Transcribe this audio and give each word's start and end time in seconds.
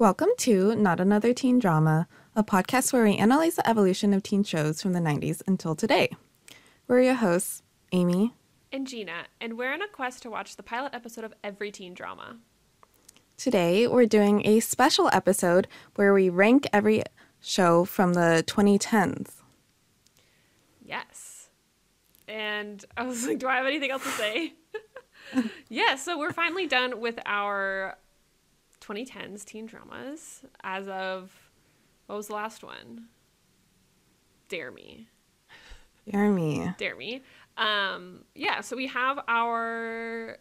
Welcome 0.00 0.30
to 0.38 0.74
Not 0.76 0.98
Another 0.98 1.34
Teen 1.34 1.58
Drama, 1.58 2.08
a 2.34 2.42
podcast 2.42 2.90
where 2.90 3.04
we 3.04 3.18
analyze 3.18 3.56
the 3.56 3.68
evolution 3.68 4.14
of 4.14 4.22
teen 4.22 4.42
shows 4.42 4.80
from 4.80 4.94
the 4.94 4.98
90s 4.98 5.42
until 5.46 5.74
today. 5.74 6.08
We're 6.88 7.02
your 7.02 7.16
hosts, 7.16 7.62
Amy 7.92 8.32
and 8.72 8.86
Gina, 8.86 9.24
and 9.42 9.58
we're 9.58 9.74
on 9.74 9.82
a 9.82 9.88
quest 9.88 10.22
to 10.22 10.30
watch 10.30 10.56
the 10.56 10.62
pilot 10.62 10.94
episode 10.94 11.24
of 11.24 11.34
every 11.44 11.70
teen 11.70 11.92
drama. 11.92 12.38
Today, 13.36 13.86
we're 13.86 14.06
doing 14.06 14.40
a 14.46 14.60
special 14.60 15.10
episode 15.12 15.68
where 15.96 16.14
we 16.14 16.30
rank 16.30 16.66
every 16.72 17.02
show 17.38 17.84
from 17.84 18.14
the 18.14 18.42
2010s. 18.46 19.42
Yes. 20.82 21.50
And 22.26 22.82
I 22.96 23.02
was 23.02 23.26
like, 23.26 23.38
do 23.38 23.48
I 23.48 23.56
have 23.56 23.66
anything 23.66 23.90
else 23.90 24.04
to 24.04 24.10
say? 24.12 24.54
yeah, 25.68 25.96
so 25.96 26.18
we're 26.18 26.32
finally 26.32 26.66
done 26.66 27.02
with 27.02 27.18
our 27.26 27.98
2010s 28.90 29.44
teen 29.44 29.66
dramas 29.66 30.42
as 30.64 30.88
of 30.88 31.30
what 32.06 32.16
was 32.16 32.26
the 32.26 32.34
last 32.34 32.64
one? 32.64 33.06
Dare 34.48 34.72
Me. 34.72 35.06
Dare 36.10 36.30
Me. 36.30 36.72
Dare 36.76 36.96
Me. 36.96 37.22
Um, 37.56 38.24
yeah, 38.34 38.60
so 38.60 38.74
we 38.74 38.88
have 38.88 39.20
our 39.28 40.38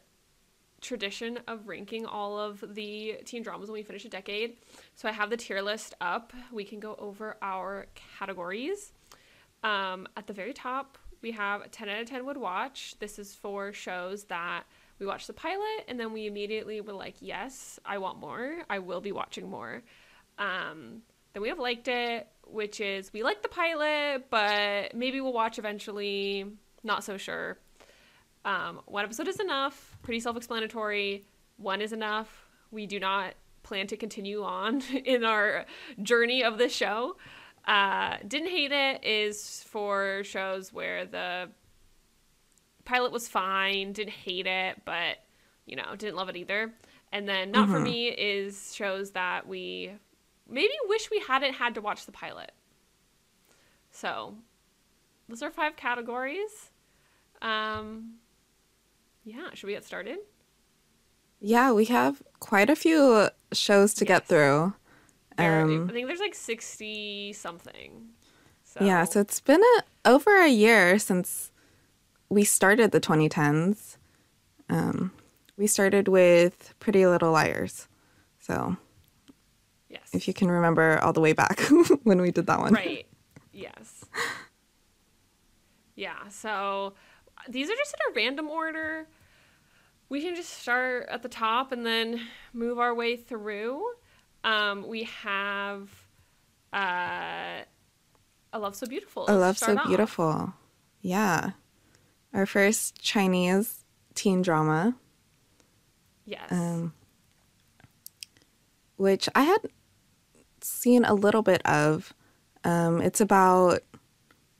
tradition 0.82 1.40
of 1.48 1.68
ranking 1.68 2.06
all 2.06 2.40
of 2.40 2.64
the 2.74 3.18
teen 3.26 3.44
dramas 3.44 3.70
when 3.70 3.76
we 3.76 3.84
finish 3.84 4.06
a 4.06 4.10
decade. 4.10 4.58
So 4.96 5.08
I 5.08 5.12
have 5.12 5.30
the 5.30 5.38
tier 5.38 5.62
list 5.62 5.94
up. 6.02 6.34
We 6.52 6.64
can 6.64 6.80
go 6.80 6.96
over 6.98 7.38
our 7.42 7.88
categories. 8.18 8.94
Um, 9.62 10.08
at 10.18 10.26
the 10.26 10.34
very 10.34 10.54
top, 10.54 10.98
we 11.22 11.32
have 11.32 11.70
10 11.70 11.90
out 11.90 12.02
of 12.02 12.10
10 12.10 12.26
would 12.26 12.38
watch. 12.38 12.96
This 13.00 13.20
is 13.20 13.36
for 13.36 13.74
shows 13.74 14.24
that 14.26 14.64
we 15.00 15.06
watched 15.06 15.28
the 15.28 15.34
pilot 15.34 15.86
and 15.88 16.00
then 16.00 16.14
we 16.14 16.28
immediately 16.28 16.82
were 16.82 16.94
like, 16.94 17.16
yes, 17.22 17.80
I 17.86 17.98
want 17.98 18.20
more. 18.20 18.58
I 18.70 18.80
will 18.80 19.02
be 19.02 19.12
watching 19.12 19.50
more. 19.50 19.82
Um, 20.38 21.02
then 21.34 21.42
we 21.42 21.50
have 21.50 21.60
liked 21.60 21.88
it, 21.88 22.28
which 22.46 22.82
is 22.82 23.12
we 23.14 23.24
like 23.24 23.42
the 23.42 23.50
pilot, 23.50 24.26
but 24.30 24.94
maybe 24.94 25.22
we'll 25.22 25.34
watch 25.34 25.58
eventually. 25.60 26.46
Not 26.84 27.04
so 27.04 27.18
sure. 27.18 27.58
Um, 28.46 28.82
one 28.86 29.04
episode 29.04 29.28
is 29.28 29.40
enough. 29.40 29.98
Pretty 30.02 30.20
self 30.20 30.38
explanatory. 30.38 31.26
One 31.58 31.82
is 31.82 31.94
enough. 31.94 32.46
We 32.72 32.88
do 32.88 33.00
not 33.00 33.34
plan 33.64 33.88
to 33.88 33.98
continue 33.98 34.44
on 34.44 34.82
in 35.06 35.24
our 35.24 35.66
journey 36.02 36.44
of 36.44 36.58
this 36.58 36.74
show. 36.74 37.18
Uh, 37.66 38.18
didn't 38.28 38.50
hate 38.50 38.72
it 38.72 39.04
is 39.04 39.64
for 39.64 40.24
shows 40.24 40.74
where 40.74 41.06
the 41.06 41.50
pilot 42.90 43.12
was 43.12 43.28
fine, 43.28 43.94
didn't 43.94 44.14
hate 44.14 44.48
it, 44.48 44.82
but 44.84 45.18
you 45.66 45.76
know, 45.76 45.96
didn't 45.96 46.16
love 46.16 46.30
it 46.30 46.36
either. 46.36 46.74
And 47.12 47.28
then 47.28 47.52
not 47.52 47.66
mm-hmm. 47.66 47.74
for 47.74 47.80
me 47.80 48.08
is 48.10 48.74
shows 48.76 49.12
that 49.12 49.48
we 49.48 49.92
maybe 50.50 50.74
wish 50.88 51.10
we 51.12 51.20
hadn't 51.20 51.54
had 51.54 51.76
to 51.76 51.82
watch 51.82 52.06
the 52.06 52.12
pilot. 52.12 52.52
So, 53.92 54.36
those 55.28 55.42
are 55.44 55.52
five 55.52 55.76
categories. 55.76 56.72
Um 57.42 58.16
yeah, 59.24 59.50
should 59.54 59.68
we 59.68 59.74
get 59.74 59.86
started? 59.86 60.18
Yeah, 61.40 61.72
we 61.72 61.86
have 61.86 62.22
quite 62.40 62.70
a 62.70 62.76
few 62.76 63.30
shows 63.54 63.94
to 63.96 64.06
yes. 64.06 64.08
get 64.08 64.28
through. 64.28 64.74
Um, 65.38 65.88
I 65.90 65.94
think 65.94 66.08
there's 66.08 66.20
like 66.20 66.36
60 66.36 67.32
something. 67.34 68.10
So. 68.66 68.84
Yeah, 68.84 69.06
so 69.06 69.22
it's 69.22 69.40
been 69.40 69.62
a, 69.62 70.10
over 70.10 70.42
a 70.42 70.50
year 70.50 71.00
since 71.00 71.49
we 72.30 72.44
started 72.44 72.92
the 72.92 73.02
2010s. 73.02 73.98
Um, 74.70 75.12
we 75.58 75.68
started 75.68 76.08
with 76.08 76.74
Pretty 76.80 77.06
Little 77.06 77.32
Liars. 77.32 77.88
So, 78.40 78.78
yes. 79.90 80.10
If 80.14 80.28
you 80.28 80.34
can 80.34 80.50
remember 80.50 81.00
all 81.00 81.12
the 81.12 81.22
way 81.22 81.34
back 81.34 81.60
when 82.04 82.22
we 82.22 82.32
did 82.32 82.48
that 82.48 82.60
one. 82.60 82.74
Right. 82.74 83.08
Yes. 83.52 84.06
yeah. 85.96 86.28
So 86.30 86.94
these 87.50 87.70
are 87.70 87.76
just 87.76 87.94
in 87.96 88.12
a 88.12 88.16
random 88.16 88.50
order. 88.50 89.08
We 90.08 90.22
can 90.22 90.36
just 90.36 90.62
start 90.62 91.08
at 91.10 91.22
the 91.24 91.30
top 91.30 91.72
and 91.72 91.86
then 91.86 92.22
move 92.54 92.80
our 92.80 92.94
way 92.94 93.16
through. 93.16 93.84
Um, 94.44 94.88
we 94.88 95.04
have 95.04 95.90
uh, 96.74 97.64
A 98.54 98.60
Love 98.60 98.76
So 98.76 98.88
Beautiful. 98.88 99.26
A 99.28 99.34
Love 99.34 99.58
So 99.58 99.76
off. 99.78 99.88
Beautiful. 99.88 100.54
Yeah 101.02 101.52
our 102.34 102.46
first 102.46 103.02
Chinese 103.02 103.84
teen 104.16 104.42
drama. 104.42 104.96
Yes. 106.26 106.52
Um, 106.52 106.94
which 108.98 109.30
I 109.34 109.44
had 109.44 109.60
seen 110.62 111.06
a 111.06 111.14
little 111.14 111.42
bit 111.42 111.66
of. 111.66 112.14
Um, 112.64 113.02
it's 113.02 113.22
about 113.22 113.80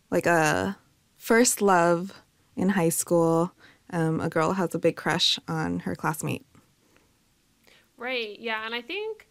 like 0.10 0.26
a 0.26 0.78
first 1.18 1.62
love 1.62 2.14
in 2.56 2.70
high 2.70 2.90
school. 2.90 3.52
Um, 3.92 4.20
a 4.22 4.30
girl 4.30 4.54
has 4.54 4.74
a 4.74 4.80
big 4.80 4.96
crush 4.96 5.40
on 5.48 5.80
her 5.80 5.96
classmate. 5.96 6.46
Right. 7.98 8.40
Yeah. 8.40 8.66
And 8.66 8.74
I 8.74 8.82
think 8.82 9.28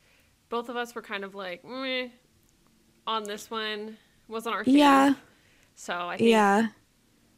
both 0.48 0.68
of 0.68 0.76
us 0.76 0.94
were 0.94 1.02
kind 1.02 1.24
of 1.24 1.34
like, 1.34 1.64
on 3.06 3.24
this 3.24 3.50
one. 3.50 3.96
Wasn't 4.28 4.54
our 4.54 4.64
thing. 4.64 4.76
Yeah. 4.76 5.14
So 5.74 5.94
I 5.94 6.16
think 6.18 6.30
yeah 6.30 6.68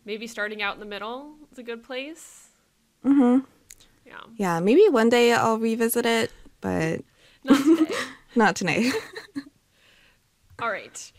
maybe 0.05 0.27
starting 0.27 0.62
out 0.62 0.75
in 0.75 0.81
the 0.81 0.87
middle 0.87 1.34
is 1.53 1.59
a 1.59 1.62
good 1.62 1.83
place. 1.83 2.49
Mm-hmm. 3.05 3.44
Yeah. 4.06 4.21
Yeah. 4.37 4.61
Maybe 4.61 4.88
one 4.88 5.09
day 5.09 5.33
I'll 5.33 5.59
revisit 5.59 6.06
it, 6.06 6.33
but 6.61 7.03
not 7.44 7.65
today. 7.65 7.94
not 8.34 8.56
today. 8.56 8.91
All 10.60 10.71
right. 10.71 11.12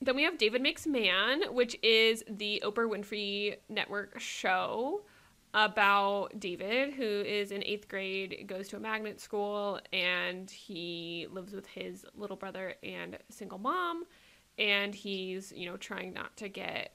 Then 0.00 0.16
we 0.16 0.22
have 0.24 0.38
David 0.38 0.60
Makes 0.60 0.86
Man, 0.86 1.54
which 1.54 1.76
is 1.82 2.22
the 2.28 2.62
Oprah 2.64 2.88
Winfrey 2.88 3.56
Network 3.68 4.20
show 4.20 5.02
about 5.54 6.38
David, 6.38 6.92
who 6.92 7.04
is 7.04 7.52
in 7.52 7.64
eighth 7.64 7.88
grade, 7.88 8.44
goes 8.46 8.68
to 8.68 8.76
a 8.76 8.80
magnet 8.80 9.20
school, 9.20 9.80
and 9.92 10.50
he 10.50 11.26
lives 11.30 11.54
with 11.54 11.66
his 11.66 12.04
little 12.16 12.36
brother 12.36 12.74
and 12.82 13.16
single 13.30 13.58
mom. 13.58 14.04
And 14.58 14.94
he's, 14.94 15.52
you 15.52 15.66
know, 15.66 15.76
trying 15.76 16.12
not 16.12 16.36
to 16.38 16.48
get 16.48 16.92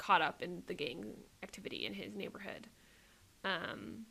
caught 0.00 0.22
up 0.22 0.40
in 0.42 0.62
the 0.66 0.72
gang 0.72 1.12
activity 1.42 1.84
in 1.84 1.92
his 1.92 2.14
neighborhood. 2.14 2.68
Um, 3.44 4.06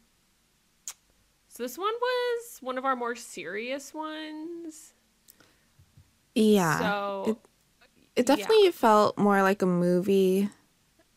so 1.47 1.63
this 1.63 1.79
one 1.79 1.93
was 1.99 2.59
one 2.61 2.77
of 2.77 2.85
our 2.85 2.95
more 2.95 3.15
serious 3.15 3.91
ones. 3.91 4.93
Yeah. 6.35 6.79
So 6.79 7.23
it, 7.27 7.37
it 8.21 8.25
definitely 8.27 8.65
yeah. 8.65 8.71
felt 8.71 9.17
more 9.17 9.41
like 9.41 9.63
a 9.63 9.65
movie. 9.65 10.49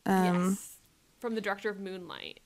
Um, 0.07 0.49
yes. 0.49 0.77
From 1.19 1.35
the 1.35 1.41
director 1.41 1.69
of 1.69 1.79
Moonlight. 1.79 2.39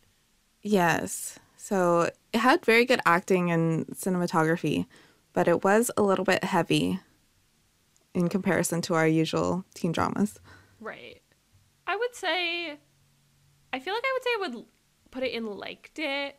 Yes. 0.61 1.39
So 1.55 2.01
it 2.33 2.39
had 2.39 2.65
very 2.65 2.83
good 2.83 2.99
acting 3.05 3.51
and 3.51 3.87
cinematography, 3.87 4.85
but 5.31 5.47
it 5.47 5.63
was 5.63 5.89
a 5.95 6.03
little 6.03 6.25
bit 6.25 6.43
heavy 6.43 6.99
in 8.13 8.27
comparison 8.27 8.81
to 8.81 8.95
our 8.95 9.07
usual 9.07 9.63
teen 9.73 9.93
dramas. 9.93 10.39
Right. 10.81 11.16
I 11.87 11.95
would 11.95 12.13
say, 12.13 12.77
I 13.73 13.79
feel 13.79 13.93
like 13.93 14.03
I 14.05 14.13
would 14.13 14.23
say 14.23 14.29
I 14.35 14.47
would 14.47 14.65
put 15.09 15.23
it 15.23 15.31
in 15.31 15.45
liked 15.45 15.97
it 15.97 16.37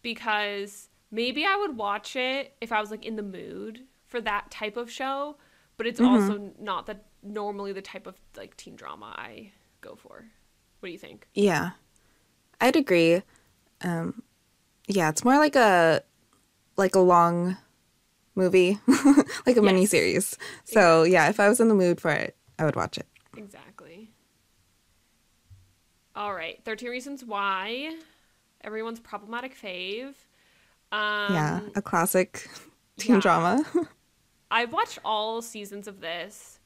because 0.00 0.88
maybe 1.10 1.44
I 1.44 1.56
would 1.56 1.76
watch 1.76 2.14
it 2.14 2.56
if 2.60 2.70
I 2.70 2.80
was 2.80 2.90
like 2.90 3.04
in 3.04 3.16
the 3.16 3.22
mood 3.22 3.80
for 4.06 4.20
that 4.20 4.50
type 4.50 4.76
of 4.76 4.90
show, 4.90 5.36
but 5.76 5.86
it's 5.86 6.00
mm-hmm. 6.00 6.14
also 6.14 6.52
not 6.60 6.86
that 6.86 7.06
normally 7.22 7.72
the 7.72 7.82
type 7.82 8.06
of 8.06 8.14
like 8.36 8.56
teen 8.56 8.76
drama 8.76 9.14
I 9.18 9.50
go 9.80 9.96
for. 9.96 10.26
What 10.78 10.86
do 10.86 10.92
you 10.92 10.98
think? 10.98 11.26
Yeah, 11.34 11.70
I'd 12.60 12.76
agree. 12.76 13.22
Um, 13.82 14.22
yeah, 14.86 15.08
it's 15.08 15.24
more 15.24 15.38
like 15.38 15.56
a 15.56 16.02
like 16.76 16.94
a 16.94 17.00
long 17.00 17.56
movie, 18.34 18.78
like 18.86 19.56
a 19.56 19.62
yes. 19.62 19.62
mini 19.62 19.86
series. 19.86 20.38
So 20.64 21.02
yeah, 21.02 21.28
if 21.28 21.40
I 21.40 21.48
was 21.48 21.58
in 21.58 21.68
the 21.68 21.74
mood 21.74 22.00
for 22.00 22.10
it, 22.10 22.36
I 22.58 22.64
would 22.64 22.76
watch 22.76 22.98
it. 22.98 23.06
Exactly. 23.36 23.73
All 26.16 26.34
right, 26.34 26.60
13 26.64 26.88
Reasons 26.88 27.24
Why. 27.24 27.96
Everyone's 28.62 29.00
problematic 29.00 29.54
fave. 29.54 30.14
Um, 30.92 31.34
yeah, 31.34 31.60
a 31.74 31.82
classic 31.82 32.48
teen 32.98 33.16
yeah. 33.16 33.20
drama. 33.20 33.64
I've 34.50 34.72
watched 34.72 35.00
all 35.04 35.42
seasons 35.42 35.88
of 35.88 36.00
this, 36.00 36.60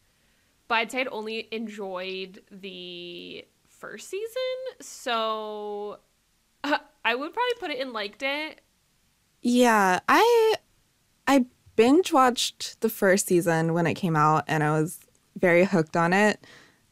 but 0.68 0.74
I'd 0.76 0.92
say 0.92 1.00
I'd 1.00 1.08
only 1.08 1.48
enjoyed 1.50 2.42
the 2.50 3.46
first 3.66 4.10
season. 4.10 4.80
So 4.80 5.98
uh, 6.64 6.78
I 7.04 7.14
would 7.14 7.32
probably 7.32 7.54
put 7.58 7.70
it 7.70 7.78
in 7.78 7.92
liked 7.92 8.22
it. 8.22 8.60
Yeah, 9.40 10.00
I 10.08 10.54
I 11.26 11.46
binge 11.76 12.12
watched 12.12 12.80
the 12.80 12.90
first 12.90 13.26
season 13.28 13.72
when 13.72 13.86
it 13.86 13.94
came 13.94 14.16
out 14.16 14.44
and 14.48 14.62
I 14.62 14.72
was 14.72 14.98
very 15.36 15.64
hooked 15.64 15.96
on 15.96 16.12
it. 16.12 16.44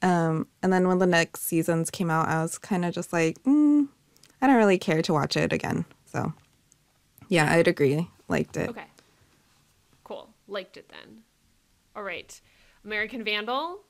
Um, 0.07 0.47
and 0.63 0.73
then 0.73 0.87
when 0.87 0.99
the 0.99 1.07
next 1.07 1.43
seasons 1.43 1.91
came 1.91 2.11
out, 2.11 2.29
I 2.29 2.41
was 2.43 2.59
kind 2.59 2.85
of 2.85 2.95
just 2.95 3.13
like, 3.13 3.43
mm, 3.43 3.89
I 4.41 4.47
don't 4.47 4.57
really 4.57 4.79
care 4.79 5.03
to 5.03 5.13
watch 5.13 5.37
it 5.37 5.53
again. 5.53 5.85
So, 6.05 6.33
yeah, 7.29 7.53
I'd 7.53 7.67
agree. 7.69 8.09
Liked 8.29 8.57
it. 8.57 8.69
Okay. 8.71 8.85
Cool. 10.05 10.29
Liked 10.47 10.77
it 10.77 10.89
then. 10.89 11.23
All 11.97 12.03
right. 12.03 12.41
American 12.85 13.25
Vandal. 13.25 13.81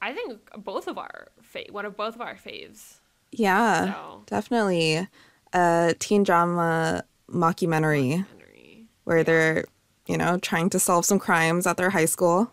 I 0.00 0.12
think 0.12 0.40
both 0.56 0.86
of 0.86 0.98
our 0.98 1.28
fa- 1.42 1.64
one 1.70 1.84
of 1.86 1.96
both 1.96 2.14
of 2.14 2.20
our 2.20 2.34
faves. 2.34 2.98
Yeah, 3.32 3.92
So- 3.94 4.22
definitely 4.26 5.08
a 5.52 5.94
teen 5.98 6.22
drama 6.22 7.04
mockumentary 7.28 8.26
Henry. 8.28 8.86
where 9.04 9.24
they're, 9.24 9.64
you 10.06 10.16
know, 10.16 10.38
trying 10.38 10.70
to 10.70 10.78
solve 10.78 11.04
some 11.04 11.18
crimes 11.18 11.66
at 11.66 11.76
their 11.76 11.90
high 11.90 12.04
school. 12.04 12.52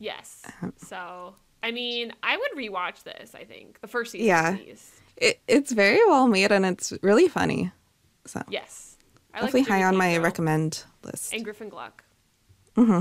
Yes. 0.00 0.42
Uh-huh. 0.46 0.70
So 0.78 1.34
I 1.62 1.70
mean, 1.70 2.12
I 2.22 2.36
would 2.36 2.50
rewatch 2.56 3.04
this. 3.04 3.34
I 3.34 3.44
think 3.44 3.80
the 3.80 3.86
first 3.86 4.12
season. 4.12 4.26
Yeah. 4.26 4.56
It, 5.16 5.40
it's 5.46 5.70
very 5.70 6.00
well 6.06 6.26
made 6.26 6.50
and 6.50 6.64
it's 6.66 6.92
really 7.02 7.28
funny. 7.28 7.70
So 8.26 8.42
Yes. 8.48 8.96
I 9.32 9.38
like 9.42 9.48
definitely 9.52 9.66
Jimmy 9.66 9.80
high 9.82 9.86
on 9.86 9.96
my 9.96 10.08
Tinko 10.08 10.22
recommend 10.24 10.84
list. 11.04 11.32
And 11.32 11.44
Griffin 11.44 11.68
Gluck. 11.68 12.02
Mm 12.76 12.86
hmm. 12.86 13.00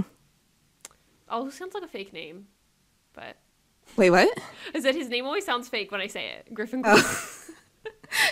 Oh, 1.29 1.49
sounds 1.49 1.73
like 1.73 1.83
a 1.83 1.87
fake 1.87 2.11
name, 2.11 2.47
but 3.13 3.37
Wait, 3.95 4.09
what? 4.09 4.29
is 4.73 4.83
that 4.83 4.95
his 4.95 5.09
name 5.09 5.25
always 5.25 5.45
sounds 5.45 5.69
fake 5.69 5.91
when 5.91 6.01
I 6.01 6.07
say 6.07 6.29
it? 6.29 6.53
Griffin 6.53 6.81
Gluck. 6.81 7.05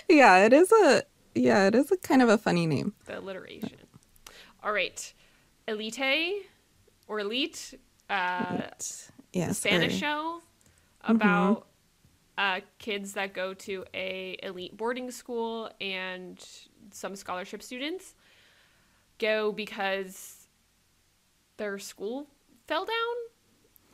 Yeah, 0.10 0.46
it 0.46 0.54
is 0.54 0.72
a 0.72 1.04
yeah, 1.36 1.68
it 1.68 1.76
is 1.76 1.92
a 1.92 1.98
kind 1.98 2.22
of 2.22 2.30
a 2.30 2.38
funny 2.38 2.66
name. 2.66 2.94
the 3.06 3.20
alliteration. 3.20 3.78
All 4.64 4.72
right, 4.72 5.14
Elite 5.68 6.48
or 7.08 7.20
Elite, 7.20 7.76
uh, 8.10 8.62
Yes, 9.34 9.50
the 9.50 9.54
Spanish 9.54 9.98
show 9.98 10.42
about 11.04 11.68
uh, 12.38 12.62
kids 12.80 13.14
that 13.14 13.34
go 13.34 13.54
to 13.54 13.86
a 13.94 14.38
elite 14.44 14.76
boarding 14.78 15.12
school 15.12 15.70
and 15.82 16.44
some 16.92 17.16
scholarship 17.16 17.62
students 17.62 18.14
go 19.20 19.52
because 19.52 20.48
their 21.58 21.78
school 21.80 22.28
fell 22.68 22.86
down, 22.86 23.16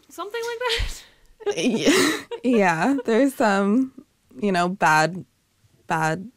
something 0.10 0.42
like 0.48 0.60
that. 0.60 1.57
yeah. 1.57 2.21
yeah, 2.44 2.95
there's 3.06 3.33
some, 3.36 4.06
you 4.39 4.51
know, 4.51 4.69
bad 4.69 5.25
bad 5.88 6.30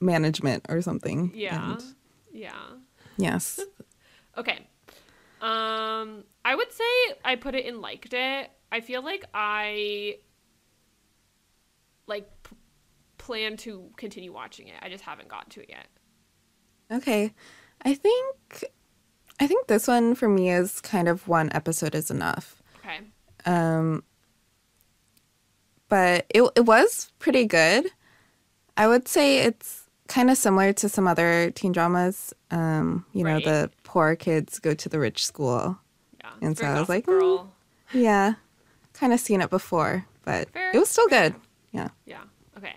management 0.00 0.66
or 0.68 0.82
something. 0.82 1.32
Yeah, 1.34 1.72
And 1.72 1.84
yeah. 2.32 2.52
yes. 3.16 3.60
Okay. 4.36 4.66
Um, 5.40 6.24
I 6.44 6.54
would 6.54 6.72
say 6.72 6.84
I 7.24 7.36
put 7.36 7.54
it 7.54 7.64
in 7.64 7.80
liked 7.80 8.12
it. 8.12 8.50
I 8.70 8.80
feel 8.80 9.02
like 9.02 9.24
I 9.32 10.18
like 12.06 12.28
p- 12.42 12.56
plan 13.18 13.56
to 13.58 13.90
continue 13.96 14.32
watching 14.32 14.68
it. 14.68 14.74
I 14.82 14.88
just 14.88 15.04
haven't 15.04 15.28
gotten 15.28 15.50
to 15.50 15.62
it 15.62 15.70
yet. 15.70 15.86
Okay. 16.90 17.32
I 17.82 17.94
think 17.94 18.64
I 19.40 19.46
think 19.46 19.66
this 19.66 19.88
one 19.88 20.14
for 20.14 20.28
me 20.28 20.50
is 20.50 20.80
kind 20.80 21.08
of 21.08 21.26
one 21.28 21.50
episode 21.52 21.94
is 21.94 22.10
enough. 22.10 22.62
Okay. 22.78 23.00
Um 23.46 24.02
but 25.88 26.26
it 26.28 26.42
it 26.56 26.66
was 26.66 27.12
pretty 27.18 27.46
good. 27.46 27.86
I 28.76 28.86
would 28.88 29.08
say 29.08 29.38
it's 29.38 29.88
kind 30.08 30.30
of 30.30 30.36
similar 30.36 30.72
to 30.74 30.88
some 30.88 31.06
other 31.06 31.50
teen 31.52 31.72
dramas. 31.72 32.34
Um, 32.50 33.06
you 33.12 33.24
know, 33.24 33.40
the 33.40 33.70
poor 33.84 34.16
kids 34.16 34.58
go 34.58 34.74
to 34.74 34.88
the 34.88 34.98
rich 34.98 35.24
school. 35.24 35.78
And 36.40 36.56
so 36.56 36.64
I 36.66 36.78
was 36.78 36.88
like, 36.88 37.06
girl. 37.06 37.52
Yeah. 37.92 38.34
Kind 38.92 39.12
of 39.12 39.20
seen 39.20 39.40
it 39.40 39.50
before, 39.50 40.06
but 40.24 40.50
Fair, 40.50 40.70
it 40.72 40.78
was 40.78 40.88
still 40.88 41.08
good. 41.08 41.34
Yeah. 41.72 41.88
Yeah. 42.06 42.22
Okay. 42.56 42.74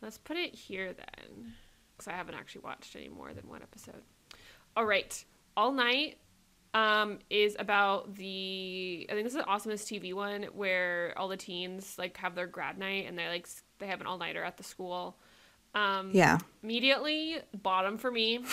Let's 0.00 0.18
put 0.18 0.36
it 0.36 0.54
here 0.54 0.92
then, 0.92 1.52
because 1.96 2.08
I 2.08 2.12
haven't 2.12 2.34
actually 2.34 2.62
watched 2.62 2.94
any 2.96 3.08
more 3.08 3.32
than 3.32 3.48
one 3.48 3.62
episode. 3.62 4.02
All 4.76 4.84
right. 4.84 5.24
All 5.56 5.72
night 5.72 6.18
um, 6.74 7.18
is 7.28 7.56
about 7.58 8.14
the. 8.14 9.06
I 9.10 9.12
think 9.12 9.24
this 9.24 9.34
is 9.34 9.40
an 9.40 9.44
AwesomenessTV 9.46 10.14
one 10.14 10.44
where 10.54 11.12
all 11.16 11.28
the 11.28 11.36
teens 11.36 11.96
like 11.98 12.16
have 12.18 12.34
their 12.34 12.46
grad 12.46 12.78
night 12.78 13.06
and 13.06 13.18
they 13.18 13.28
like 13.28 13.48
they 13.78 13.86
have 13.86 14.00
an 14.00 14.06
all 14.06 14.18
nighter 14.18 14.42
at 14.42 14.56
the 14.56 14.64
school. 14.64 15.16
Um, 15.74 16.10
Yeah. 16.12 16.38
Immediately 16.62 17.38
bottom 17.62 17.98
for 17.98 18.10
me. 18.10 18.44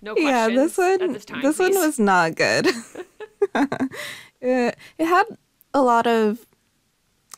No. 0.00 0.14
Yeah, 0.16 0.48
this 0.48 0.78
one 0.78 1.12
this 1.12 1.24
time, 1.24 1.42
this 1.42 1.58
one 1.58 1.74
was 1.74 1.98
not 1.98 2.34
good. 2.34 2.66
it, 2.66 3.06
uh, 3.54 3.88
it 4.42 5.06
had 5.06 5.24
a 5.74 5.82
lot 5.82 6.06
of 6.06 6.46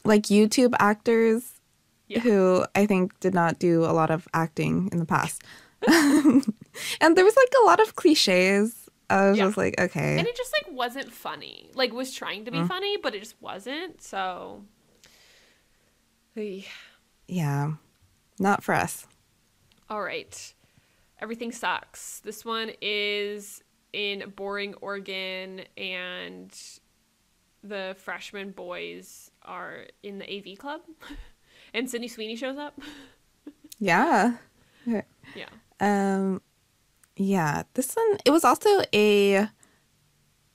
like 0.05 0.25
YouTube 0.25 0.75
actors 0.79 1.61
Yeah. 2.09 2.21
who 2.21 2.65
I 2.75 2.87
think 2.87 3.19
did 3.21 3.35
not 3.35 3.59
do 3.59 3.85
a 3.85 3.93
lot 3.93 4.11
of 4.11 4.29
acting 4.35 4.89
in 4.93 4.99
the 4.99 5.07
past. 5.07 5.43
and 5.87 7.17
there 7.17 7.25
was 7.25 7.37
like 7.37 7.53
a 7.63 7.67
lot 7.67 7.81
of 7.81 7.97
cliches. 7.97 8.89
I 9.09 9.31
was 9.31 9.39
Yeah. 9.39 9.47
just 9.47 9.57
like, 9.57 9.81
okay. 9.81 10.19
and 10.19 10.27
it 10.27 10.37
just 10.37 10.53
like 10.53 10.75
wasn't 10.77 11.13
funny. 11.13 11.71
Like 11.75 11.93
was 11.93 12.13
trying 12.13 12.45
to 12.45 12.51
be 12.51 12.59
mm. 12.59 12.69
funny, 12.69 12.97
but 12.97 13.15
it 13.15 13.21
just 13.21 13.41
wasn't. 13.41 14.03
So. 14.03 14.65
Yeah. 17.27 17.73
Not 18.39 18.65
for 18.65 18.75
us. 18.75 19.07
All 19.89 20.03
right. 20.03 20.55
Everything 21.21 21.53
sucks. 21.53 22.21
This 22.21 22.45
one 22.45 22.71
is 22.81 23.63
in 23.93 24.33
Boring, 24.37 24.75
Oregon, 24.81 25.63
and 25.77 26.51
the 27.63 27.95
freshman 27.99 28.51
boys 28.53 29.31
are 29.43 29.87
in 30.03 30.19
the 30.19 30.25
AV 30.53 30.57
club, 30.59 30.81
and 31.75 31.89
Sydney 31.91 32.09
Sweeney 32.09 32.37
shows 32.37 32.57
up. 32.59 32.79
Yeah. 33.83 34.35
Yeah. 34.85 35.03
Um 35.81 36.43
yeah, 37.17 37.63
this 37.73 37.95
one 37.95 38.19
it 38.27 38.31
was 38.31 38.45
also 38.45 38.83
a 38.95 39.49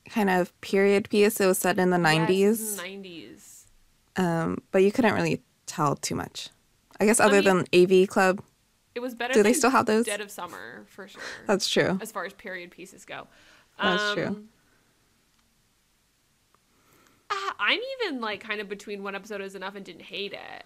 kind 0.07 0.29
of 0.29 0.61
period 0.61 1.09
piece. 1.09 1.39
It 1.39 1.47
was 1.47 1.57
set 1.57 1.79
in 1.79 1.89
the 1.89 1.97
90s. 1.97 2.77
Nineties. 2.77 3.65
um, 4.15 4.59
but 4.71 4.83
you 4.83 4.91
couldn't 4.91 5.15
really 5.15 5.41
tell 5.65 5.95
too 5.95 6.13
much. 6.13 6.49
I 6.99 7.05
guess 7.07 7.19
other 7.19 7.41
mean- 7.41 7.65
than 7.73 7.91
AV 8.01 8.07
Club, 8.07 8.43
It 8.95 9.01
was 9.01 9.13
better. 9.13 9.33
do 9.33 9.43
they 9.43 9.53
still 9.53 9.69
have 9.69 9.85
those? 9.85 10.05
Dead 10.05 10.21
of 10.21 10.31
Summer 10.31 10.85
for 10.87 11.07
sure. 11.07 11.21
That's 11.47 11.67
true. 11.67 11.99
as 12.01 12.11
far 12.11 12.25
as 12.25 12.33
period 12.33 12.71
pieces 12.71 13.03
go. 13.05 13.27
That's 13.81 14.13
true. 14.13 14.27
Um, 14.27 14.49
ah, 17.29 17.55
I'm 17.59 17.79
even 17.99 18.21
like 18.21 18.39
kind 18.39 18.61
of 18.61 18.69
between 18.69 19.03
one 19.03 19.15
episode 19.15 19.41
is 19.41 19.53
enough 19.53 19.75
and 19.75 19.83
didn't 19.85 20.03
hate 20.03 20.33
it. 20.33 20.65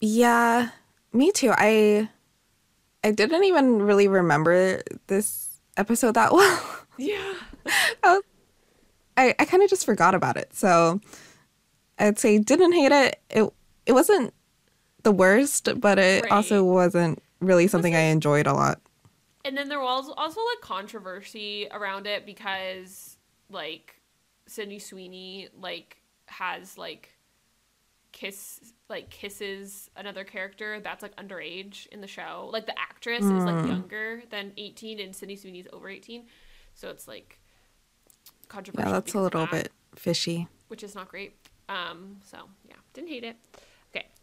Yeah, 0.00 0.70
me 1.12 1.30
too. 1.32 1.52
I 1.56 2.08
I 3.04 3.12
didn't 3.12 3.44
even 3.44 3.80
really 3.80 4.08
remember 4.08 4.82
this 5.06 5.60
episode 5.76 6.12
that 6.14 6.32
well. 6.32 6.84
Yeah. 6.96 7.34
I 8.02 8.20
I, 9.16 9.34
I 9.38 9.44
kind 9.44 9.62
of 9.62 9.70
just 9.70 9.86
forgot 9.86 10.14
about 10.14 10.36
it. 10.36 10.54
So 10.54 11.00
I'd 11.98 12.18
say 12.18 12.38
didn't 12.38 12.72
hate 12.72 12.92
it. 12.92 13.20
It 13.30 13.52
it 13.86 13.92
wasn't 13.92 14.34
the 15.02 15.12
worst, 15.12 15.68
but 15.80 15.98
it 15.98 16.30
also 16.30 16.64
wasn't 16.64 17.22
really 17.40 17.68
something 17.68 17.94
I 17.94 18.00
enjoyed 18.00 18.46
a 18.46 18.52
lot. 18.52 18.80
And 19.44 19.56
then 19.56 19.68
there 19.68 19.80
was 19.80 20.10
also 20.16 20.40
like 20.40 20.60
controversy 20.60 21.68
around 21.70 22.06
it 22.06 22.26
because 22.26 23.16
like 23.50 24.00
Sydney 24.46 24.78
Sweeney 24.78 25.48
like 25.58 26.02
has 26.26 26.76
like 26.76 27.14
kiss 28.12 28.72
like 28.88 29.10
kisses 29.10 29.90
another 29.96 30.24
character 30.24 30.80
that's 30.80 31.02
like 31.02 31.14
underage 31.16 31.86
in 31.88 32.00
the 32.00 32.06
show. 32.06 32.50
Like 32.52 32.66
the 32.66 32.78
actress 32.78 33.24
is 33.24 33.44
like 33.44 33.60
Hmm. 33.60 33.68
younger 33.68 34.22
than 34.30 34.52
18 34.56 34.98
and 35.00 35.14
Sydney 35.14 35.36
Sweeney's 35.36 35.66
over 35.72 35.88
18. 35.88 36.24
So 36.74 36.90
it's 36.90 37.06
like 37.06 37.38
controversial. 38.48 38.90
Yeah, 38.90 38.92
that's 38.98 39.14
a 39.14 39.20
little 39.20 39.42
that, 39.42 39.50
bit 39.50 39.72
fishy. 39.94 40.48
which 40.68 40.82
is 40.82 40.94
not 40.94 41.08
great. 41.08 41.34
Um 41.68 42.16
so 42.24 42.38
yeah, 42.68 42.76
didn't 42.92 43.08
hate 43.08 43.24
it. 43.24 43.36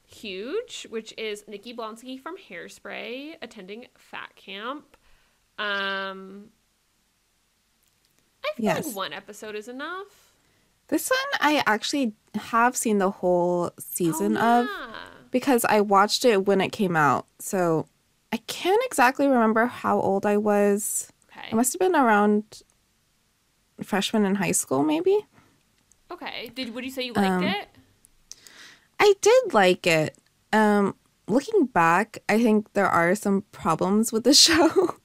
Huge, 0.07 0.87
which 0.89 1.13
is 1.17 1.43
Nikki 1.47 1.73
Blonsky 1.73 2.19
from 2.19 2.35
Hairspray 2.37 3.35
attending 3.41 3.87
Fat 3.97 4.35
Camp. 4.35 4.97
Um, 5.57 6.49
I 8.43 8.53
feel 8.55 8.65
Yes. 8.65 8.87
like 8.87 8.95
one 8.95 9.13
episode 9.13 9.55
is 9.55 9.67
enough. 9.67 10.33
This 10.87 11.09
one 11.09 11.39
I 11.41 11.63
actually 11.65 12.13
have 12.35 12.77
seen 12.77 12.99
the 12.99 13.09
whole 13.09 13.71
season 13.79 14.37
oh, 14.37 14.61
of. 14.63 14.67
because 15.31 15.65
I 15.65 15.81
watched 15.81 16.23
it 16.25 16.45
when 16.45 16.61
it 16.61 16.71
came 16.71 16.95
out. 16.95 17.25
So 17.39 17.87
I 18.31 18.37
can't 18.45 18.81
exactly 18.85 19.27
remember 19.27 19.65
how 19.65 19.99
old 19.99 20.25
I 20.25 20.37
was. 20.37 21.11
Okay. 21.31 21.47
I 21.51 21.55
must 21.55 21.73
have 21.73 21.79
been 21.79 21.95
around 21.95 22.61
freshman 23.83 24.25
in 24.25 24.35
high 24.35 24.51
school, 24.51 24.83
maybe. 24.83 25.25
Okay. 26.11 26.51
Did 26.53 26.75
would 26.75 26.85
you 26.85 26.91
say 26.91 27.03
you 27.03 27.13
liked 27.13 27.27
Um, 27.27 27.43
it? 27.43 27.67
I 28.99 29.13
did 29.21 29.53
like 29.53 29.87
it. 29.87 30.17
Um, 30.53 30.95
looking 31.27 31.65
back, 31.65 32.19
I 32.29 32.41
think 32.41 32.73
there 32.73 32.87
are 32.87 33.15
some 33.15 33.43
problems 33.51 34.11
with 34.11 34.23
the 34.23 34.33
show, 34.45 34.95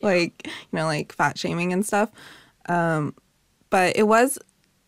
like 0.00 0.46
you 0.46 0.52
know, 0.72 0.86
like 0.86 1.12
fat 1.12 1.38
shaming 1.38 1.72
and 1.72 1.84
stuff. 1.84 2.10
Um, 2.68 3.14
but 3.70 3.96
it 3.96 4.04
was 4.04 4.38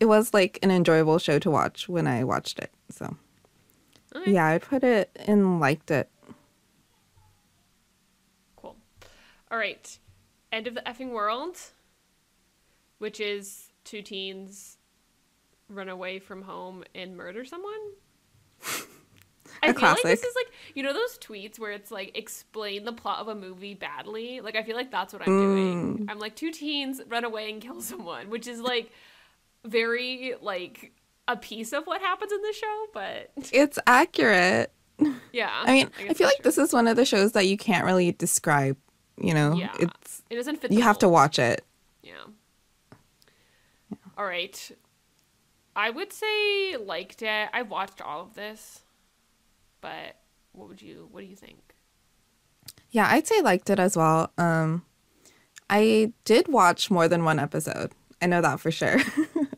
it 0.01 0.07
was 0.07 0.35
like 0.35 0.59
an 0.63 0.71
enjoyable 0.71 1.19
show 1.19 1.39
to 1.39 1.51
watch 1.51 1.89
when 1.89 2.07
I 2.07 2.25
watched 2.25 2.59
it. 2.59 2.73
So 2.91 3.17
yeah, 4.27 4.47
I 4.47 4.59
put 4.59 4.85
it 4.85 5.11
and 5.27 5.61
liked 5.61 5.91
it. 5.91 6.09
Cool. 8.57 8.77
All 9.51 9.59
right. 9.59 9.99
End 10.51 10.67
of 10.67 10.75
the 10.75 10.83
Effing 10.83 11.11
World, 11.11 11.57
which 12.99 13.21
is 13.21 13.71
two 13.85 14.03
teens 14.03 14.77
run 15.69 15.89
away 15.89 16.19
from 16.19 16.43
home 16.43 16.85
and 16.95 17.17
murder 17.17 17.45
someone. 17.45 17.81
I 19.65 19.73
feel 19.73 19.89
like 19.91 20.03
this 20.03 20.25
is 20.25 20.35
like 20.35 20.51
you 20.75 20.83
know 20.83 20.93
those 20.93 21.19
tweets 21.19 21.57
where 21.59 21.71
it's 21.71 21.91
like 21.93 22.17
explain 22.19 22.85
the 22.85 22.93
plot 22.93 23.21
of 23.21 23.29
a 23.29 23.35
movie 23.35 23.75
badly. 23.75 24.41
Like 24.41 24.57
I 24.57 24.63
feel 24.65 24.75
like 24.77 24.91
that's 24.91 25.13
what 25.13 25.23
I'm 25.23 25.29
Mm. 25.29 25.39
doing. 25.97 26.07
I'm 26.11 26.19
like 26.19 26.35
two 26.35 26.51
teens 26.51 27.01
run 27.09 27.25
away 27.25 27.51
and 27.51 27.63
kill 27.63 27.81
someone, 27.93 28.29
which 28.31 28.47
is 28.49 28.61
like 28.61 28.91
very 29.65 30.35
like 30.41 30.93
a 31.29 31.37
piece 31.37 31.73
of 31.73 31.85
what 31.87 32.01
happens 32.01 32.33
in 32.33 32.43
the 32.43 32.53
show, 32.53 32.87
but 32.93 33.31
It's 33.53 33.79
accurate. 33.87 34.73
yeah. 35.33 35.51
I 35.65 35.73
mean, 35.73 35.91
I, 35.99 36.05
guess 36.05 36.19
feel 36.19 36.27
like 36.27 36.43
this 36.43 36.59
is 36.59 36.73
one 36.73 36.89
of 36.89 36.97
the 36.97 37.05
shows 37.05 37.33
that 37.33 37.47
you 37.47 37.57
can't 37.57 37.85
really 37.85 38.11
describe. 38.13 38.77
You 39.17 39.35
know, 39.35 39.55
Yeah. 39.55 39.73
It's 39.79 40.23
it 40.29 40.35
doesn't 40.37 40.57
fit. 40.61 40.73
you 40.73 40.83
have 40.83 40.99
to 40.99 41.09
watch 41.09 41.39
it. 41.39 41.65
Yeah. 42.03 42.15
All 44.19 44.25
right. 44.25 44.71
I 45.75 45.91
would 45.91 46.13
say 46.13 46.77
liked 46.77 47.23
it. 47.23 47.49
I 47.53 47.63
watched 47.63 48.01
all 48.01 48.23
of 48.23 48.35
this, 48.35 48.83
but 49.81 50.17
what 50.53 50.69
would 50.69 50.83
you? 50.83 51.09
What 51.11 51.21
do 51.21 51.27
you 51.27 51.37
think? 51.37 51.75
Yeah, 52.91 53.09
I'd 53.11 53.27
say 53.27 53.41
liked 53.41 53.71
it 53.71 53.79
as 53.79 53.97
well. 53.97 54.31
Um, 54.37 54.85
I 55.71 56.13
did 56.25 56.49
watch 56.49 56.91
more 56.91 57.09
than 57.09 57.25
one 57.25 57.39
episode. 57.39 57.93
I 58.21 58.27
know 58.27 58.43
that 58.43 58.61
for 58.61 58.71
sure. 58.71 58.99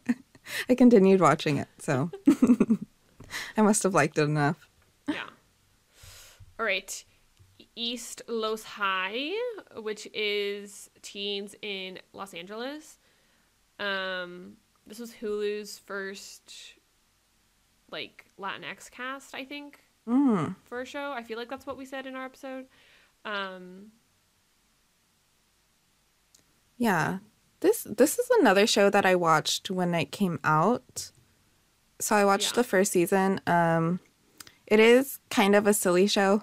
I 0.69 0.75
continued 0.75 1.21
watching 1.21 1.57
it, 1.57 1.69
so 1.79 2.11
I 3.57 3.63
must 3.63 3.83
have 3.83 3.95
liked 3.95 4.19
it 4.19 4.23
enough. 4.23 4.69
Yeah. 5.09 5.25
All 6.59 6.65
right. 6.65 7.05
East 7.77 8.23
Los 8.29 8.63
High, 8.63 9.33
which 9.77 10.07
is 10.15 10.89
teens 11.03 11.57
in 11.61 11.99
Los 12.13 12.33
Angeles. 12.33 12.99
Um, 13.81 14.59
this 14.87 14.99
was 14.99 15.13
Hulu's 15.15 15.79
first 15.79 16.53
like 17.91 18.27
Latinx 18.39 18.91
cast, 18.91 19.35
I 19.35 19.45
think, 19.45 19.81
Mm. 20.09 20.57
for 20.65 20.81
a 20.83 20.85
show. 20.87 21.13
I 21.13 21.23
feel 21.23 21.39
like 21.39 21.49
that's 21.49 21.67
what 21.67 21.77
we 21.79 21.85
said 21.87 22.07
in 22.07 22.15
our 22.17 22.25
episode. 22.27 22.67
Um, 23.25 23.93
Yeah, 26.77 27.19
this 27.61 27.85
this 27.85 28.19
is 28.19 28.29
another 28.41 28.67
show 28.67 28.91
that 28.91 29.07
I 29.07 29.15
watched 29.15 29.71
when 29.71 29.95
it 29.95 30.11
came 30.13 30.41
out. 30.45 31.11
So 32.01 32.17
I 32.17 32.25
watched 32.25 32.53
Yeah. 32.53 32.57
the 32.57 32.65
first 32.65 32.93
season. 32.93 33.41
Um, 33.47 34.01
it 34.67 34.81
is 34.81 35.19
kind 35.31 35.55
of 35.55 35.67
a 35.67 35.75
silly 35.75 36.07
show. 36.07 36.43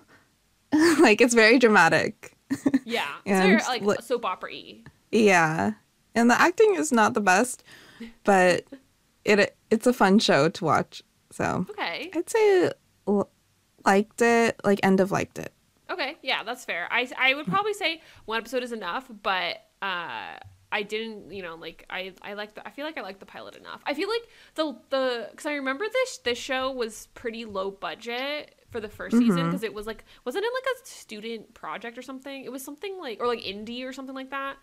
like 0.99 1.19
it's 1.21 1.33
very 1.33 1.59
dramatic. 1.59 2.37
yeah, 2.85 3.07
it's 3.25 3.39
And, 3.39 3.43
very 3.59 3.61
like 3.67 3.81
like- 3.83 4.01
soap 4.01 4.25
opera. 4.25 4.51
Yeah, 5.11 5.73
and 6.15 6.29
the 6.31 6.39
acting 6.39 6.75
is 6.75 6.91
not 6.93 7.13
the 7.13 7.21
best, 7.21 7.63
but 8.23 8.65
it 9.25 9.55
it's 9.69 9.87
a 9.87 9.93
fun 9.93 10.19
show 10.19 10.49
to 10.49 10.65
watch. 10.65 11.03
So 11.31 11.65
Okay. 11.71 12.11
I'd 12.13 12.29
say 12.29 12.71
liked 13.85 14.21
it, 14.21 14.59
like 14.63 14.79
end 14.83 14.99
of 14.99 15.11
liked 15.11 15.39
it. 15.39 15.53
Okay, 15.89 16.15
yeah, 16.21 16.43
that's 16.43 16.63
fair. 16.65 16.87
I 16.91 17.09
I 17.17 17.33
would 17.33 17.47
probably 17.47 17.73
say 17.73 18.01
one 18.25 18.37
episode 18.39 18.63
is 18.63 18.71
enough, 18.71 19.09
but 19.23 19.57
uh 19.81 20.37
I 20.73 20.83
didn't, 20.83 21.31
you 21.33 21.43
know, 21.43 21.55
like 21.55 21.85
I 21.89 22.13
I 22.21 22.33
like 22.33 22.55
the 22.55 22.65
I 22.65 22.71
feel 22.71 22.85
like 22.85 22.97
I 22.97 23.01
like 23.01 23.19
the 23.19 23.25
pilot 23.25 23.55
enough. 23.57 23.81
I 23.85 23.93
feel 23.93 24.07
like 24.07 24.27
the 24.55 24.77
the 24.89 25.29
cuz 25.35 25.45
I 25.45 25.55
remember 25.55 25.85
this 25.91 26.17
this 26.19 26.37
show 26.37 26.71
was 26.71 27.07
pretty 27.13 27.43
low 27.45 27.71
budget 27.71 28.55
for 28.69 28.79
the 28.79 28.87
1st 28.87 29.11
season 29.11 29.27
Mm-hmm. 29.37 29.45
because 29.49 29.63
it 29.63 29.73
was 29.73 29.85
like 29.85 30.05
wasn't 30.23 30.45
it 30.45 30.51
like 30.53 30.63
a 30.77 30.87
student 30.87 31.53
project 31.53 31.97
or 31.97 32.01
something? 32.01 32.45
It 32.45 32.51
was 32.53 32.63
something 32.63 32.97
like 32.99 33.19
or 33.19 33.27
like 33.27 33.41
indie 33.41 33.83
or 33.85 33.91
something 33.91 34.15
like 34.15 34.29
that. 34.29 34.55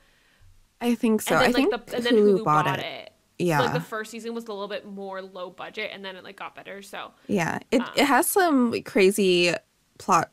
I 0.81 0.95
think 0.95 1.21
so. 1.21 1.35
and 1.37 1.43
then 1.43 1.45
I 1.45 1.47
like 1.53 1.57
think 1.57 1.87
the 1.87 1.97
and 1.97 2.05
then 2.07 2.15
Hulu 2.15 2.39
Hulu 2.39 2.45
bought, 2.45 2.65
bought, 2.65 2.79
it. 2.79 2.85
it. 2.87 3.13
Yeah, 3.39 3.61
like 3.61 3.73
the 3.73 3.81
first 3.81 4.11
season 4.11 4.35
was 4.35 4.45
a 4.45 4.53
little 4.53 4.69
bit 4.69 4.85
more 4.85 5.23
low 5.23 5.51
budget 5.51 5.91
and 5.93 6.05
then 6.05 6.17
it 6.17 6.25
like 6.25 6.37
got 6.37 6.55
better. 6.57 6.83
So, 6.83 7.13
yeah. 7.29 7.59
It 7.71 7.81
um, 7.81 7.91
it 7.97 8.05
has 8.05 8.27
some 8.27 8.83
crazy 8.83 9.55
plot 9.99 10.31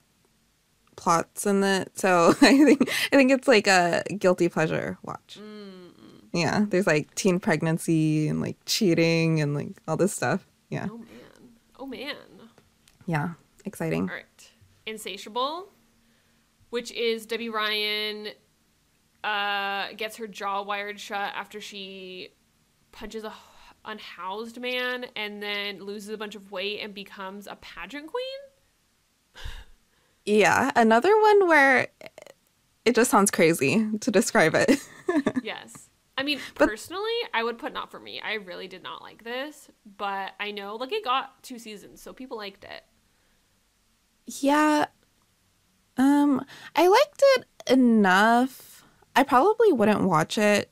plots 0.96 1.46
in 1.46 1.64
it, 1.64 1.98
so 1.98 2.30
I 2.42 2.64
think 2.64 2.90
I 3.12 3.16
think 3.16 3.32
it's 3.32 3.48
like 3.48 3.68
a 3.68 4.04
guilty 4.18 4.50
pleasure 4.50 4.98
watch. 5.04 5.38
mm, 5.40 5.92
Yeah, 6.34 6.66
there's 6.68 6.88
like 6.88 7.14
teen 7.16 7.40
pregnancy 7.40 8.28
and 8.28 8.42
like 8.42 8.58
cheating 8.66 9.40
and 9.42 9.54
like 9.54 9.82
all 9.88 9.98
this 9.98 10.14
stuff. 10.14 10.48
Yeah, 10.70 10.88
oh 10.90 10.98
man. 10.98 11.08
Oh 11.80 11.86
man. 11.86 12.16
yeah, 13.06 13.34
exciting. 13.66 14.10
All 14.10 14.16
right. 14.16 14.52
Insatiable, 14.88 15.70
which 16.70 16.92
is 16.92 17.26
Debby 17.26 17.50
Ryan 17.50 18.30
uh, 19.24 19.94
gets 19.98 20.18
her 20.18 20.28
jaw 20.28 20.62
wired 20.62 21.00
shut 21.00 21.34
after 21.36 21.60
she 21.60 22.30
punches 22.96 23.24
a 23.24 23.34
unhoused 23.84 24.60
man 24.60 25.06
and 25.16 25.44
then 25.44 25.80
loses 25.80 26.10
a 26.10 26.18
bunch 26.18 26.34
of 26.34 26.52
weight 26.52 26.80
and 26.82 26.94
becomes 26.94 27.46
a 27.46 27.56
pageant 27.58 28.08
queen. 28.08 29.44
Yeah, 30.26 30.72
another 30.76 31.16
one 31.22 31.48
where 31.48 31.88
it 32.84 32.96
just 32.96 33.12
sounds 33.12 33.30
crazy 33.30 33.88
to 34.00 34.10
describe 34.10 34.56
it. 34.56 34.80
yes. 35.44 35.90
I 36.18 36.24
mean, 36.24 36.40
But- 36.56 36.68
personally, 36.70 37.12
I 37.34 37.44
would 37.44 37.60
put 37.60 37.74
not 37.74 37.92
for 37.92 38.00
me. 38.00 38.22
I 38.22 38.36
really 38.36 38.68
did 38.68 38.82
not 38.82 39.02
like 39.04 39.24
this, 39.24 39.70
but 39.98 40.32
I 40.40 40.50
know 40.52 40.76
like 40.78 40.92
it 40.92 41.04
got 41.04 41.44
two 41.44 41.60
seasons, 41.60 42.02
so 42.02 42.12
people 42.14 42.38
liked 42.38 42.64
it. 42.64 42.84
Yeah. 44.26 44.86
Um, 45.98 46.44
I 46.76 46.88
liked 46.88 47.22
it 47.36 47.46
enough. 47.70 48.84
I 49.16 49.24
probably 49.24 49.72
wouldn't 49.72 50.02
watch 50.02 50.38
it. 50.38 50.72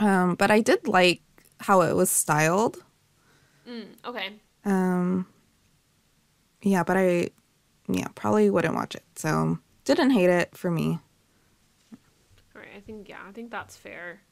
Um, 0.00 0.34
but 0.34 0.50
I 0.50 0.60
did 0.60 0.88
like 0.88 1.20
how 1.60 1.82
it 1.82 1.94
was 1.94 2.10
styled. 2.10 2.82
Mm, 3.68 3.86
okay. 4.04 4.32
Um, 4.64 5.26
yeah, 6.62 6.82
but 6.82 6.96
I, 6.96 7.28
yeah, 7.88 8.08
probably 8.14 8.50
wouldn't 8.50 8.74
watch 8.74 8.94
it. 8.94 9.04
So 9.14 9.58
didn't 9.84 10.10
hate 10.10 10.30
it 10.30 10.56
for 10.56 10.70
me. 10.70 10.98
All 12.56 12.62
right, 12.62 12.70
I 12.76 12.80
think 12.80 13.08
yeah, 13.08 13.18
I 13.28 13.32
think 13.32 13.50
that's 13.50 13.76
fair. 13.76 14.22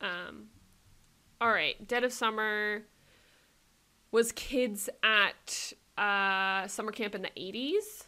Um, 0.00 0.46
all 1.40 1.48
right, 1.50 1.86
Dead 1.86 2.04
of 2.04 2.12
Summer 2.12 2.82
was 4.10 4.32
kids 4.32 4.88
at 5.02 5.72
uh, 5.96 6.66
summer 6.66 6.92
camp 6.92 7.14
in 7.14 7.22
the 7.22 7.30
eighties. 7.36 8.04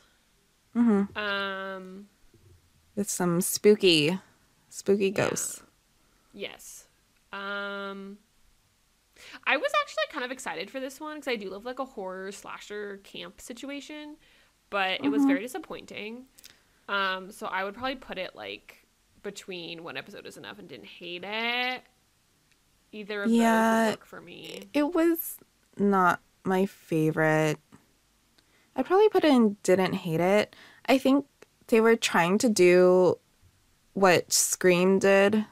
Mm-hmm. 0.76 1.17
Um, 1.19 2.07
With 2.95 3.09
some 3.09 3.40
spooky, 3.40 4.19
spooky 4.69 5.11
ghosts. 5.11 5.62
yes. 6.33 6.88
Um, 7.32 8.18
I 9.47 9.56
was 9.56 9.70
actually 9.82 10.04
kind 10.12 10.25
of 10.25 10.30
excited 10.30 10.70
for 10.70 10.80
this 10.80 11.00
one 11.00 11.16
because 11.16 11.28
I 11.28 11.37
do 11.37 11.50
love 11.50 11.64
like 11.64 11.78
a 11.78 11.85
horror 11.85 12.30
slasher 12.32 12.99
camp 13.04 13.40
situation, 13.40 14.16
but 14.70 15.04
it 15.04 15.08
was 15.08 15.25
very 15.25 15.40
disappointing. 15.40 16.25
Um, 16.88 17.30
so 17.32 17.47
I 17.47 17.64
would 17.64 17.75
probably 17.75 17.97
put 17.97 18.16
it 18.18 18.35
like 18.35 18.87
between 19.23 19.82
one 19.85 19.97
episode 19.97 20.25
is 20.26 20.37
enough 20.37 20.58
and 20.58 20.68
didn't 20.68 20.87
hate 20.87 21.25
it. 21.26 21.82
Either 22.92 23.25
of 23.25 23.30
Yeah. 23.30 23.82
those 23.82 23.87
would 23.90 23.99
work 23.99 24.06
for 24.06 24.20
me. 24.20 24.62
It 24.73 24.94
was 24.94 25.37
not 25.76 26.20
my 26.44 26.64
favorite. 26.64 27.58
I 28.75 28.82
probably 28.82 29.08
put 29.08 29.25
in 29.25 29.56
didn't 29.64 29.94
hate 29.94 30.20
it. 30.20 30.54
I 30.87 30.97
think 30.99 31.26
they 31.66 31.80
were 31.80 31.97
trying 31.97 32.38
to 32.38 32.49
do 32.49 33.18
what 33.92 34.32
Scream 34.32 34.99
did, 35.00 35.44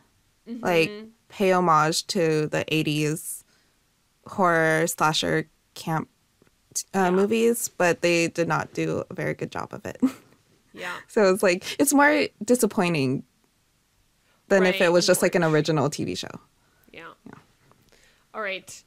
like 0.47 0.89
Mhm. 0.91 1.11
Pay 1.29 1.53
homage 1.53 2.07
to 2.09 2.47
the 2.49 2.65
80s 2.71 3.45
horror 4.27 4.87
slasher 4.87 5.49
camp 5.75 6.09
uh, 6.95 6.99
Yeah. 6.99 7.11
movies, 7.11 7.69
but 7.69 8.01
they 8.03 8.29
did 8.29 8.49
not 8.49 8.73
do 8.75 9.05
a 9.11 9.15
very 9.15 9.35
good 9.35 9.51
job 9.51 9.73
of 9.73 9.85
it. 9.87 9.99
yeah, 10.75 10.97
so 11.09 11.33
it's 11.33 11.43
like, 11.43 11.65
it's 11.81 11.93
more 11.95 12.27
disappointing 12.45 13.25
than 14.49 14.65
if 14.67 14.81
it 14.81 14.93
was 14.93 15.07
just 15.07 15.23
like 15.23 15.35
an 15.35 15.43
original 15.45 15.89
TV 15.91 16.17
show. 16.17 16.29
yeah. 16.93 17.13
All 18.35 18.43
right. 18.43 18.83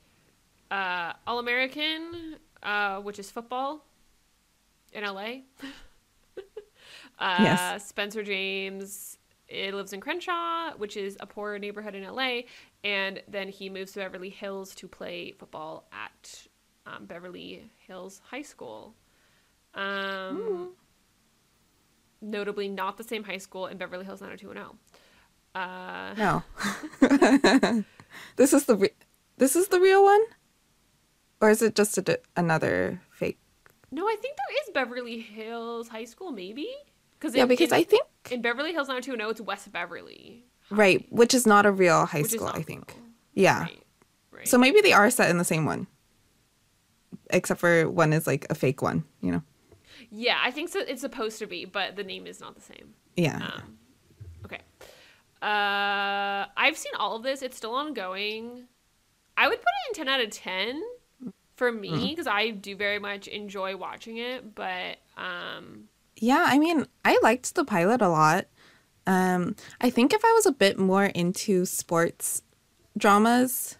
Uh, 0.71 1.13
All 1.25 1.39
American, 1.39 2.35
uh, 2.61 2.99
which 3.01 3.17
is 3.17 3.31
football 3.31 3.83
in 4.93 5.03
LA. 5.03 5.41
uh, 7.19 7.37
Yes. 7.39 7.87
Spencer 7.87 8.23
James 8.23 9.17
it 9.49 9.73
lives 9.73 9.93
in 9.93 9.99
Crenshaw, 9.99 10.71
which 10.77 10.95
is 10.95 11.17
a 11.19 11.25
poor 11.25 11.57
neighborhood 11.57 11.95
in 11.95 12.03
LA, 12.03 12.41
and 12.83 13.21
then 13.27 13.49
he 13.49 13.69
moves 13.69 13.93
to 13.93 13.99
Beverly 13.99 14.29
Hills 14.29 14.75
to 14.75 14.87
play 14.87 15.31
football 15.31 15.87
at 15.91 16.47
um, 16.85 17.05
Beverly 17.05 17.69
Hills 17.87 18.21
High 18.29 18.43
School. 18.43 18.93
Um, 19.73 20.73
Notably, 22.21 22.67
not 22.67 22.97
the 22.97 23.03
same 23.03 23.23
high 23.23 23.37
school 23.37 23.67
in 23.67 23.77
Beverly 23.77 24.03
Hills 24.05 24.21
90210. 24.21 24.77
Uh, 25.55 26.13
No. 26.17 26.43
this 28.35 28.53
is 28.53 28.65
the 28.65 28.75
re- 28.75 28.89
this 29.37 29.55
is 29.55 29.69
the 29.69 29.79
real 29.79 30.03
one, 30.03 30.21
or 31.41 31.49
is 31.49 31.61
it 31.61 31.75
just 31.75 32.03
di- 32.03 32.17
another 32.35 33.01
fake? 33.11 33.39
no, 33.91 34.05
I 34.05 34.15
think 34.21 34.35
there 34.35 34.57
is 34.63 34.69
Beverly 34.73 35.19
Hills 35.21 35.87
High 35.87 36.03
School, 36.05 36.31
maybe. 36.31 36.67
Because 37.17 37.35
yeah, 37.35 37.45
because 37.45 37.71
I 37.71 37.83
think 37.83 38.03
In 38.31 38.41
Beverly 38.41 38.71
Hills 38.73 38.87
90210, 38.87 39.31
it's 39.31 39.41
West 39.41 39.71
Beverly. 39.71 40.45
right, 40.69 41.05
which 41.11 41.33
is 41.33 41.45
not 41.47 41.65
a 41.65 41.71
real 41.71 42.05
high 42.05 42.21
Which 42.21 42.31
school, 42.31 42.47
I 42.47 42.61
think. 42.61 42.93
real. 42.95 43.05
Yeah. 43.33 43.61
Right. 43.63 43.83
Right. 44.31 44.47
So 44.47 44.57
maybe 44.57 44.81
they 44.81 44.93
are 44.93 45.09
set 45.09 45.29
in 45.29 45.37
the 45.37 45.43
same 45.43 45.65
one. 45.65 45.87
Except 47.31 47.59
for 47.59 47.89
one 47.89 48.13
is 48.13 48.25
like 48.27 48.45
a 48.49 48.55
fake 48.55 48.81
one, 48.81 49.03
you 49.21 49.31
know. 49.31 49.43
yeah, 50.11 50.39
I 50.43 50.51
think 50.51 50.69
so. 50.69 50.79
It's 50.79 51.01
supposed 51.01 51.39
to 51.39 51.47
be, 51.47 51.65
but 51.65 51.95
the 51.95 52.03
name 52.03 52.25
is 52.27 52.39
not 52.39 52.55
the 52.55 52.61
same. 52.61 52.93
Yeah. 53.15 53.37
Um, 53.37 53.77
okay. 54.45 54.59
Uh, 55.41 56.45
I've 56.57 56.77
seen 56.77 56.93
all 56.97 57.15
of 57.15 57.23
this. 57.23 57.41
It's 57.41 57.55
still 57.57 57.73
ongoing. 57.75 58.63
I 59.37 59.47
would 59.47 59.57
put 59.59 59.65
it 59.93 59.99
in 59.99 60.05
10 60.05 60.13
out 60.13 60.21
of 60.21 60.29
10 60.31 60.81
for 61.55 61.71
Mm-hmm. 61.71 61.81
me 61.81 62.07
because 62.09 62.27
I 62.27 62.49
do 62.51 62.75
very 62.75 62.99
much 62.99 63.27
enjoy 63.27 63.75
watching 63.77 64.17
it. 64.17 64.55
But 64.55 64.97
um, 65.17 65.85
Yeah, 66.19 66.43
I 66.47 66.59
mean, 66.59 66.85
I 67.05 67.17
liked 67.23 67.55
the 67.55 67.63
pilot 67.65 68.01
a 68.01 68.09
lot. 68.09 68.45
Um, 69.07 69.55
I 69.81 69.89
think 69.89 70.13
if 70.13 70.23
I 70.23 70.31
was 70.33 70.45
a 70.45 70.51
bit 70.51 70.77
more 70.77 71.05
into 71.05 71.65
sports 71.65 72.41
dramas, 72.97 73.77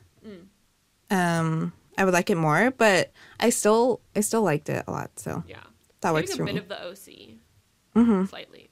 um, 1.12 1.74
I 1.98 2.05
would 2.05 2.13
like 2.13 2.29
it 2.29 2.38
more. 2.38 2.72
But 2.72 3.12
I 3.39 3.50
still, 3.50 4.01
I 4.15 4.22
still 4.22 4.41
liked 4.41 4.69
it 4.69 4.84
a 4.88 4.91
lot. 4.91 5.12
So 5.19 5.43
yeah, 5.48 5.58
that 6.01 6.13
Maybe 6.13 6.27
works 6.27 6.39
a 6.39 6.43
bit 6.43 6.55
of 6.58 6.67
the 6.67 6.81
OC, 6.88 8.27
slightly. 8.27 8.69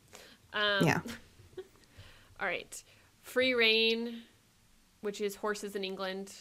Um, 0.53 0.85
Yeah. 0.85 1.01
All 2.39 2.47
right, 2.47 2.83
Free 3.21 3.53
Rein, 3.53 4.21
which 5.01 5.21
is 5.21 5.35
horses 5.35 5.75
in 5.75 5.83
England. 5.83 6.33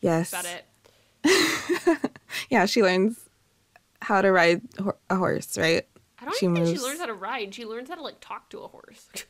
Yes. 0.00 0.32
Is 0.32 0.42
that 0.42 0.46
it? 0.46 2.10
Yeah, 2.50 2.66
she 2.66 2.82
learns 2.82 3.29
how 4.10 4.20
to 4.22 4.30
ride 4.32 4.60
a 5.08 5.16
horse, 5.16 5.56
right? 5.56 5.86
I 6.18 6.24
don't 6.26 6.36
She 6.36 6.44
even 6.46 6.56
think 6.56 6.66
moves. 6.68 6.80
she 6.80 6.86
learns 6.86 7.00
how 7.00 7.06
to 7.06 7.14
ride. 7.14 7.54
She 7.54 7.64
learns 7.64 7.88
how 7.88 7.94
to 7.94 8.02
like 8.02 8.20
talk 8.20 8.50
to 8.50 8.58
a 8.60 8.68
horse. 8.68 9.08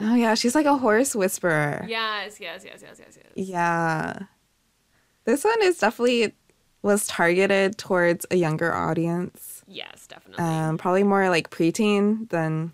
Oh 0.00 0.14
yeah, 0.14 0.34
she's 0.36 0.54
like 0.54 0.64
a 0.66 0.76
horse 0.76 1.12
whisperer. 1.16 1.84
yes, 1.88 2.38
yes, 2.38 2.64
yes, 2.64 2.82
yes, 2.86 3.00
yes, 3.00 3.18
yes. 3.18 3.32
Yeah. 3.34 4.16
This 5.24 5.42
one 5.42 5.60
is 5.62 5.78
definitely 5.78 6.36
was 6.82 7.08
targeted 7.08 7.78
towards 7.78 8.24
a 8.30 8.36
younger 8.36 8.72
audience. 8.72 9.64
Yes, 9.66 10.06
definitely. 10.06 10.44
Um, 10.44 10.78
probably 10.78 11.02
more 11.02 11.28
like 11.30 11.50
preteen 11.50 12.28
than 12.30 12.72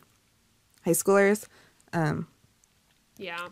high 0.84 0.90
schoolers. 0.90 1.46
Um, 1.94 2.28
yeah. 3.16 3.48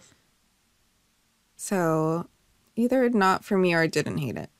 so 1.56 2.28
either 2.76 3.08
not 3.08 3.42
for 3.42 3.56
me 3.56 3.72
or 3.72 3.80
I 3.80 3.86
didn't 3.86 4.18
hate 4.18 4.36
it. 4.36 4.50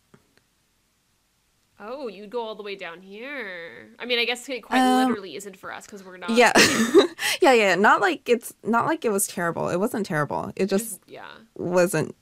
Oh, 1.85 2.07
you'd 2.07 2.31
go 2.31 2.41
all 2.43 2.55
the 2.55 2.63
way 2.63 2.77
down 2.77 3.03
here. 3.03 3.89
I 3.99 4.07
mean, 4.07 4.21
I 4.21 4.25
guess 4.25 4.49
it 4.49 4.63
quite 4.63 4.79
Um, 4.81 5.09
literally 5.09 5.35
isn't 5.35 5.57
for 5.57 5.73
us 5.73 5.85
because 5.85 6.05
we're 6.05 6.17
not. 6.17 6.31
Yeah. 6.31 6.53
yeah, 7.43 7.53
yeah. 7.53 7.75
Not 7.75 8.01
like 8.01 8.29
it's 8.29 8.55
not 8.63 8.87
like 8.87 9.05
it 9.05 9.11
was 9.11 9.27
terrible. 9.27 9.69
It 9.69 9.79
wasn't 9.81 10.07
terrible. 10.07 10.53
It 10.55 10.67
just 10.67 11.01
yeah. 11.09 11.27
wasn't 11.57 12.15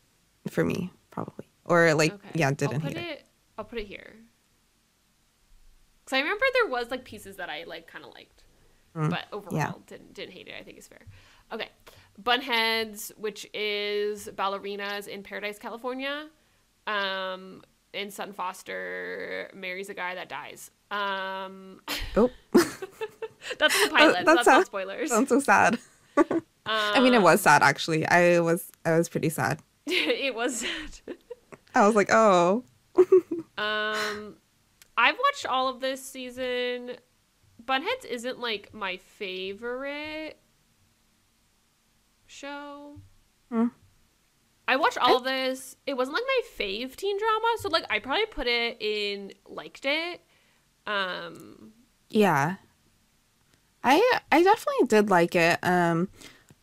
for 0.48 0.64
me, 0.64 0.90
probably. 1.10 1.46
Or 1.66 1.92
like 1.92 2.14
Okay. 2.14 2.30
yeah, 2.36 2.50
didn't 2.52 2.76
I'll 2.76 2.80
put 2.80 2.96
hate 2.96 2.96
it. 2.96 3.10
it. 3.10 3.26
I'll 3.58 3.64
put 3.66 3.78
it 3.80 3.86
here. 3.86 4.14
Because 6.04 6.16
I 6.16 6.20
remember 6.20 6.44
there 6.54 6.70
was 6.70 6.90
like 6.90 7.04
pieces 7.04 7.36
that 7.36 7.50
I 7.50 7.64
like 7.64 7.86
kind 7.86 8.04
of 8.04 8.12
liked, 8.14 8.42
but 8.94 9.26
overall 9.30 9.52
Mm, 9.52 9.58
yeah. 9.58 9.72
didn't 9.86 10.14
didn't 10.14 10.32
hate 10.32 10.48
it. 10.48 10.54
I 10.58 10.62
think 10.62 10.78
is 10.78 10.88
fair. 10.88 11.02
Okay, 11.52 11.68
Bunheads, 12.22 13.10
which 13.18 13.46
is 13.52 14.28
ballerinas 14.34 15.06
in 15.06 15.22
Paradise, 15.22 15.58
California. 15.58 16.28
Um, 16.86 17.62
and 17.94 18.12
Sutton 18.12 18.32
Foster 18.34 19.50
marries 19.54 19.88
a 19.88 19.94
guy 19.94 20.14
that 20.14 20.28
dies. 20.28 20.70
Um, 20.90 21.80
Oh. 22.16 22.30
that's 22.52 23.84
the 23.84 23.90
pilot. 23.90 24.16
so 24.18 24.24
that 24.24 24.26
that's 24.26 24.46
not 24.46 24.66
spoilers. 24.66 25.10
Sounds 25.10 25.28
so 25.28 25.40
sad. 25.40 25.78
I 26.66 27.00
mean, 27.00 27.14
it 27.14 27.18
Um, 27.18 27.22
was 27.22 27.40
sad 27.40 27.62
actually. 27.62 28.06
I 28.06 28.40
was 28.40 28.70
I 28.84 28.96
was 28.98 29.08
pretty 29.08 29.28
sad. 29.28 29.60
it 29.86 30.34
was 30.34 30.58
sad. 30.60 31.16
I 31.74 31.86
was 31.86 31.94
like, 31.96 32.08
oh, 32.12 32.64
Um, 33.58 34.36
I've 34.96 35.16
watched 35.18 35.46
all 35.46 35.68
of 35.68 35.80
this 35.80 36.02
season. 36.02 36.92
Bunheads 37.64 38.04
isn't 38.08 38.40
like 38.40 38.72
my 38.74 38.96
favorite 38.96 40.36
show. 42.26 42.96
Hmm. 43.50 43.66
I 44.70 44.76
watched 44.76 44.98
all 44.98 45.16
of 45.16 45.24
this. 45.24 45.74
It 45.84 45.94
wasn't 45.94 46.14
like 46.14 46.22
my 46.28 46.42
fave 46.56 46.94
teen 46.94 47.18
drama, 47.18 47.56
so 47.58 47.68
like 47.70 47.84
I 47.90 47.98
probably 47.98 48.26
put 48.26 48.46
it 48.46 48.76
in 48.80 49.32
liked 49.48 49.84
it. 49.84 50.20
Um, 50.86 51.72
yeah. 52.08 52.54
I 53.82 54.20
I 54.30 54.44
definitely 54.44 54.86
did 54.86 55.10
like 55.10 55.34
it. 55.34 55.58
Um, 55.64 56.08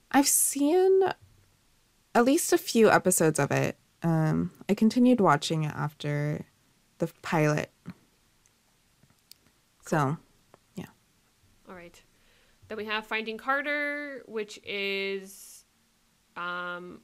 I've 0.09 0.27
seen 0.29 1.01
at 2.15 2.23
least 2.23 2.53
a 2.53 2.57
few 2.57 2.89
episodes 2.89 3.39
of 3.39 3.51
it. 3.51 3.77
Um, 4.01 4.51
I 4.69 4.73
continued 4.73 5.19
watching 5.19 5.65
it 5.65 5.75
after 5.75 6.45
the 6.99 7.11
pilot. 7.21 7.71
So 9.85 10.15
yeah. 10.75 10.85
all 11.67 11.75
right. 11.75 12.01
Then 12.69 12.77
we 12.77 12.85
have 12.85 13.05
Finding 13.05 13.37
Carter, 13.37 14.23
which 14.27 14.61
is 14.63 15.65
um 16.37 17.01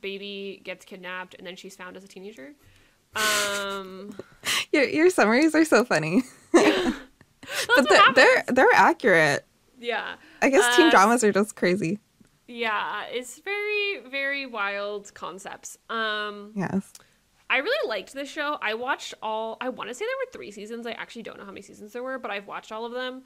baby 0.00 0.60
gets 0.64 0.84
kidnapped 0.84 1.34
and 1.34 1.46
then 1.46 1.56
she's 1.56 1.76
found 1.76 1.96
as 1.96 2.04
a 2.04 2.08
teenager. 2.08 2.52
Um 3.14 4.16
your 4.72 4.84
your 4.84 5.10
summaries 5.10 5.54
are 5.54 5.64
so 5.64 5.84
funny, 5.84 6.22
but 6.52 6.94
what 7.76 8.14
they're, 8.14 8.44
they're 8.48 8.66
accurate. 8.74 9.46
Yeah. 9.78 10.16
I 10.42 10.48
guess 10.50 10.76
teen 10.76 10.86
Uh, 10.86 10.90
dramas 10.90 11.24
are 11.24 11.32
just 11.32 11.56
crazy. 11.56 12.00
Yeah, 12.48 13.04
it's 13.10 13.40
very, 13.40 14.00
very 14.08 14.46
wild 14.46 15.12
concepts. 15.14 15.76
Um, 15.90 16.52
Yes. 16.54 16.92
I 17.50 17.58
really 17.58 17.88
liked 17.88 18.12
this 18.12 18.28
show. 18.28 18.56
I 18.62 18.74
watched 18.74 19.14
all. 19.22 19.56
I 19.60 19.68
want 19.68 19.88
to 19.90 19.94
say 19.94 20.04
there 20.04 20.16
were 20.26 20.32
three 20.32 20.50
seasons. 20.50 20.86
I 20.86 20.92
actually 20.92 21.22
don't 21.22 21.38
know 21.38 21.44
how 21.44 21.50
many 21.52 21.62
seasons 21.62 21.92
there 21.92 22.02
were, 22.02 22.18
but 22.18 22.30
I've 22.30 22.46
watched 22.46 22.72
all 22.72 22.84
of 22.84 22.92
them. 22.92 23.22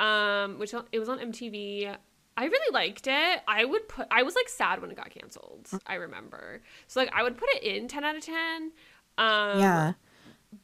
Um, 0.00 0.58
which 0.58 0.74
it 0.92 0.98
was 0.98 1.08
on 1.08 1.18
MTV. 1.18 1.96
I 2.36 2.46
really 2.46 2.72
liked 2.74 3.06
it. 3.06 3.40
I 3.46 3.64
would 3.64 3.88
put. 3.88 4.06
I 4.10 4.22
was 4.24 4.34
like 4.34 4.48
sad 4.48 4.80
when 4.80 4.90
it 4.90 4.96
got 4.96 5.10
canceled. 5.10 5.68
I 5.86 5.94
remember. 5.94 6.60
So 6.88 7.00
like 7.00 7.10
I 7.14 7.22
would 7.22 7.36
put 7.36 7.48
it 7.54 7.62
in 7.62 7.86
ten 7.88 8.04
out 8.04 8.16
of 8.16 8.22
ten. 8.22 8.72
Um, 9.18 9.60
yeah. 9.60 9.92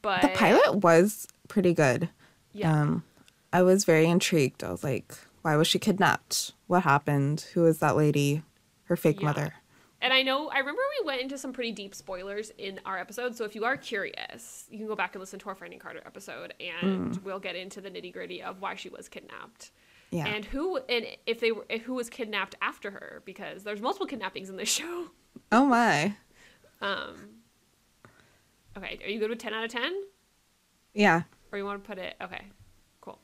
but 0.01 0.21
The 0.21 0.27
pilot 0.29 0.75
was 0.77 1.27
pretty 1.47 1.73
good. 1.73 2.09
Yeah. 2.51 2.81
Um, 2.81 3.03
I 3.53 3.61
was 3.63 3.85
very 3.85 4.05
intrigued. 4.07 4.63
I 4.63 4.71
was 4.71 4.83
like, 4.83 5.13
why 5.41 5.55
was 5.55 5.67
she 5.67 5.79
kidnapped? 5.79 6.51
What 6.67 6.83
happened? 6.83 7.45
Who 7.53 7.65
is 7.65 7.79
that 7.79 7.95
lady? 7.95 8.43
Her 8.85 8.95
fake 8.97 9.21
Yeah. 9.21 9.25
mother. 9.27 9.53
And 10.03 10.11
I 10.13 10.23
know, 10.23 10.49
I 10.49 10.57
remember 10.57 10.81
we 10.99 11.05
went 11.05 11.21
into 11.21 11.37
some 11.37 11.53
pretty 11.53 11.71
deep 11.71 11.93
spoilers 11.93 12.49
in 12.57 12.79
our 12.85 12.97
episode. 12.97 13.35
So 13.35 13.45
if 13.45 13.53
you 13.53 13.65
are 13.65 13.77
curious, 13.77 14.65
you 14.71 14.79
can 14.79 14.87
go 14.87 14.95
back 14.95 15.13
and 15.13 15.19
listen 15.19 15.37
to 15.39 15.49
our 15.49 15.53
Finding 15.55 15.77
Carter 15.77 16.01
episode, 16.05 16.55
and 16.59 17.17
we'll 17.23 17.39
get 17.39 17.55
into 17.55 17.81
the 17.81 17.91
nitty 17.91 18.11
gritty 18.11 18.41
of 18.41 18.61
why 18.61 18.73
she 18.73 18.89
was 18.89 19.07
kidnapped 19.07 19.69
Yeah. 20.11 20.27
and 20.27 20.43
who 20.45 20.77
and 20.77 21.05
if 21.25 21.39
they 21.39 21.51
were 21.53 21.65
who 21.85 21.93
was 21.93 22.09
kidnapped 22.09 22.55
after 22.61 22.91
her 22.91 23.21
because 23.25 23.63
there's 23.63 23.81
multiple 23.81 24.07
kidnappings 24.07 24.49
in 24.49 24.57
this 24.57 24.69
show. 24.73 25.07
oh 25.51 25.65
my. 25.65 26.15
Um. 26.81 27.29
Okay, 28.77 28.99
are 29.03 29.09
you 29.09 29.19
good 29.19 29.29
with 29.29 29.39
ten 29.39 29.53
out 29.53 29.63
of 29.65 29.71
ten, 29.71 29.93
Yeah. 30.93 31.23
or 31.51 31.57
you 31.57 31.65
want 31.65 31.83
to 31.83 31.87
put 31.87 31.97
it? 31.97 32.15
Okay, 32.21 32.41
cool. 33.01 33.19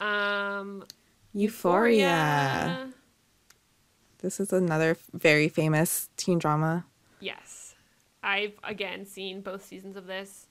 Um, 0.00 0.84
Euphoria. 1.32 2.90
This 4.18 4.38
is 4.40 4.52
another 4.52 4.96
very 5.12 5.48
famous 5.48 6.08
teen 6.16 6.38
drama. 6.38 6.84
Yes. 7.20 7.74
I've 8.22 8.52
again 8.62 9.04
seen 9.06 9.40
both 9.40 9.64
seasons 9.64 9.96
of 9.96 10.06
this. 10.06 10.46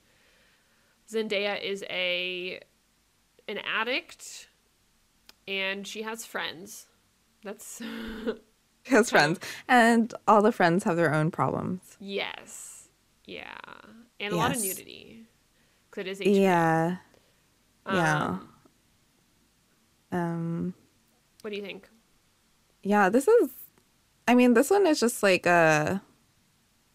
Zendaya 1.09 1.61
is 1.61 1.83
a 1.89 2.59
an 3.47 3.59
addict 3.59 4.47
and 5.47 5.85
she 5.87 6.01
has 6.03 6.25
friends. 6.25 6.87
That's 7.43 7.81
She 8.83 8.95
has 8.95 9.11
friends, 9.11 9.39
and 9.67 10.11
all 10.27 10.41
the 10.41 10.51
friends 10.51 10.83
have 10.85 10.95
their 10.97 11.13
own 11.13 11.29
problems. 11.31 11.97
yes. 11.99 12.89
Yeah. 13.25 13.57
And 14.19 14.33
a 14.33 14.35
lot 14.35 14.55
of 14.55 14.61
nudity. 14.61 15.25
Cuz 15.91 16.01
it 16.01 16.07
is 16.07 16.19
HBO. 16.19 16.41
Yeah. 16.41 16.97
Yeah. 17.87 18.25
Um, 18.25 18.49
Um. 20.11 20.73
what 21.41 21.51
do 21.51 21.55
you 21.57 21.63
think? 21.63 21.89
Yeah. 22.83 23.09
This 23.09 23.27
is. 23.27 23.49
I 24.27 24.35
mean, 24.35 24.53
this 24.53 24.69
one 24.69 24.85
is 24.87 24.99
just 24.99 25.23
like 25.23 25.45
uh, 25.47 25.99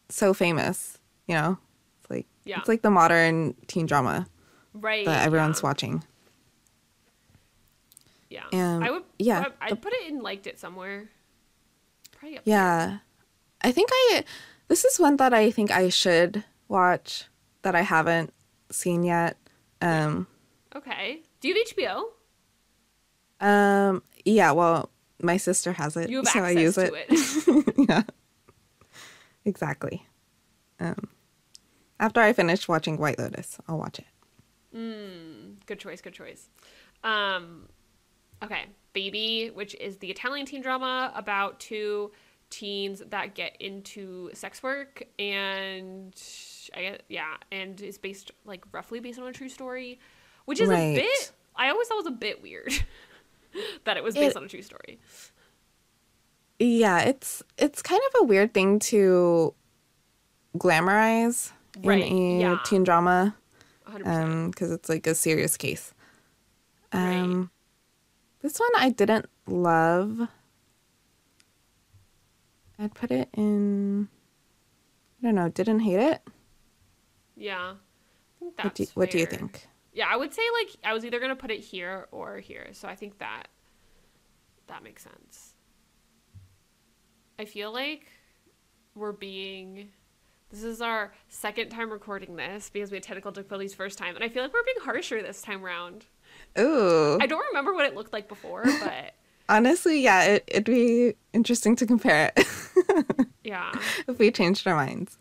so 0.09 0.35
famous. 0.35 0.99
You 1.27 1.35
know, 1.37 1.59
it's 2.01 2.11
like 2.11 2.27
Yeah. 2.45 2.59
it's 2.59 2.69
like 2.69 2.83
the 2.83 2.91
modern 2.91 3.55
teen 3.67 3.87
drama 3.87 4.27
Right. 4.75 5.05
that 5.07 5.27
everyone's 5.27 5.61
yeah. 5.63 5.69
watching. 5.69 6.05
Yeah. 8.31 8.81
I 8.83 8.91
would 8.91 9.05
yeah, 9.19 9.47
I, 9.61 9.67
I'd 9.67 9.83
put 9.83 9.93
it 9.93 10.09
in 10.09 10.21
liked 10.21 10.47
it 10.47 10.59
somewhere. 10.59 11.09
Probably 12.13 12.39
up 12.39 12.43
Yeah. 12.45 12.99
I 13.63 13.73
think 13.73 13.91
I 13.93 14.25
this 14.69 14.85
is 14.85 14.99
one 14.99 15.17
that 15.17 15.33
I 15.33 15.51
think 15.51 15.71
I 15.71 15.89
should 15.89 16.45
watch 16.69 17.25
that 17.63 17.75
I 17.75 17.83
haven't 17.83 18.33
seen 18.71 19.05
yet. 19.05 19.37
Um. 19.81 20.27
Okay. 20.75 21.23
Do 21.41 21.49
you 21.49 21.55
have 21.55 21.77
HBO? 21.77 22.05
Um, 23.39 24.03
yeah, 24.25 24.53
well, 24.53 24.91
my 25.21 25.37
sister 25.37 25.73
has 25.75 25.97
it, 25.97 26.11
so 26.27 26.43
I 26.43 26.51
use 26.51 26.79
it. 26.79 26.93
it. 27.09 27.75
yeah. 27.89 28.03
Exactly. 29.45 30.07
Um, 30.81 31.09
after 32.01 32.21
I 32.21 32.33
finish 32.33 32.67
watching 32.69 32.99
White 32.99 33.19
Lotus, 33.19 33.59
I'll 33.69 33.79
watch 33.79 33.99
it. 33.99 34.07
Good 35.67 35.79
choice, 35.79 36.01
good 36.01 36.13
choice. 36.13 36.49
Um, 37.03 37.69
okay, 38.43 38.65
Baby, 38.93 39.51
which 39.53 39.75
is 39.77 39.99
the 39.99 40.11
Italian 40.11 40.47
teen 40.47 40.63
drama 40.63 41.13
about 41.15 41.61
two 41.61 42.13
teens 42.49 43.03
that 43.11 43.35
get 43.35 43.57
into 43.61 44.31
sex 44.33 44.63
work, 44.63 45.03
and 45.19 46.15
I 46.75 46.81
guess, 46.83 46.99
yeah, 47.09 47.35
and 47.53 47.81
is 47.81 47.99
based 47.99 48.31
like 48.45 48.65
roughly 48.73 49.01
based 49.01 49.19
on 49.19 49.27
a 49.27 49.33
true 49.33 49.49
story, 49.49 49.99
which 50.47 50.61
is 50.61 50.71
a 50.71 50.95
bit. 50.95 51.33
I 51.57 51.71
always 51.71 51.89
thought 51.89 51.97
was 51.97 52.07
a 52.07 52.11
bit 52.11 52.43
weird 52.43 52.73
that 53.85 53.97
it 53.97 54.05
was 54.05 54.15
based 54.15 54.37
It- 54.37 54.37
on 54.39 54.45
a 54.45 54.49
true 54.49 54.63
story. 54.63 54.99
Yeah, 56.59 57.01
it's 57.01 57.43
it's 57.59 57.83
kind 57.83 58.01
of 58.15 58.23
a 58.23 58.25
weird 58.25 58.55
thing 58.55 58.79
to 58.79 59.53
glamorize 60.57 61.53
Right, 61.85 62.07
in 62.07 62.17
a 62.17 62.41
yeah. 62.41 62.59
teen 62.65 62.83
drama 62.85 63.37
100%. 63.87 64.07
um 64.07 64.51
because 64.51 64.71
it's 64.73 64.89
like 64.89 65.07
a 65.07 65.15
serious 65.15 65.57
case. 65.59 65.93
Right. 66.95 67.47
This 68.47 68.61
one 68.61 68.71
I 68.77 68.91
didn't 68.91 69.27
love. 69.49 70.29
I'd 72.79 72.95
put 72.95 73.11
it 73.11 73.29
in 73.33 74.07
I 75.21 75.27
don't 75.27 75.35
know, 75.35 75.49
didn't 75.49 75.81
hate 75.81 75.99
it. 75.99 76.23
yeah. 77.35 77.73
I 77.73 78.39
think 78.39 78.57
that's 78.57 78.65
What 78.65 78.75
do, 78.77 78.83
you- 78.85 78.89
what 78.95 79.11
do 79.11 79.19
you 79.19 79.27
think? 79.27 79.67
Yeah, 79.93 80.07
I 80.09 80.15
would 80.17 80.33
say 80.33 80.43
like 80.61 80.77
I 80.85 80.93
was 80.95 81.05
either 81.05 81.19
gonna 81.19 81.35
put 81.35 81.51
it 81.51 81.59
here 81.59 82.07
or 82.13 82.37
here, 82.39 82.69
so 82.71 82.87
I 82.87 82.95
think 82.95 83.19
that 83.19 83.49
that 84.69 84.85
makes 84.85 85.03
sense. 85.03 85.55
I 87.41 87.47
feel 87.47 87.73
like 87.73 88.07
we're 88.95 89.11
being. 89.11 89.89
This 90.51 90.63
is 90.63 90.81
our 90.81 91.13
second 91.29 91.71
time 91.71 91.91
recording 91.91 92.37
this 92.37 92.71
because 92.71 92.93
we 92.93 92.99
had 92.99 93.03
technical 93.03 93.33
difficulties 93.33 93.75
first 93.75 93.99
time, 93.99 94.15
and 94.15 94.23
I 94.23 94.29
feel 94.29 94.45
like 94.45 94.53
we're 94.53 94.63
being 94.63 94.85
harsher 94.85 95.21
this 95.21 95.43
time 95.43 95.63
round. 95.65 96.07
Ooh. 96.59 97.19
I 97.21 97.27
don't 97.27 97.45
remember 97.49 97.75
what 97.75 97.87
it 97.87 97.95
looked 97.95 98.13
like 98.13 98.29
before, 98.29 98.65
but 98.83 99.15
Honestly, 99.49 100.01
yeah, 100.01 100.25
it, 100.25 100.45
it'd 100.49 100.65
be 100.65 101.15
interesting 101.33 101.77
to 101.77 101.87
compare 101.87 102.33
it 102.37 102.47
yeah. 103.45 103.73
if 104.09 104.19
we 104.19 104.31
changed 104.31 104.67
our 104.67 104.75
minds. 104.75 105.19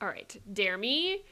All 0.00 0.08
right, 0.08 0.40
Dare 0.52 0.78
Me, 0.78 1.24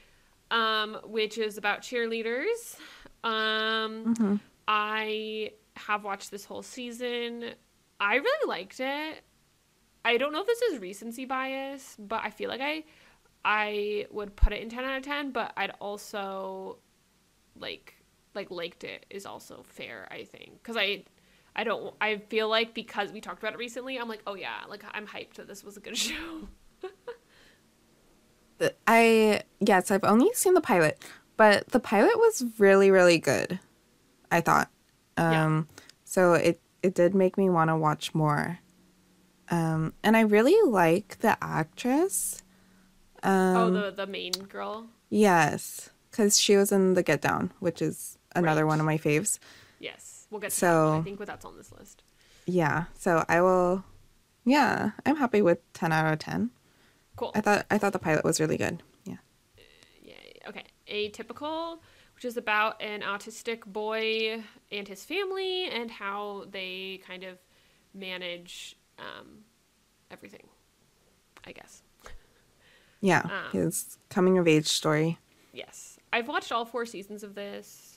um, 0.49 0.97
which 1.05 1.37
is 1.37 1.57
about 1.57 1.81
cheerleaders. 1.81 2.75
Um, 3.23 4.41
I 4.67 5.51
have 5.77 6.03
watched 6.03 6.31
this 6.31 6.43
whole 6.43 6.63
season. 6.63 7.51
I 7.99 8.15
really 8.15 8.47
liked 8.47 8.79
it. 8.79 9.21
I 10.03 10.17
don't 10.17 10.33
know 10.33 10.41
if 10.41 10.47
this 10.47 10.61
is 10.63 10.79
recency 10.79 11.25
bias, 11.25 11.95
but 11.99 12.21
I 12.23 12.29
feel 12.29 12.49
like 12.49 12.61
I 12.61 12.83
I 13.43 14.07
would 14.11 14.35
put 14.35 14.53
it 14.53 14.61
in 14.61 14.69
10 14.69 14.83
out 14.83 14.97
of 14.97 15.03
10, 15.03 15.31
but 15.31 15.53
I'd 15.57 15.71
also 15.79 16.77
like 17.55 17.95
like 18.33 18.51
liked 18.51 18.83
it 18.83 19.05
is 19.09 19.25
also 19.25 19.63
fair, 19.63 20.07
I 20.11 20.23
think. 20.23 20.61
Cuz 20.63 20.77
I 20.77 21.03
I 21.55 21.63
don't 21.63 21.93
I 21.99 22.17
feel 22.17 22.47
like 22.49 22.73
because 22.73 23.11
we 23.11 23.21
talked 23.21 23.39
about 23.43 23.53
it 23.53 23.59
recently, 23.59 23.97
I'm 23.97 24.07
like, 24.07 24.21
"Oh 24.25 24.35
yeah, 24.35 24.61
like 24.69 24.83
I'm 24.93 25.07
hyped 25.07 25.33
that 25.35 25.47
this 25.47 25.63
was 25.63 25.77
a 25.77 25.79
good 25.81 25.97
show." 26.07 26.47
I 28.87 29.41
yes, 29.59 29.89
I've 29.89 30.03
only 30.03 30.31
seen 30.33 30.53
the 30.53 30.61
pilot, 30.61 31.03
but 31.35 31.67
the 31.69 31.79
pilot 31.79 32.17
was 32.17 32.43
really 32.59 32.91
really 32.91 33.17
good. 33.17 33.59
I 34.31 34.41
thought. 34.41 34.69
Yeah. 35.17 35.45
Um 35.45 35.67
so 36.03 36.33
it 36.33 36.61
it 36.83 36.93
did 36.93 37.15
make 37.15 37.37
me 37.37 37.49
want 37.49 37.69
to 37.69 37.75
watch 37.75 38.13
more. 38.13 38.59
Um 39.49 39.93
and 40.03 40.15
I 40.15 40.21
really 40.21 40.57
like 40.69 41.19
the 41.19 41.37
actress. 41.43 42.43
Um 43.23 43.55
oh, 43.57 43.69
the 43.71 43.91
the 43.91 44.07
main 44.07 44.31
girl. 44.47 44.87
yes, 45.09 45.89
cuz 46.11 46.39
she 46.39 46.55
was 46.55 46.71
in 46.71 46.93
The 46.93 47.03
Get 47.03 47.21
Down, 47.21 47.51
which 47.59 47.81
is 47.81 48.17
another 48.35 48.63
Right. 48.63 48.69
one 48.69 48.79
of 48.79 48.85
my 48.85 48.97
faves. 48.97 49.39
Yes, 49.79 50.27
we'll 50.29 50.41
get 50.41 50.51
to 50.51 50.55
So- 50.55 50.91
that. 50.91 50.97
I 50.99 51.01
think 51.03 51.19
that's 51.25 51.45
on 51.45 51.57
this 51.57 51.71
list. 51.71 52.03
Yeah, 52.45 52.85
so 52.97 53.23
I 53.29 53.41
will 53.41 53.83
yeah, 54.43 54.91
I'm 55.05 55.17
happy 55.17 55.41
with 55.43 55.59
10 55.73 55.91
out 55.91 56.11
of 56.11 56.17
10. 56.19 56.49
Cool. 57.15 57.31
I 57.35 57.41
thought 57.41 57.65
I 57.69 57.77
thought 57.77 57.93
the 57.93 57.99
pilot 57.99 58.23
was 58.25 58.39
really 58.39 58.57
good. 58.57 58.81
Yeah. 59.05 59.17
Yeah. 60.01 60.15
Okay. 60.47 60.63
Atypical, 60.87 61.79
which 62.15 62.25
is 62.25 62.37
about 62.37 62.81
an 62.81 63.01
autistic 63.01 63.65
boy 63.65 64.43
and 64.71 64.87
his 64.87 65.05
family 65.05 65.65
and 65.69 65.91
how 65.91 66.45
they 66.49 67.01
kind 67.05 67.23
of 67.23 67.37
manage 67.93 68.75
um, 68.97 69.43
everything. 70.09 70.47
I 71.45 71.51
guess. 71.51 71.83
Yeah, 72.99 73.21
Um, 73.23 73.51
his 73.51 73.97
coming 74.09 74.37
of 74.37 74.47
age 74.47 74.67
story. 74.67 75.17
Yes. 75.53 75.97
I've 76.13 76.27
watched 76.27 76.51
all 76.51 76.65
four 76.65 76.85
seasons 76.85 77.23
of 77.23 77.33
this. 77.35 77.90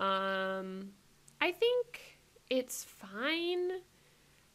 Um, 0.00 0.90
I 1.40 1.52
think 1.52 2.18
it's 2.48 2.84
fine. 2.84 3.70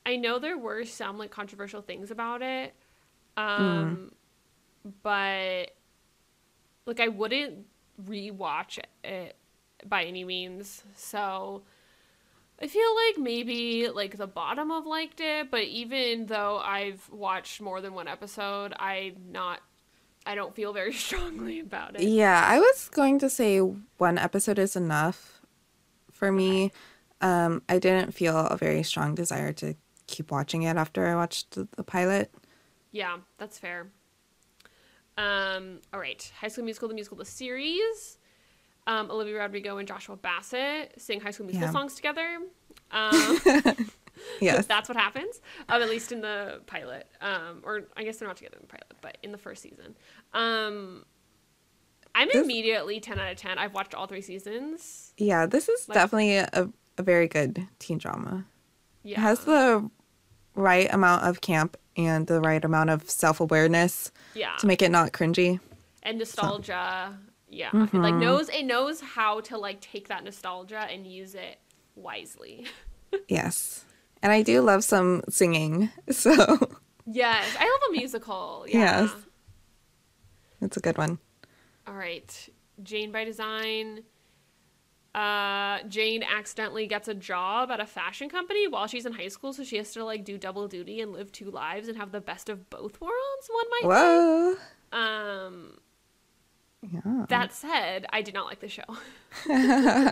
I 0.06 0.18
know 0.18 0.40
there 0.40 0.58
were 0.58 0.84
some 0.86 1.18
like 1.18 1.32
controversial 1.32 1.82
things 1.82 2.12
about 2.12 2.42
it. 2.42 2.74
Um, 3.38 4.12
but 5.04 5.72
like 6.86 7.00
I 7.00 7.08
wouldn't 7.08 7.66
rewatch 8.04 8.80
it 9.04 9.36
by 9.88 10.04
any 10.04 10.24
means. 10.24 10.84
So 10.96 11.64
I 12.62 12.68
feel 12.68 12.96
like 13.08 13.18
maybe 13.18 13.90
like 13.90 14.18
the 14.18 14.28
bottom 14.28 14.72
of 14.72 14.86
liked 14.86 15.20
it, 15.20 15.52
but 15.52 15.64
even 15.64 16.28
though 16.28 16.58
I've 16.58 17.10
watched 17.12 17.62
more 17.62 17.82
than 17.82 17.94
one 17.94 18.08
episode, 18.08 18.74
I'm 18.80 19.16
not 19.32 19.62
I 20.28 20.34
don't 20.36 20.56
feel 20.56 20.74
very 20.74 20.94
strongly 21.06 21.60
about 21.60 21.96
it. 21.96 22.04
Yeah, 22.04 22.44
I 22.48 22.60
was 22.60 22.90
going 22.90 23.20
to 23.20 23.30
say 23.30 23.60
one 23.60 24.18
episode 24.18 24.58
is 24.60 24.76
enough 24.76 25.35
for 26.16 26.32
me. 26.32 26.72
Um, 27.22 27.62
I 27.70 27.80
didn't 27.80 28.14
feel 28.14 28.38
a 28.38 28.58
very 28.58 28.84
strong 28.84 29.16
desire 29.16 29.54
to 29.54 29.76
keep 30.08 30.32
watching 30.32 30.64
it 30.64 30.78
after 30.78 31.08
I 31.08 31.16
watched 31.16 31.52
the, 31.52 31.68
the 31.76 31.84
pilot. 31.84 32.32
Yeah, 32.92 33.18
that's 33.38 33.58
fair. 33.60 33.88
Um, 35.18 35.80
all 35.94 36.00
right. 36.00 36.32
High 36.40 36.50
School 36.50 36.66
Musical, 36.66 36.88
the 36.90 36.94
musical, 36.94 37.18
the 37.18 37.26
series. 37.26 38.18
Um, 38.88 39.10
Olivia 39.10 39.40
Rodrigo 39.40 39.78
and 39.78 39.88
Joshua 39.88 40.16
Bassett 40.16 40.94
sing 41.02 41.20
High 41.22 41.32
School 41.32 41.48
Musical 41.48 41.68
Yeah. 41.68 41.72
songs 41.74 41.96
together. 41.96 42.40
Um, 42.92 43.40
Yes. 44.40 44.66
that's 44.68 44.88
what 44.88 44.98
happens. 44.98 45.42
Um, 45.68 45.82
at 45.82 45.90
least 45.90 46.12
in 46.12 46.22
the 46.22 46.62
pilot. 46.68 47.08
Um, 47.20 47.62
or 47.64 47.82
I 47.98 48.04
guess 48.04 48.18
they're 48.18 48.28
not 48.28 48.38
together 48.38 48.58
in 48.58 48.62
the 48.62 48.68
pilot, 48.68 48.94
but 49.02 49.18
in 49.24 49.32
the 49.32 49.38
first 49.38 49.62
season. 49.64 49.96
Um, 50.34 51.04
I'm 52.16 52.30
This- 52.30 52.44
immediately 52.44 53.00
10 53.00 53.20
out 53.20 53.32
of 53.32 53.38
10. 53.38 53.58
I've 53.60 53.74
watched 53.74 53.94
all 53.94 54.08
three 54.08 54.22
seasons. 54.22 55.14
yeah, 55.18 55.46
this 55.46 55.70
is 55.70 55.88
Like- 55.88 55.96
definitely 55.96 56.38
a, 56.38 56.70
a 56.98 57.04
very 57.04 57.28
good 57.28 57.68
teen 57.78 57.98
drama. 58.00 58.46
Yeah. 59.04 59.20
It 59.20 59.22
has 59.22 59.40
the 59.42 59.90
right 60.56 60.92
amount 60.94 61.24
of 61.26 61.42
camp 61.42 61.78
and 61.98 62.26
the 62.26 62.40
right 62.42 62.64
amount 62.64 62.90
of 62.90 63.10
self 63.10 63.40
awareness 63.40 64.12
yeah. 64.34 64.56
to 64.60 64.66
make 64.68 64.82
it 64.82 64.90
not 64.92 65.12
cringy. 65.12 65.60
and 66.02 66.18
nostalgia. 66.18 67.18
Yeah, 67.50 67.70
Mm-hmm. 67.72 67.98
it, 67.98 68.00
like 68.02 68.16
knows 68.16 68.50
it 68.50 68.64
knows 68.64 69.00
how 69.02 69.40
to 69.42 69.58
like 69.58 69.80
take 69.80 70.08
that 70.08 70.24
nostalgia 70.24 70.80
and 70.90 71.06
use 71.06 71.36
it 71.36 71.60
wisely. 71.96 72.66
Yes. 73.30 73.86
And 74.22 74.32
I 74.34 74.42
do 74.42 74.62
love 74.62 74.84
some 74.84 75.22
singing, 75.30 75.90
so 76.10 76.34
Yes, 77.06 77.46
I 77.60 77.64
love 77.64 77.82
a 77.90 77.92
musical. 77.94 78.66
Yeah. 78.68 79.04
Yes. 79.04 79.12
it's 80.62 80.78
a 80.78 80.80
good 80.82 80.98
one. 80.98 81.20
All 81.88 81.94
right, 81.94 82.50
Jane 82.84 83.12
by 83.12 83.24
Design. 83.24 84.04
Uh, 85.14 85.80
Jane 85.88 86.24
accidentally 86.24 86.88
gets 86.88 87.08
a 87.08 87.14
job 87.14 87.72
at 87.72 87.80
a 87.80 87.86
fashion 87.86 88.28
company 88.28 88.68
while 88.68 88.86
she's 88.86 89.06
in 89.06 89.14
high 89.14 89.30
school, 89.30 89.54
so 89.54 89.64
she 89.64 89.78
has 89.78 89.94
to 89.94 90.04
like 90.04 90.26
do 90.26 90.38
double 90.38 90.68
duty 90.68 91.00
and 91.00 91.14
live 91.14 91.32
two 91.32 91.50
lives 91.50 91.88
and 91.88 91.98
have 91.98 92.12
the 92.12 92.20
best 92.20 92.50
of 92.50 92.70
both 92.70 93.00
worlds. 93.00 93.50
One 93.50 93.66
might 93.70 93.84
Whoa. 93.90 94.54
say. 94.56 94.60
Um, 94.92 95.80
Yeah. 96.82 97.26
that 97.30 97.54
said, 97.54 98.06
I 98.12 98.22
did 98.22 98.34
not 98.34 98.46
like 98.48 98.60
the 98.60 98.68
show. 98.68 98.84
I 99.48 100.12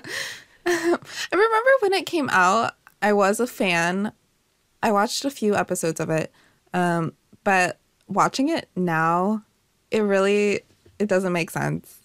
remember 1.33 1.69
when 1.81 1.93
it 1.93 2.05
came 2.05 2.29
out, 2.29 2.73
I 3.01 3.11
was 3.11 3.41
a 3.41 3.47
fan. 3.47 4.13
I 4.81 4.91
watched 4.93 5.25
a 5.25 5.29
few 5.29 5.53
episodes 5.55 5.99
of 5.99 6.09
it. 6.09 6.31
Um, 6.73 7.13
but 7.43 7.77
watching 8.07 8.47
it 8.47 8.69
now, 8.75 9.43
it 9.91 9.99
really 9.99 10.61
it 10.99 11.07
doesn't 11.07 11.33
make 11.33 11.49
sense. 11.51 11.99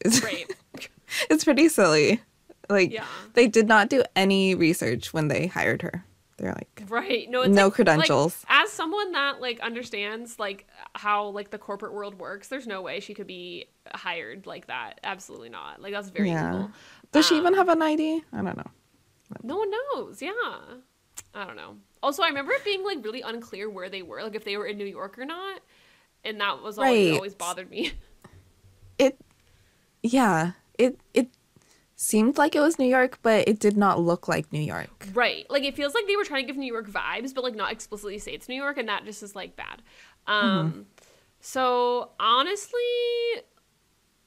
It's, 0.00 0.22
Right. 0.22 0.50
it's 1.30 1.44
pretty 1.44 1.68
silly. 1.68 2.20
Like 2.68 2.92
Yeah. 2.92 3.04
they 3.34 3.46
did 3.48 3.66
not 3.68 3.88
do 3.90 4.02
any 4.16 4.54
research 4.54 5.12
when 5.12 5.28
they 5.28 5.46
hired 5.48 5.82
her. 5.82 6.04
They're 6.38 6.52
like, 6.54 6.84
Right. 6.88 7.28
No, 7.28 7.44
No 7.44 7.64
like- 7.66 7.74
credentials. 7.74 8.44
Like, 8.48 8.62
as 8.64 8.70
someone 8.72 9.12
that 9.12 9.40
like 9.40 9.60
understands 9.60 10.38
like 10.38 10.66
how 10.94 11.26
like 11.28 11.50
the 11.50 11.58
corporate 11.58 11.92
world 11.92 12.18
works, 12.18 12.48
there's 12.48 12.66
no 12.66 12.80
way 12.80 13.00
she 13.00 13.12
could 13.12 13.26
be 13.26 13.66
hired 13.92 14.46
like 14.46 14.68
that. 14.68 15.00
Absolutely 15.04 15.50
not. 15.50 15.82
Like 15.82 15.92
that's 15.92 16.08
very 16.08 16.30
yeah. 16.30 16.68
Does 17.12 17.26
she 17.26 17.36
even 17.36 17.54
Um, 17.54 17.58
have 17.58 17.68
an 17.68 17.82
ID? 17.82 18.22
I 18.32 18.36
don't 18.42 18.56
know. 18.56 18.70
No 19.42 19.58
one 19.58 19.70
knows. 19.70 20.22
Yeah. 20.22 20.30
I 21.34 21.44
don't 21.44 21.56
know. 21.56 21.76
Also, 22.02 22.22
I 22.22 22.28
remember 22.28 22.52
it 22.52 22.64
being 22.64 22.82
like 22.84 23.04
really 23.04 23.20
unclear 23.20 23.68
where 23.68 23.90
they 23.90 24.00
were, 24.02 24.22
like 24.22 24.34
if 24.34 24.44
they 24.44 24.56
were 24.56 24.66
in 24.66 24.78
New 24.78 24.86
York 24.86 25.18
or 25.18 25.24
not, 25.26 25.60
and 26.24 26.40
that 26.40 26.62
was 26.62 26.78
always, 26.78 27.10
Right. 27.10 27.14
always 27.16 27.34
bothered 27.34 27.68
me. 27.70 27.92
It, 29.00 29.18
yeah, 30.02 30.52
it 30.78 31.00
it 31.14 31.28
seemed 31.96 32.38
like 32.38 32.54
it 32.54 32.60
was 32.60 32.78
New 32.78 32.86
York, 32.86 33.18
but 33.22 33.46
it 33.48 33.58
did 33.58 33.76
not 33.76 34.00
look 34.00 34.28
like 34.28 34.52
New 34.52 34.60
York. 34.60 35.06
right. 35.14 35.44
Like 35.50 35.64
it 35.64 35.74
feels 35.76 35.94
like 35.94 36.06
they 36.06 36.16
were 36.16 36.24
trying 36.24 36.44
to 36.44 36.46
give 36.46 36.56
New 36.56 36.72
York 36.72 36.88
vibes, 36.88 37.34
but 37.34 37.44
like 37.44 37.54
not 37.54 37.72
explicitly 37.72 38.18
say 38.18 38.32
it's 38.32 38.48
New 38.48 38.54
York, 38.56 38.78
and 38.78 38.88
that 38.88 39.04
just 39.04 39.22
is 39.22 39.34
like 39.34 39.56
bad. 39.56 39.82
Um, 40.26 40.86
so 41.40 42.10
honestly, 42.20 42.80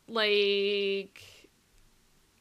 like. 0.08 1.22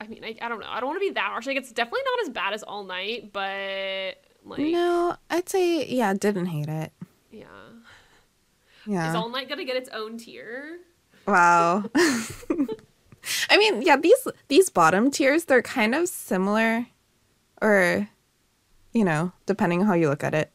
I 0.01 0.07
mean, 0.09 0.25
I, 0.25 0.37
I 0.43 0.49
don't 0.49 0.59
know. 0.59 0.67
I 0.69 0.81
don't 0.81 0.89
want 0.89 0.97
to 1.01 1.07
be 1.09 1.13
that 1.15 1.31
harsh. 1.31 1.47
Like, 1.47 1.57
it's 1.57 1.71
definitely 1.71 2.01
not 2.05 2.27
as 2.27 2.31
bad 2.31 2.53
as 2.55 2.65
All 2.65 2.83
Night, 2.83 3.33
but 3.33 4.17
like, 4.45 4.59
No, 4.59 5.15
I'd 5.31 5.49
say 5.49 5.87
yeah, 5.87 6.13
didn't 6.15 6.47
hate 6.47 6.69
it. 6.69 6.93
yeah. 7.31 7.45
Yeah. 8.85 9.11
Is 9.11 9.15
All 9.15 9.29
Night 9.29 9.49
gonna 9.49 9.65
get 9.65 9.77
its 9.77 9.89
own 9.91 10.19
tier? 10.19 10.81
Wow. 11.27 11.85
I 13.49 13.57
mean, 13.57 13.83
yeah, 13.83 13.97
these 13.97 14.27
these 14.49 14.69
bottom 14.71 15.11
tiers 15.11 15.45
they're 15.45 15.63
kind 15.63 15.95
of 15.95 16.09
similar 16.09 16.87
or 17.61 18.09
you 18.93 19.05
know, 19.05 19.33
depending 19.47 19.81
on 19.81 19.87
how 19.87 19.95
you 19.95 20.09
look 20.09 20.25
at 20.25 20.35
it. 20.35 20.53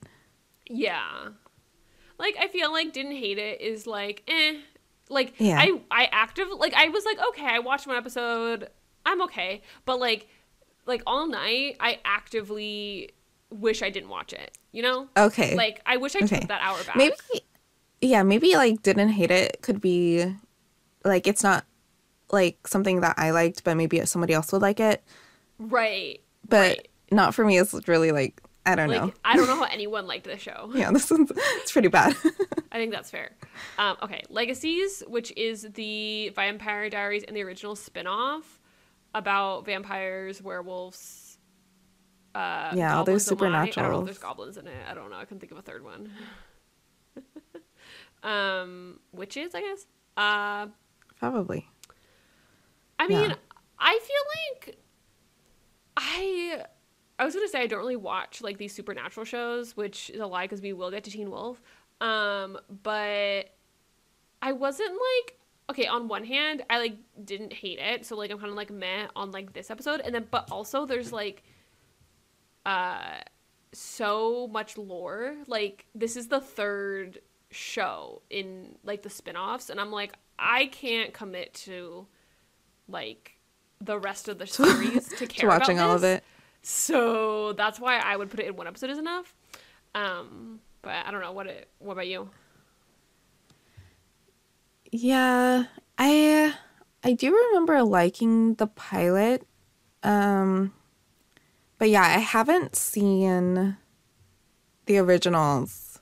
Yeah. 0.69 1.29
Like 2.19 2.35
I 2.39 2.47
feel 2.47 2.71
like 2.71 2.93
didn't 2.93 3.13
hate 3.15 3.37
it 3.37 3.61
is 3.61 3.87
like 3.87 4.23
eh. 4.27 4.57
Like 5.09 5.33
Yeah. 5.37 5.57
I 5.59 5.79
I 5.89 6.09
active 6.11 6.47
like 6.57 6.73
I 6.73 6.89
was 6.89 7.05
like 7.05 7.17
okay, 7.29 7.45
I 7.45 7.59
watched 7.59 7.87
one 7.87 7.95
episode. 7.97 8.69
I'm 9.05 9.21
okay. 9.23 9.61
But 9.85 9.99
like 9.99 10.27
like 10.85 11.01
all 11.07 11.27
night 11.27 11.77
I 11.79 11.99
actively 12.03 13.11
wish 13.49 13.81
I 13.81 13.89
didn't 13.89 14.09
watch 14.09 14.33
it. 14.33 14.57
You 14.73 14.81
know? 14.83 15.07
Okay. 15.15 15.55
Like 15.55 15.81
I 15.85 15.95
wish 15.97 16.15
I 16.15 16.19
Okay. 16.25 16.39
took 16.39 16.49
that 16.49 16.61
hour 16.61 16.83
back. 16.83 16.97
maybe 16.97 17.15
yeah, 18.01 18.21
maybe 18.23 18.55
like 18.55 18.81
didn't 18.83 19.09
hate 19.09 19.31
it 19.31 19.61
could 19.61 19.79
be 19.79 20.35
like 21.07 21.27
it's 21.27 21.43
not 21.43 21.65
like 22.31 22.67
something 22.67 23.01
that 23.01 23.15
I 23.17 23.31
liked, 23.31 23.63
but 23.63 23.75
maybe 23.77 24.05
somebody 24.05 24.33
else 24.33 24.51
would 24.51 24.61
like 24.61 24.79
it. 24.79 25.03
Right. 25.57 26.21
But 26.47 26.77
Right. 26.77 26.87
not 27.11 27.33
for 27.35 27.45
me. 27.45 27.57
It's 27.57 27.73
really 27.87 28.11
like 28.11 28.41
I 28.65 28.75
don't 28.75 28.89
Like 28.89 29.01
know. 29.01 29.13
I 29.23 29.37
don't 29.37 29.47
know 29.47 29.55
how 29.63 29.63
anyone 29.63 30.07
liked 30.07 30.25
the 30.25 30.37
show. 30.37 30.69
Yeah, 30.75 30.91
this 30.91 31.09
one's 31.09 31.31
it's 31.35 31.71
pretty 31.71 31.87
bad. 31.87 32.15
I 32.71 32.77
think 32.77 32.91
that's 32.91 33.09
fair. 33.09 33.31
Um, 33.77 33.95
okay, 34.03 34.23
Legacies, 34.29 35.03
which 35.07 35.31
is 35.37 35.61
the 35.73 36.29
Vampire 36.35 36.89
Diaries 36.89 37.23
and 37.23 37.35
the 37.35 37.43
original 37.43 37.77
spin-off 37.77 38.59
about 39.15 39.65
vampires, 39.65 40.41
werewolves. 40.41 41.37
Uh, 42.35 42.73
Yeah, 42.75 42.97
all 42.97 43.05
those 43.05 43.23
supernatural. 43.25 43.85
I 43.85 43.89
don't 43.89 43.99
know 44.01 44.05
there's 44.05 44.17
goblins 44.17 44.57
in 44.57 44.67
it. 44.67 44.73
I 44.87 44.93
don't 44.93 45.09
know. 45.09 45.15
I 45.17 45.23
can 45.25 45.39
think 45.39 45.53
of 45.53 45.57
a 45.57 45.61
third 45.61 45.83
one. 45.83 46.11
um, 48.23 48.99
witches, 49.11 49.55
I 49.55 49.61
guess. 49.61 49.85
Uh, 50.15 50.67
Probably. 51.19 51.67
I 52.99 53.07
mean, 53.07 53.29
Yeah. 53.29 53.35
I 53.79 53.99
feel 53.99 54.65
like 54.65 54.77
I 55.95 56.63
I 57.19 57.25
was 57.25 57.33
gonna 57.33 57.47
say 57.47 57.61
I 57.61 57.67
don't 57.67 57.79
really 57.79 57.95
watch 57.95 58.41
like 58.41 58.57
these 58.57 58.73
supernatural 58.73 59.25
shows, 59.25 59.75
which 59.75 60.09
is 60.11 60.19
a 60.19 60.25
lie 60.27 60.45
because 60.45 60.61
we 60.61 60.73
will 60.73 60.91
get 60.91 61.03
to 61.05 61.11
Teen 61.11 61.29
Wolf. 61.31 61.61
Um, 62.01 62.57
but 62.83 63.49
I 64.41 64.51
wasn't 64.51 64.91
like 64.91 65.37
okay. 65.69 65.87
On 65.87 66.07
one 66.07 66.23
hand, 66.23 66.63
I 66.69 66.77
like 66.79 66.97
didn't 67.23 67.53
hate 67.53 67.79
it, 67.79 68.05
so 68.05 68.15
like 68.15 68.31
I'm 68.31 68.37
kind 68.39 68.49
of 68.51 68.55
like 68.55 68.69
meh 68.71 69.07
on 69.15 69.31
like 69.31 69.53
this 69.53 69.71
episode, 69.71 70.01
and 70.01 70.13
then 70.13 70.27
but 70.29 70.49
also 70.51 70.85
there's 70.85 71.11
like 71.11 71.43
uh 72.65 73.19
so 73.73 74.47
much 74.47 74.77
lore. 74.77 75.35
Like 75.47 75.85
this 75.95 76.15
is 76.15 76.27
the 76.27 76.39
third 76.41 77.19
show 77.49 78.21
in 78.29 78.75
like 78.83 79.01
the 79.03 79.09
spin-offs 79.09 79.69
and 79.69 79.79
I'm 79.79 79.91
like 79.91 80.13
I 80.39 80.67
can't 80.67 81.13
commit 81.13 81.53
to 81.65 82.07
like 82.87 83.37
the 83.79 83.99
rest 83.99 84.27
of 84.27 84.37
the 84.37 84.47
series 84.47 85.07
to 85.17 85.27
care 85.27 85.49
To 85.49 85.57
watching 85.57 85.77
about 85.77 85.89
all 85.89 85.95
of 85.95 86.03
it. 86.03 86.23
So 86.61 87.53
that's 87.53 87.79
why 87.79 87.97
I 87.99 88.15
would 88.15 88.29
put 88.29 88.39
it 88.39 88.47
in 88.47 88.55
one 88.55 88.67
episode 88.67 88.89
is 88.89 88.97
enough. 88.97 89.33
Um 89.95 90.59
but 90.81 91.05
I 91.05 91.11
don't 91.11 91.21
know 91.21 91.31
what 91.31 91.47
it 91.47 91.69
what 91.79 91.93
about 91.93 92.07
you? 92.07 92.29
Yeah, 94.91 95.65
I 95.97 96.53
I 97.03 97.13
do 97.13 97.35
remember 97.35 97.83
liking 97.83 98.55
the 98.55 98.67
pilot. 98.67 99.45
Um 100.03 100.73
but 101.77 101.89
yeah, 101.89 102.01
I 102.01 102.19
haven't 102.19 102.75
seen 102.75 103.77
the 104.87 104.97
originals, 104.97 105.99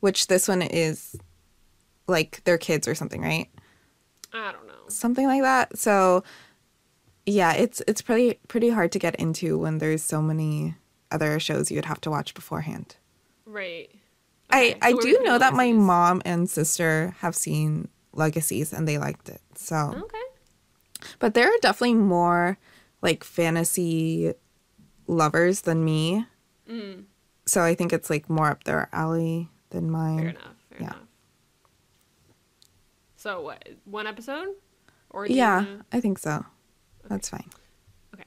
which 0.00 0.26
this 0.26 0.46
one 0.46 0.62
is 0.62 1.16
like 2.06 2.42
their 2.44 2.58
kids 2.58 2.86
or 2.86 2.94
something, 2.94 3.22
right? 3.22 3.48
I 4.32 4.52
don't 4.52 4.66
know. 4.66 4.72
Something 4.88 5.26
like 5.26 5.42
that. 5.42 5.78
So 5.78 6.22
yeah, 7.24 7.52
it's 7.54 7.82
it's 7.88 8.02
pretty 8.02 8.38
pretty 8.48 8.70
hard 8.70 8.92
to 8.92 8.98
get 8.98 9.16
into 9.16 9.58
when 9.58 9.78
there's 9.78 10.02
so 10.02 10.20
many 10.22 10.74
other 11.10 11.38
shows 11.40 11.70
you'd 11.70 11.84
have 11.86 12.00
to 12.02 12.10
watch 12.10 12.34
beforehand. 12.34 12.96
Right. 13.44 13.90
I 14.50 14.58
Okay, 14.70 14.78
I 14.82 14.90
so 14.90 14.96
we're 14.96 15.02
do 15.02 15.20
know 15.24 15.38
that 15.38 15.54
my 15.54 15.72
mom 15.72 16.22
and 16.24 16.48
sister 16.48 17.14
have 17.20 17.34
seen 17.34 17.88
Legacies 18.12 18.72
and 18.72 18.86
they 18.86 18.98
liked 18.98 19.28
it. 19.28 19.40
So 19.54 19.76
Okay. 19.96 20.18
But 21.18 21.34
there 21.34 21.48
are 21.48 21.58
definitely 21.60 21.94
more 21.94 22.58
like 23.02 23.22
fantasy 23.24 24.32
lovers 25.06 25.62
than 25.62 25.84
me. 25.84 26.26
Mm, 26.68 27.04
So 27.46 27.62
I 27.62 27.74
think 27.74 27.92
it's 27.92 28.10
like 28.10 28.28
more 28.30 28.50
up 28.50 28.64
their 28.64 28.88
alley 28.92 29.48
than 29.70 29.90
mine. 29.90 30.18
fair 30.18 30.28
enough. 30.30 30.56
Fair 30.70 30.80
yeah. 30.80 30.86
enough. 30.86 31.05
So 33.16 33.40
what? 33.42 33.66
One 33.84 34.06
episode? 34.06 34.48
Or 35.10 35.26
you 35.26 35.36
Yeah, 35.36 35.64
I 35.92 36.00
think 36.00 36.18
so. 36.18 36.44
That's 37.08 37.28
fine. 37.28 37.48
Okay. 38.14 38.24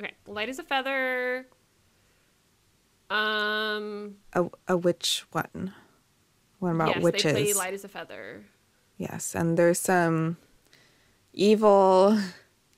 Okay. 0.00 0.12
Light 0.26 0.48
as 0.48 0.58
a 0.58 0.62
feather. 0.64 1.46
Um 3.10 4.16
A, 4.32 4.46
a 4.68 4.76
witch 4.76 5.24
one. 5.32 5.74
What 6.58 6.70
about 6.74 6.88
yes, 6.96 7.02
witches? 7.02 7.22
they 7.32 7.44
play 7.44 7.52
light 7.54 7.74
as 7.74 7.84
a 7.84 7.88
feather. 7.88 8.44
yes, 8.96 9.34
and 9.34 9.58
there's 9.58 9.78
some 9.78 10.38
evil, 11.32 12.18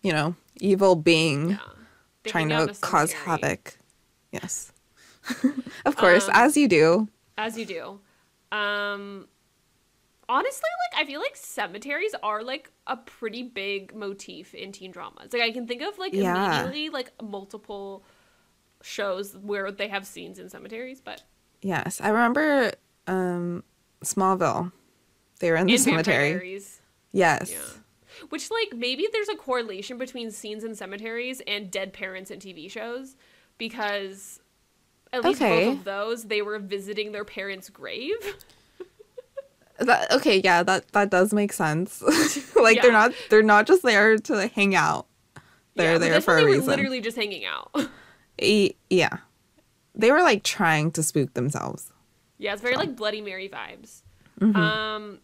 you 0.02 0.12
know, 0.12 0.34
evil 0.56 0.96
being 0.96 1.50
Yeah. 1.50 1.58
Trying 2.24 2.48
to 2.48 2.74
cause 2.80 3.12
cemetery, 3.12 3.38
havoc. 3.40 3.78
Yes. 4.32 4.72
of 5.86 5.94
course, 5.96 6.24
Um, 6.26 6.32
as 6.34 6.56
you 6.56 6.66
do. 6.66 7.08
As 7.38 7.56
you 7.56 7.64
do. 7.64 8.00
Um 8.50 9.28
honestly, 10.28 10.68
like 10.92 11.02
I 11.02 11.06
feel 11.06 11.20
like 11.20 11.36
cemeteries 11.36 12.14
are 12.22 12.42
like 12.42 12.70
a 12.86 12.96
pretty 12.96 13.42
big 13.42 13.94
motif 13.94 14.54
in 14.54 14.72
teen 14.72 14.90
dramas. 14.90 15.32
Like 15.32 15.42
I 15.42 15.52
can 15.52 15.66
think 15.66 15.82
of 15.82 15.98
like 15.98 16.12
Yeah. 16.12 16.36
immediately 16.36 16.88
like 16.90 17.10
multiple 17.22 18.04
shows 18.82 19.36
where 19.36 19.70
they 19.72 19.88
have 19.88 20.06
scenes 20.06 20.38
in 20.38 20.48
cemeteries, 20.48 21.00
but 21.00 21.22
Yes, 21.62 22.00
I 22.00 22.08
remember 22.08 22.72
um 23.06 23.64
Smallville. 24.04 24.72
They 25.40 25.50
were 25.50 25.56
in 25.56 25.66
the 25.66 25.74
in 25.74 25.78
cemetery. 25.78 26.60
Yes. 27.12 27.50
Yeah. 27.50 27.80
Which 28.30 28.50
like 28.50 28.74
maybe 28.78 29.06
there's 29.12 29.28
a 29.28 29.36
correlation 29.36 29.98
between 29.98 30.30
scenes 30.30 30.64
in 30.64 30.74
cemeteries 30.74 31.42
and 31.46 31.70
dead 31.70 31.92
parents 31.92 32.30
in 32.30 32.38
TV 32.40 32.70
shows 32.70 33.16
because 33.58 34.40
at 35.12 35.24
least 35.24 35.40
Okay. 35.42 35.66
both 35.66 35.78
of 35.78 35.84
those 35.84 36.24
they 36.24 36.42
were 36.42 36.58
visiting 36.58 37.12
their 37.12 37.24
parents' 37.24 37.68
grave. 37.68 38.16
That, 39.78 40.10
okay, 40.12 40.40
yeah, 40.42 40.62
that 40.62 40.88
that 40.92 41.10
does 41.10 41.32
make 41.34 41.52
sense. 41.52 42.02
like 42.56 42.80
they're 42.80 42.92
not 42.92 43.12
they're 43.30 43.42
not 43.42 43.66
just 43.66 43.82
there 43.82 44.16
to 44.16 44.46
hang 44.48 44.74
out. 44.74 45.06
They're 45.74 45.92
Yeah, 45.92 45.98
there 45.98 46.20
for 46.22 46.38
a 46.38 46.40
they 46.40 46.46
reason. 46.46 46.64
were 46.64 46.70
literally 46.70 47.00
just 47.02 47.16
hanging 47.16 47.44
out. 47.44 47.70
E- 48.40 48.74
yeah. 48.90 49.18
They 49.94 50.10
were 50.12 50.20
like 50.22 50.42
trying 50.42 50.90
to 50.92 51.02
spook 51.02 51.32
themselves. 51.34 51.90
yeah, 52.38 52.52
it's 52.52 52.60
very 52.62 52.76
like 52.76 52.94
Bloody 52.96 53.20
Mary 53.22 53.48
vibes. 53.48 54.02
Mm-hmm. 54.40 54.56
Um 54.56 55.18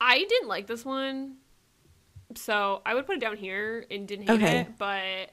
I 0.00 0.18
didn't 0.18 0.48
like 0.48 0.66
this 0.66 0.84
one. 0.84 1.36
So 2.36 2.82
I 2.86 2.94
would 2.94 3.06
put 3.06 3.16
it 3.16 3.20
down 3.20 3.36
here 3.36 3.84
and 3.90 4.06
didn't 4.06 4.28
hate 4.28 4.34
Okay. 4.42 4.58
it, 4.60 4.78
but 4.78 5.30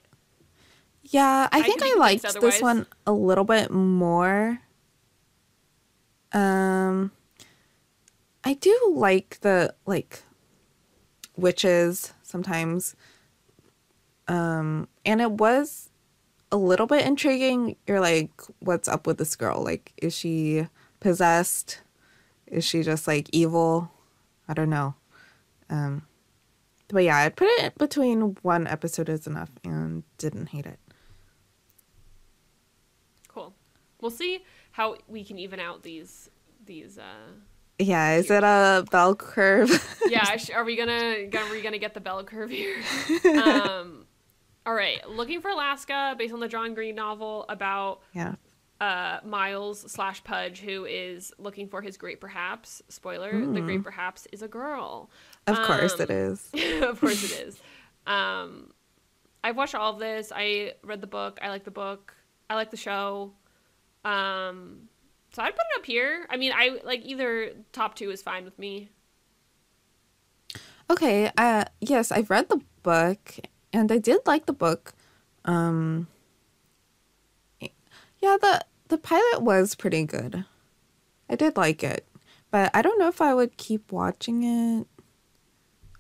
Yeah, 1.04 1.48
I 1.52 1.60
I 1.60 1.62
think 1.62 1.82
I 1.84 1.94
liked 1.98 2.24
this 2.42 2.62
one 2.62 2.86
a 3.06 3.12
little 3.14 3.44
bit 3.44 3.70
more. 3.72 4.60
Um 6.34 7.12
I 8.48 8.54
do 8.54 8.94
like 8.96 9.40
the 9.42 9.76
like 9.86 10.24
witches 11.36 12.14
sometimes. 12.24 12.96
Um 14.30 14.88
and 15.06 15.20
it 15.20 15.32
was 15.32 15.90
a 16.50 16.56
little 16.56 16.88
bit 16.88 17.06
intriguing. 17.06 17.76
You're 17.86 18.00
like 18.00 18.32
what's 18.60 18.88
up 18.88 19.06
with 19.06 19.18
this 19.18 19.36
girl? 19.36 19.62
Like 19.62 19.92
is 19.98 20.16
she 20.16 20.68
possessed? 21.02 21.82
Is 22.46 22.64
she 22.64 22.84
just 22.84 23.06
like 23.06 23.30
evil? 23.34 23.92
I 24.48 24.54
don't 24.54 24.70
know. 24.70 24.96
Um 25.70 26.08
but 26.88 27.04
yeah, 27.04 27.18
I'd 27.18 27.36
put 27.36 27.50
it 27.60 27.78
between 27.78 28.38
one 28.44 28.66
episode 28.66 29.10
is 29.10 29.28
enough 29.28 29.52
and 29.66 30.04
didn't 30.18 30.48
hate 30.48 30.66
it. 30.66 30.80
Cool. 33.28 33.54
We'll 34.00 34.10
see 34.10 34.46
how 34.72 34.96
we 35.10 35.26
can 35.26 35.38
even 35.38 35.60
out 35.60 35.84
these 35.84 36.30
these. 36.66 36.98
uh 36.98 37.34
Yeah, 37.80 38.16
is 38.16 38.32
it 38.32 38.44
a 38.44 38.86
bell 38.92 39.16
curve? 39.16 39.84
Yeah, 40.08 40.38
are 40.56 40.64
we 40.64 40.78
gonna 40.78 41.28
are 41.38 41.52
we 41.52 41.62
gonna 41.62 41.78
get 41.80 41.94
the 41.94 42.00
bell 42.00 42.24
curve 42.24 42.50
here? 42.50 42.78
um, 43.44 44.06
all 44.66 44.74
right, 44.74 45.08
looking 45.10 45.42
for 45.42 45.50
Alaska, 45.50 46.16
based 46.18 46.34
on 46.34 46.40
the 46.40 46.48
John 46.48 46.74
Green 46.74 46.96
novel 46.96 47.44
about 47.50 48.00
yeah. 48.14 48.36
uh, 48.80 49.20
Miles 49.26 49.92
slash 49.92 50.24
Pudge, 50.24 50.62
who 50.62 50.86
is 50.86 51.34
looking 51.38 51.68
for 51.68 51.82
his 51.82 51.98
great 51.98 52.22
perhaps. 52.22 52.82
Spoiler: 52.88 53.34
the 53.46 53.60
great 53.60 53.84
perhaps 53.84 54.28
is 54.32 54.42
a 54.42 54.48
girl. 54.48 55.10
Of 55.46 55.58
course 55.64 56.00
it 56.00 56.10
Um, 56.10 56.16
is. 56.16 56.50
of 56.82 57.02
course 57.02 57.24
it 57.32 57.48
is. 57.48 57.60
Um, 58.06 58.72
I've 59.44 59.58
watched 59.58 59.76
all 59.76 59.94
of 59.94 60.00
this. 60.00 60.32
I 60.34 60.74
read 60.84 61.02
the 61.02 61.08
book. 61.08 61.38
I 61.42 61.50
like 61.50 61.66
the 61.66 61.72
book. 61.72 62.16
I 62.50 62.56
like 62.56 62.72
the 62.72 62.78
show. 62.78 63.34
Um, 64.06 64.88
so 65.32 65.42
I'd 65.44 65.56
put 65.56 65.66
it 65.76 65.80
up 65.80 65.86
here. 65.86 66.26
I 66.30 66.38
mean, 66.38 66.52
I 66.56 66.80
like 66.84 67.06
either 67.06 67.52
top 67.72 67.96
two 67.96 68.12
is 68.12 68.22
fine 68.22 68.44
with 68.46 68.58
me. 68.60 68.90
Okay, 70.90 71.32
uh 71.38 71.66
yes, 71.82 72.12
I've 72.12 72.30
read 72.30 72.50
the 72.50 72.62
book 72.84 73.36
and 73.74 73.92
I 73.92 73.98
did 73.98 74.22
like 74.26 74.46
the 74.46 74.54
book. 74.54 74.94
Um 75.46 76.08
Yeah, 78.20 78.38
the 78.40 78.66
the 78.88 78.98
pilot 78.98 79.42
was 79.42 79.76
pretty 79.76 80.06
good. 80.06 80.46
I 81.30 81.36
did 81.36 81.58
like 81.58 81.84
it. 81.84 82.06
But 82.52 82.72
I 82.74 82.82
don't 82.82 83.00
know 83.00 83.10
if 83.10 83.22
I 83.22 83.34
would 83.34 83.58
keep 83.58 83.92
watching 83.92 84.44
it. 84.44 84.88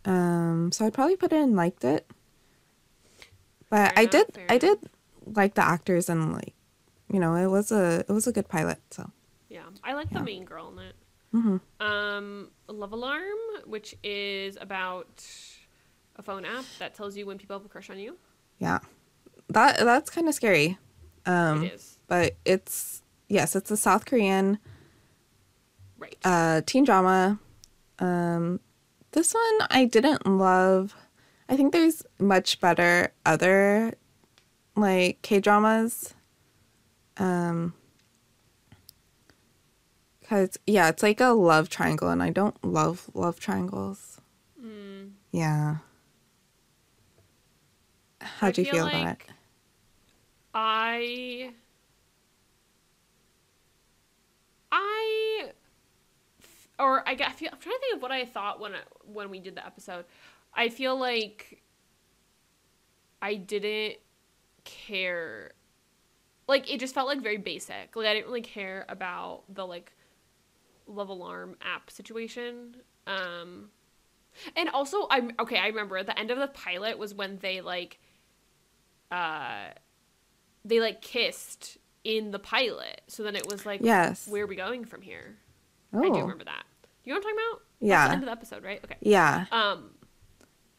Um 0.05 0.71
so 0.71 0.85
I'd 0.85 0.93
probably 0.93 1.17
put 1.17 1.33
it 1.33 1.37
in 1.41 1.55
liked 1.55 1.83
it. 1.83 2.09
But 3.69 3.91
Fair 3.91 3.93
I 3.97 4.01
enough, 4.01 4.11
did 4.11 4.39
I 4.49 4.57
did 4.57 4.79
like 5.25 5.55
the 5.55 5.65
actors 5.65 6.09
and 6.09 6.33
like 6.33 6.53
you 7.11 7.19
know, 7.19 7.35
it 7.35 7.47
was 7.47 7.71
a 7.71 7.99
it 8.07 8.11
was 8.11 8.27
a 8.27 8.31
good 8.31 8.47
pilot, 8.49 8.79
so 8.91 9.11
I 9.87 9.93
like 9.93 10.09
the 10.11 10.21
main 10.21 10.43
girl 10.45 10.71
in 10.73 10.79
it. 10.79 10.95
Mhm. 11.33 11.61
Um, 11.79 12.51
Love 12.67 12.91
Alarm, 12.91 13.37
which 13.65 13.95
is 14.03 14.57
about 14.61 15.25
a 16.15 16.21
phone 16.21 16.45
app 16.45 16.65
that 16.79 16.93
tells 16.93 17.15
you 17.17 17.25
when 17.25 17.37
people 17.37 17.57
have 17.57 17.65
a 17.65 17.69
crush 17.69 17.89
on 17.89 17.97
you. 17.97 18.17
yeah. 18.59 18.79
That 19.49 19.79
that's 19.79 20.09
kind 20.09 20.27
of 20.27 20.33
scary. 20.35 20.77
Um 21.25 21.63
it 21.63 21.73
is 21.73 21.97
but 22.07 22.35
it's 22.43 23.01
yes, 23.29 23.55
it's 23.55 23.71
a 23.71 23.77
South 23.77 24.05
Korean 24.05 24.57
right. 25.97 26.17
uh, 26.25 26.61
teen 26.65 26.83
drama. 26.83 27.39
Um, 27.99 28.59
this 29.11 29.33
one 29.33 29.67
I 29.69 29.85
didn't 29.85 30.25
love. 30.27 30.95
I 31.49 31.55
think 31.55 31.71
there's 31.71 32.03
much 32.19 32.59
better 32.59 33.13
other 33.25 33.93
like 34.75 35.21
K 35.21 35.39
dramas. 35.39 36.13
Um, 37.17 37.73
cause 40.27 40.57
yeah, 40.65 40.89
it's 40.89 41.03
like 41.03 41.19
a 41.19 41.27
love 41.27 41.69
triangle, 41.69 42.09
and 42.09 42.21
I 42.21 42.29
don't 42.29 42.61
love 42.63 43.09
love 43.13 43.39
triangles. 43.39 44.19
Mm. 44.63 45.11
Yeah. 45.31 45.77
How 48.21 48.51
do 48.51 48.61
you 48.61 48.71
feel 48.71 48.87
feel 48.87 48.87
about 48.87 49.11
it? 49.13 49.21
I 50.53 51.51
I 54.71 55.49
or 56.79 57.07
I, 57.07 57.11
I 57.11 57.31
feel 57.31 57.49
I'm 57.51 57.59
trying 57.59 57.75
to 57.75 57.79
think 57.81 57.95
of 57.95 58.01
what 58.01 58.11
I 58.11 58.25
thought 58.25 58.59
when 58.59 58.73
I, 58.73 58.79
when 59.11 59.29
we 59.29 59.39
did 59.39 59.55
the 59.55 59.65
episode. 59.65 60.05
I 60.53 60.69
feel 60.69 60.99
like 60.99 61.61
I 63.21 63.35
didn't 63.35 63.97
care 64.63 65.51
like 66.47 66.71
it 66.71 66.79
just 66.79 66.93
felt 66.93 67.07
like 67.07 67.21
very 67.21 67.37
basic. 67.37 67.95
Like 67.95 68.07
I 68.07 68.13
didn't 68.13 68.27
really 68.27 68.41
care 68.41 68.85
about 68.89 69.43
the 69.49 69.65
like 69.65 69.91
love 70.87 71.09
alarm 71.09 71.55
app 71.61 71.91
situation. 71.91 72.77
Um 73.05 73.69
and 74.55 74.69
also 74.69 75.07
I'm 75.09 75.31
okay, 75.39 75.57
I 75.57 75.67
remember 75.67 75.97
at 75.97 76.05
the 76.05 76.17
end 76.17 76.31
of 76.31 76.37
the 76.39 76.47
pilot 76.47 76.97
was 76.97 77.13
when 77.13 77.37
they 77.39 77.61
like 77.61 77.99
uh 79.11 79.67
they 80.65 80.79
like 80.79 81.01
kissed 81.01 81.77
in 82.03 82.31
the 82.31 82.39
pilot. 82.39 83.01
So 83.07 83.23
then 83.23 83.35
it 83.35 83.47
was 83.47 83.65
like 83.65 83.81
Yes. 83.83 84.27
where 84.27 84.43
are 84.43 84.47
we 84.47 84.55
going 84.55 84.85
from 84.85 85.01
here? 85.01 85.37
Oh, 85.93 85.99
I 86.03 86.09
do 86.09 86.19
remember 86.19 86.43
that. 86.45 86.63
You 87.03 87.13
know 87.13 87.19
what 87.19 87.27
I'm 87.27 87.35
talking 87.35 87.47
about? 87.51 87.61
That's 87.79 87.87
Yeah. 87.89 88.07
the 88.07 88.13
end 88.13 88.23
of 88.23 88.25
the 88.27 88.31
episode, 88.31 88.63
right? 88.63 88.81
Okay. 88.83 88.97
yeah. 89.01 89.45
Um 89.51 89.91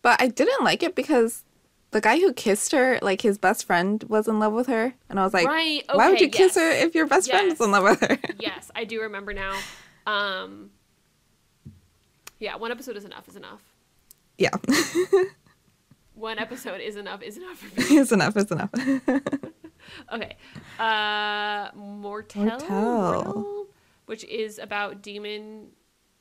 But 0.03 0.21
I 0.23 0.29
didn't 0.29 0.62
like 0.64 0.83
it 0.83 0.94
because 0.94 1.44
the 1.90 2.01
guy 2.03 2.18
who 2.18 2.35
kissed 2.35 2.73
her, 2.73 2.99
like 3.01 3.23
his 3.23 3.38
best 3.38 3.64
friend, 3.66 4.05
was 4.09 4.29
in 4.29 4.38
love 4.38 4.53
with 4.53 4.66
her, 4.66 4.92
and 5.09 5.18
I 5.18 5.25
was 5.25 5.33
like, 5.33 5.47
right. 5.47 5.83
Okay, 5.88 5.97
"Why 5.97 6.11
would 6.11 6.21
you 6.21 6.29
kiss 6.29 6.55
her 6.57 6.71
if 6.71 6.94
your 6.94 7.07
best 7.07 7.31
friend 7.31 7.49
Yes. 7.49 7.59
was 7.59 7.66
in 7.66 7.73
love 7.73 7.85
with 7.85 8.01
her?" 8.01 8.18
yes, 8.38 8.71
I 8.75 8.85
do 8.85 9.01
remember 9.01 9.33
now. 9.33 9.59
Um 10.09 10.71
Yeah, 12.38 12.57
one 12.57 12.71
episode 12.73 12.97
is 12.97 13.05
enough 13.05 13.29
is 13.29 13.37
enough. 13.37 13.62
yeah, 14.38 14.51
One 16.14 16.38
episode 16.38 16.81
is 16.81 16.97
enough 16.97 17.23
is 17.23 17.37
enough 17.37 17.59
for 17.59 17.66
me. 17.81 17.87
it's 17.99 18.11
enough. 18.12 18.37
It's 18.37 18.51
enough. 18.51 18.71
Okay. 20.12 20.37
Uh 20.79 21.71
Mortel, 21.75 22.44
Mortel. 22.44 23.23
Mortel, 23.25 23.66
which 24.07 24.23
is 24.25 24.59
about 24.59 25.01
demon 25.01 25.68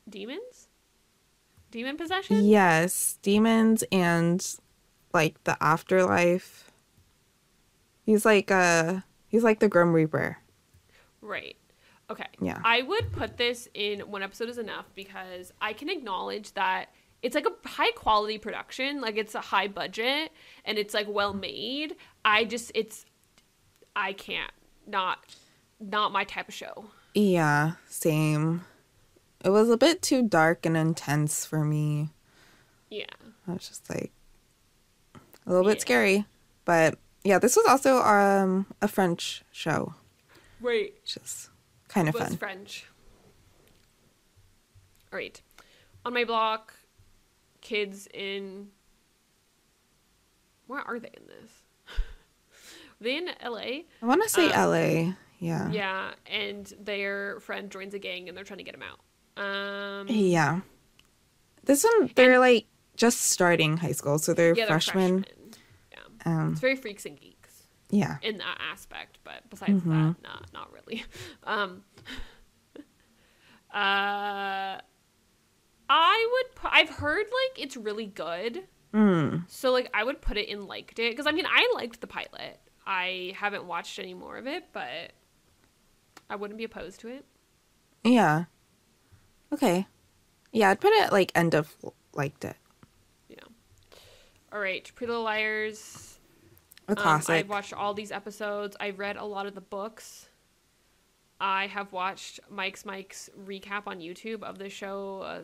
demons? 0.08 0.68
Demon 1.70 1.96
possession? 1.98 2.44
yes, 2.46 3.18
demons 3.20 3.84
and 3.92 4.40
like 5.12 5.42
the 5.44 5.56
afterlife. 5.62 6.70
He's 8.06 8.24
like 8.24 8.50
uh 8.50 9.00
he's 9.28 9.44
like 9.44 9.58
the 9.60 9.68
Grim 9.68 9.92
Reaper. 9.92 10.38
Right. 11.20 11.57
Okay. 12.10 12.26
Yeah. 12.40 12.58
I 12.64 12.82
would 12.82 13.12
put 13.12 13.36
this 13.36 13.68
in 13.74 14.00
one 14.00 14.22
episode 14.22 14.48
is 14.48 14.58
enough 14.58 14.86
because 14.94 15.52
I 15.60 15.72
can 15.74 15.88
acknowledge 15.90 16.52
that 16.54 16.86
it's 17.20 17.34
like 17.34 17.46
a 17.46 17.68
high 17.68 17.90
quality 17.92 18.38
production, 18.38 19.00
like 19.00 19.16
it's 19.16 19.34
a 19.34 19.40
high 19.40 19.68
budget 19.68 20.32
and 20.64 20.78
it's 20.78 20.94
like 20.94 21.06
well 21.08 21.34
made. 21.34 21.96
I 22.24 22.44
just 22.44 22.72
it's 22.74 23.04
I 23.94 24.12
can't 24.14 24.52
not 24.86 25.18
not 25.80 26.12
my 26.12 26.24
type 26.24 26.48
of 26.48 26.54
show. 26.54 26.86
Yeah, 27.14 27.72
same. 27.88 28.64
It 29.44 29.50
was 29.50 29.68
a 29.70 29.76
bit 29.76 30.00
too 30.02 30.22
dark 30.22 30.64
and 30.66 30.76
intense 30.76 31.44
for 31.44 31.64
me. 31.64 32.10
Yeah. 32.90 33.04
I 33.46 33.52
was 33.52 33.68
just 33.68 33.88
like 33.90 34.12
a 35.14 35.50
little 35.50 35.64
bit 35.66 35.76
Yeah. 35.78 35.82
scary, 35.82 36.26
but 36.64 36.98
yeah, 37.24 37.38
this 37.38 37.56
was 37.56 37.66
also 37.66 37.98
um 38.02 38.66
a 38.80 38.88
French 38.88 39.42
show, 39.52 39.94
Right. 40.60 40.94
is 41.04 41.50
kind 41.88 42.08
of 42.08 42.14
was 42.14 42.24
fun. 42.28 42.36
French. 42.36 42.86
All 45.12 45.18
right. 45.18 45.40
On 46.04 46.12
my 46.14 46.24
block, 46.24 46.74
kids 47.60 48.06
in. 48.12 48.68
Where 50.66 50.80
are 50.80 50.98
they 50.98 51.10
in 51.16 51.26
this? 51.26 51.50
Are 51.88 51.94
they 53.00 53.16
in 53.16 53.26
LA? 53.44 53.58
I 53.58 53.84
want 54.02 54.22
to 54.22 54.28
say 54.28 54.50
um, 54.52 54.70
LA. 54.70 55.12
Yeah. 55.40 55.70
Yeah, 55.70 56.10
and 56.26 56.72
their 56.80 57.38
friend 57.40 57.70
joins 57.70 57.94
a 57.94 57.98
gang 57.98 58.28
and 58.28 58.36
they're 58.36 58.44
trying 58.44 58.58
to 58.58 58.64
get 58.64 58.74
him 58.74 58.82
out. 58.82 59.42
Um, 59.42 60.06
Yeah. 60.08 60.60
This 61.64 61.84
one, 61.84 62.10
they're 62.16 62.38
like 62.38 62.66
just 62.96 63.20
starting 63.20 63.76
high 63.76 63.92
school, 63.92 64.18
so 64.18 64.34
they're 64.34 64.54
yeah, 64.56 64.66
they're 64.66 64.80
freshmen. 64.80 65.22
freshmen. 65.22 65.50
Yeah, 65.92 65.98
Um, 66.26 66.52
it's 66.52 66.60
very 66.60 66.76
freaks 66.76 67.06
and 67.06 67.18
geeks 67.18 67.37
yeah. 67.90 68.16
in 68.22 68.38
that 68.38 68.58
aspect, 68.72 69.18
but 69.24 69.48
besides 69.50 69.72
Mm-hmm. 69.72 69.90
that, 69.90 70.22
not 70.22 70.52
not 70.52 70.72
really. 70.72 71.04
Um, 71.44 71.82
uh, 73.72 74.78
I 75.90 76.28
would. 76.32 76.54
Pu- 76.54 76.68
I've 76.70 76.90
heard 76.90 77.26
like 77.26 77.62
it's 77.62 77.76
really 77.76 78.06
good. 78.06 78.64
Mm. 78.94 79.44
So 79.48 79.70
like 79.72 79.90
I 79.92 80.04
would 80.04 80.20
put 80.22 80.36
it 80.38 80.48
in 80.48 80.66
liked 80.66 80.98
it 80.98 81.10
because 81.12 81.26
I 81.26 81.32
mean 81.32 81.46
I 81.46 81.70
liked 81.74 82.00
the 82.00 82.06
pilot. 82.06 82.58
I 82.86 83.34
haven't 83.36 83.64
watched 83.64 83.98
any 83.98 84.14
more 84.14 84.38
of 84.38 84.46
it, 84.46 84.64
but 84.72 85.12
I 86.30 86.36
wouldn't 86.36 86.56
be 86.58 86.64
opposed 86.64 87.00
to 87.00 87.08
it. 87.08 87.26
Yeah. 88.04 88.44
Okay. 89.52 89.86
Yeah, 90.52 90.70
I'd 90.70 90.80
put 90.80 90.92
it 90.94 91.12
like 91.12 91.30
end 91.34 91.54
of 91.54 91.74
liked 92.14 92.44
it. 92.44 92.56
Yeah. 93.28 93.36
All 94.52 94.58
right, 94.60 94.90
Pretty 94.94 95.10
Little 95.10 95.24
Liars. 95.24 96.07
A 96.88 96.92
Um. 96.98 97.22
I've 97.28 97.48
watched 97.48 97.72
all 97.72 97.94
these 97.94 98.10
episodes. 98.10 98.76
I've 98.80 98.98
read 98.98 99.16
a 99.16 99.24
lot 99.24 99.46
of 99.46 99.54
the 99.54 99.60
books. 99.60 100.28
I 101.40 101.66
have 101.68 101.92
watched 101.92 102.40
Mike's 102.50 102.84
Mike's 102.84 103.30
recap 103.46 103.82
on 103.86 104.00
YouTube 104.00 104.42
of 104.42 104.58
the 104.58 104.68
show 104.68 105.20
uh, 105.20 105.38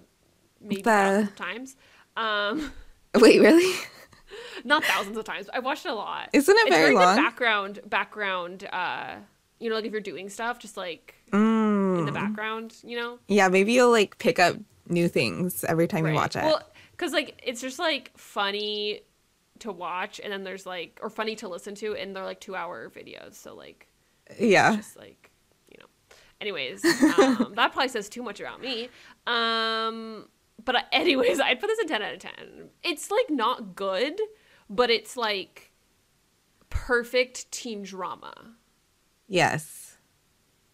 maybe 0.61 0.77
The- 0.77 0.91
thousands 0.91 1.29
of 1.31 1.37
times. 1.37 1.77
Um, 2.17 2.73
Wait, 3.17 3.41
really? 3.41 3.75
not 4.65 4.85
thousands 4.85 5.17
of 5.17 5.25
times. 5.25 5.47
but 5.47 5.57
I've 5.57 5.65
watched 5.65 5.87
it 5.87 5.91
a 5.91 5.95
lot. 5.95 6.31
Isn't 6.33 6.57
it 6.57 6.67
it's 6.67 6.77
very 6.77 6.95
long? 6.95 7.17
background 7.17 7.81
background. 7.87 8.69
Uh, 8.73 9.17
you 9.61 9.69
know, 9.71 9.77
like 9.77 9.85
if 9.85 9.93
you're 9.93 10.01
doing 10.01 10.29
stuff, 10.29 10.59
just 10.59 10.77
like 10.77 11.15
Mm. 11.33 12.01
in 12.01 12.05
the 12.07 12.13
background. 12.13 12.75
You 12.83 12.97
know, 12.97 13.19
Yeah, 13.29 13.49
maybe 13.49 13.73
you'll 13.73 13.91
like 13.91 14.19
pick 14.19 14.39
up 14.39 14.57
new 14.89 15.09
things 15.09 15.63
every 15.65 15.87
time 15.89 16.07
you 16.07 16.15
watch 16.15 16.37
it. 16.37 16.43
Well, 16.45 16.61
because 16.93 17.13
like 17.13 17.41
it's 17.45 17.61
just 17.61 17.79
like 17.79 18.11
funny 18.17 19.03
to 19.61 19.73
watch, 19.73 20.21
and 20.23 20.33
then 20.33 20.45
there's 20.45 20.67
like 20.67 20.99
or 21.03 21.11
funny 21.11 21.37
to 21.37 21.49
listen 21.49 21.75
to, 21.77 21.95
and 21.95 22.15
they're 22.15 22.25
like 22.25 22.41
two 22.41 22.57
hour 22.57 22.91
videos. 22.91 23.35
So 23.35 23.55
like 23.55 23.89
yeah. 24.39 24.77
just 24.77 24.97
like 24.97 25.31
you 25.71 25.79
know 25.81 25.87
Anyways, 26.41 26.85
um, 27.19 27.53
that 27.57 27.73
probably 27.73 27.89
says 27.89 28.09
too 28.09 28.23
much 28.23 28.41
about 28.41 28.61
me. 28.61 28.89
Um, 29.27 30.29
but 30.65 30.77
I, 30.77 30.83
anyways, 30.93 31.41
I'd 31.41 31.61
put 31.61 31.69
this 31.69 31.79
a 31.79 31.87
ten 31.87 32.03
out 32.03 32.13
of 32.13 32.19
ten. 32.19 32.71
It's 32.83 33.11
like 33.11 33.31
not 33.31 33.75
good, 33.75 34.21
but 34.69 34.91
it's 34.91 35.17
like 35.17 35.73
perfect 36.71 37.51
teen 37.51 37.83
drama. 37.83 38.33
Yes. 39.29 39.97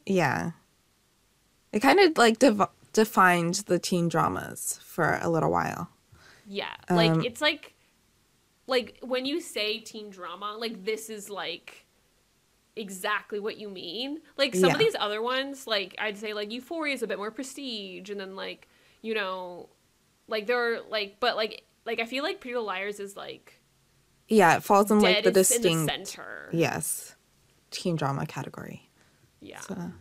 Yeah. 0.07 0.53
It 1.73 1.81
kind 1.81 2.01
of 2.01 2.19
like 2.19 2.43
defined 2.93 3.55
the 3.67 3.79
teen 3.79 4.09
dramas 4.09 4.81
for 4.83 5.19
a 5.23 5.31
little 5.31 5.51
while. 5.51 5.91
Yeah, 6.47 6.75
like 6.91 7.13
Um, 7.13 7.25
it's 7.25 7.41
like 7.41 7.75
like 8.71 8.99
when 9.03 9.27
you 9.27 9.41
say 9.41 9.79
teen 9.81 10.09
drama, 10.11 10.57
like 10.59 10.85
this 10.85 11.11
is 11.11 11.29
like 11.29 11.85
exactly 12.77 13.41
what 13.41 13.57
you 13.59 13.69
mean. 13.69 14.21
Like 14.39 14.55
some 14.55 14.71
of 14.71 14.79
these 14.79 14.97
other 14.99 15.21
ones, 15.21 15.67
like 15.67 15.95
I'd 15.99 16.17
say 16.17 16.33
like 16.33 16.51
Euphoria 16.53 16.95
is 16.95 17.03
a 17.03 17.07
bit 17.07 17.19
more 17.19 17.31
prestige, 17.31 18.09
and 18.11 18.19
then 18.21 18.37
like 18.37 18.69
you 19.03 19.15
know, 19.15 19.69
like 20.29 20.47
there 20.47 20.59
are 20.75 20.81
like, 20.89 21.17
but 21.21 21.37
like 21.37 21.65
like 21.85 22.01
I 22.01 22.07
feel 22.07 22.23
like 22.25 22.41
Pretty 22.41 22.55
Little 22.55 22.67
Liars 22.67 23.01
is 23.01 23.17
like 23.17 23.61
Yeah, 24.29 24.57
it 24.57 24.63
falls 24.63 24.91
in 24.91 25.01
like 25.01 25.25
the 25.25 25.31
is 25.39 25.51
in 25.51 25.63
the 25.63 25.69
distinct 25.69 25.91
center. 25.91 26.49
yes 26.53 27.17
teen 27.71 27.97
drama 27.97 28.27
category. 28.27 28.89
Yeah. 29.41 29.61
So, 29.61 29.93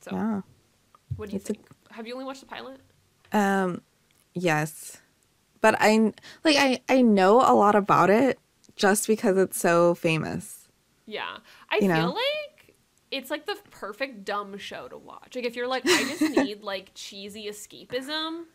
So 0.00 0.10
yeah. 0.12 0.40
what 1.16 1.28
do 1.28 1.32
you 1.32 1.36
it's 1.40 1.50
a- 1.50 1.94
Have 1.94 2.06
you 2.06 2.14
only 2.14 2.24
watched 2.24 2.40
the 2.40 2.46
pilot? 2.46 2.78
Um, 3.32 3.80
yes, 4.34 4.98
but 5.64 5.76
I 5.80 6.12
like 6.44 6.56
I 6.58 6.80
I 6.90 7.00
know 7.00 7.36
a 7.40 7.54
lot 7.54 7.74
about 7.74 8.10
it 8.10 8.38
just 8.76 9.06
because 9.06 9.38
it's 9.38 9.58
so 9.58 9.94
famous. 9.94 10.68
Yeah. 11.06 11.38
I 11.70 11.76
You 11.76 11.80
feel 11.82 11.88
know? 11.88 12.08
like 12.12 12.74
it's 13.10 13.30
like 13.30 13.46
the 13.46 13.56
perfect 13.70 14.26
dumb 14.26 14.58
show 14.58 14.88
to 14.88 14.98
watch. 14.98 15.34
Like 15.36 15.46
if 15.46 15.56
you're 15.56 15.66
like, 15.66 15.86
I 15.86 16.04
just 16.04 16.20
need 16.36 16.62
like 16.62 16.90
cheesy 16.94 17.46
escapism 17.46 18.26
and 18.36 18.46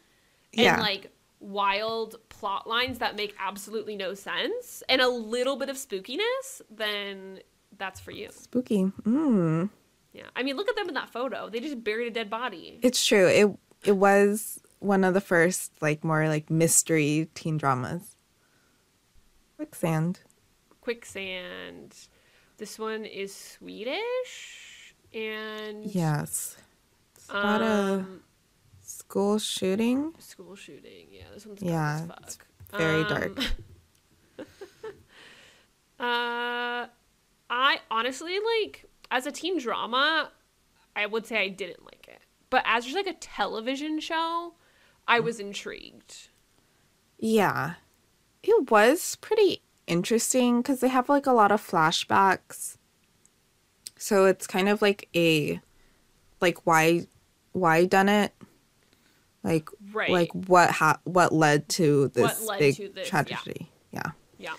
Yeah. 0.53 0.80
like 0.80 1.12
wild 1.39 2.18
plot 2.30 2.68
lines 2.68 2.99
that 2.99 3.16
make 3.16 3.34
absolutely 3.39 3.95
no 3.95 4.14
sense 4.14 4.84
and 4.88 5.01
a 5.01 5.10
little 5.10 5.55
bit 5.55 5.70
of 5.70 5.78
spookiness, 5.78 6.62
then 6.70 7.39
that's 7.80 7.99
for 7.99 8.12
you. 8.12 8.28
Spooky. 8.32 8.84
Mm. 9.01 9.72
Yeah. 10.14 10.28
I 10.36 10.43
mean, 10.43 10.57
look 10.57 10.70
at 10.70 10.76
them 10.76 10.89
in 10.89 10.93
that 10.93 11.10
photo. 11.10 11.49
They 11.49 11.60
just 11.60 11.84
buried 11.84 12.05
a 12.07 12.12
dead 12.12 12.30
body. 12.30 12.78
It's 12.84 13.03
true. 13.03 13.28
It 13.28 13.47
it 13.84 13.93
was 13.97 14.60
one 14.80 15.03
of 15.03 15.13
the 15.13 15.21
first 15.21 15.71
like 15.82 16.03
more 16.03 16.27
like 16.27 16.49
mystery 16.49 17.30
teen 17.34 17.57
dramas. 17.57 18.15
Quicksand. 19.57 20.21
Quicksand. 20.82 21.95
This 22.57 22.80
one 22.80 23.05
is 23.05 23.36
Swedish 23.36 24.95
and 25.13 25.86
Yes. 25.86 26.57
It's 27.15 27.30
about 27.30 27.61
a 27.61 27.93
um, 27.99 28.21
school 28.82 29.38
shooting. 29.39 30.13
school 30.19 30.55
shooting. 30.55 31.07
Yeah, 31.11 31.23
this 31.34 31.45
one's 31.45 31.61
Yeah, 31.61 32.05
dark 32.07 32.19
as 32.23 32.27
it's 32.27 32.38
fuck. 32.69 32.80
very 32.80 33.01
Um, 33.03 33.07
dark. 33.07 33.39
uh, 35.99 36.88
I 37.49 37.80
honestly 37.91 38.38
like 38.57 38.86
as 39.11 39.25
a 39.25 39.32
teen 39.32 39.59
drama, 39.59 40.32
I 40.95 41.05
would 41.05 41.25
say 41.25 41.38
I 41.38 41.47
didn't 41.49 41.84
like 41.86 42.07
it, 42.07 42.19
but 42.49 42.63
as 42.65 42.86
just 42.86 42.95
like 42.95 43.07
a 43.07 43.13
television 43.13 43.99
show, 43.99 44.53
I 45.10 45.20
was 45.20 45.39
intrigued. 45.39 46.30
Yeah. 47.18 47.74
It 48.43 48.70
was 48.70 49.18
pretty 49.18 49.64
interesting 49.88 50.62
because 50.62 50.80
they 50.80 50.88
have 50.88 51.10
like 51.10 51.26
a 51.26 51.34
lot 51.34 51.51
of 51.51 51.66
flashbacks. 51.66 52.78
So 53.97 54.26
it's 54.26 54.47
kind 54.47 54.70
of 54.70 54.82
like 54.82 55.10
a 55.16 55.60
like 56.39 56.66
why 56.66 57.07
why 57.51 57.86
done 57.86 58.07
it? 58.07 58.34
Like 59.43 59.68
Right. 59.91 60.12
like 60.12 60.30
what 60.34 60.70
ha- 60.70 60.99
what 61.05 61.34
led 61.34 61.68
to 61.70 62.10
this 62.10 62.45
led 62.45 62.60
big 62.60 62.76
to 62.76 62.89
this, 62.89 63.10
tragedy. 63.10 63.72
Yeah. 63.91 64.12
Yeah. 64.38 64.53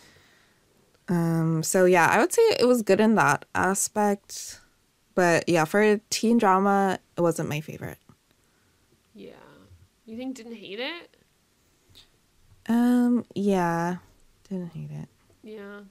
Um 1.09 1.63
so 1.63 1.85
yeah, 1.85 2.09
I 2.11 2.19
would 2.19 2.33
say 2.33 2.43
it 2.59 2.67
was 2.67 2.83
good 2.83 3.01
in 3.01 3.15
that 3.15 3.45
aspect. 3.55 4.61
But 5.15 5.49
yeah, 5.49 5.65
for 5.65 5.81
a 5.81 6.01
teen 6.11 6.39
drama, 6.39 6.99
it 7.17 7.21
wasn't 7.21 7.49
my 7.49 7.61
favorite. 7.61 7.99
You 10.11 10.17
think 10.17 10.35
didn't 10.35 10.57
hate 10.57 10.81
it? 10.81 11.17
Um 12.69 13.25
yeah, 13.37 13.99
didn't 14.49 14.73
hate 14.73 14.91
it. 14.91 15.09
Yeah. 15.45 15.83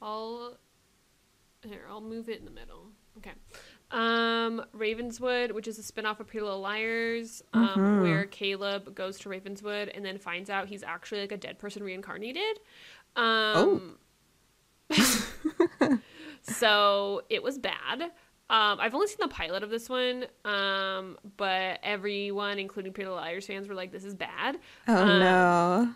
I'll 0.00 0.56
here, 1.64 1.86
I'll 1.90 2.00
move 2.00 2.28
it 2.28 2.38
in 2.38 2.44
the 2.44 2.52
middle. 2.52 2.86
Okay. 3.18 3.32
Um 3.90 4.64
Ravenswood, 4.72 5.50
which 5.50 5.66
is 5.66 5.76
a 5.80 5.82
spin-off 5.82 6.20
of 6.20 6.28
Pretty 6.28 6.44
Little 6.44 6.60
Liars, 6.60 7.42
um, 7.52 7.64
Mhm. 7.80 8.00
where 8.02 8.26
Caleb 8.26 8.94
goes 8.94 9.18
to 9.20 9.28
Ravenswood 9.28 9.88
and 9.88 10.04
then 10.04 10.16
finds 10.16 10.48
out 10.48 10.68
he's 10.68 10.84
actually 10.84 11.22
like 11.22 11.32
a 11.32 11.36
dead 11.36 11.58
person 11.58 11.82
reincarnated. 11.82 12.60
Um 13.16 13.98
so 16.42 17.22
it 17.28 17.42
was 17.42 17.58
bad. 17.58 18.12
Um, 18.48 18.78
I've 18.80 18.94
only 18.94 19.08
seen 19.08 19.16
the 19.20 19.28
pilot 19.28 19.62
of 19.64 19.70
this 19.70 19.88
one, 19.88 20.26
um, 20.44 21.18
but 21.36 21.80
everyone, 21.82 22.58
including 22.60 22.92
Little 22.96 23.14
Liars 23.16 23.46
fans, 23.46 23.66
were 23.68 23.74
like, 23.74 23.90
"This 23.90 24.04
is 24.04 24.14
bad." 24.14 24.58
Oh 24.86 24.96
Um, 25.02 25.18
no. 25.18 25.94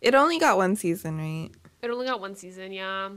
It 0.00 0.14
only 0.14 0.38
got 0.38 0.56
one 0.56 0.74
season, 0.74 1.18
right? 1.18 1.50
It 1.82 1.90
only 1.90 2.06
got 2.06 2.20
one 2.20 2.34
season, 2.34 2.72
yeah. 2.72 3.10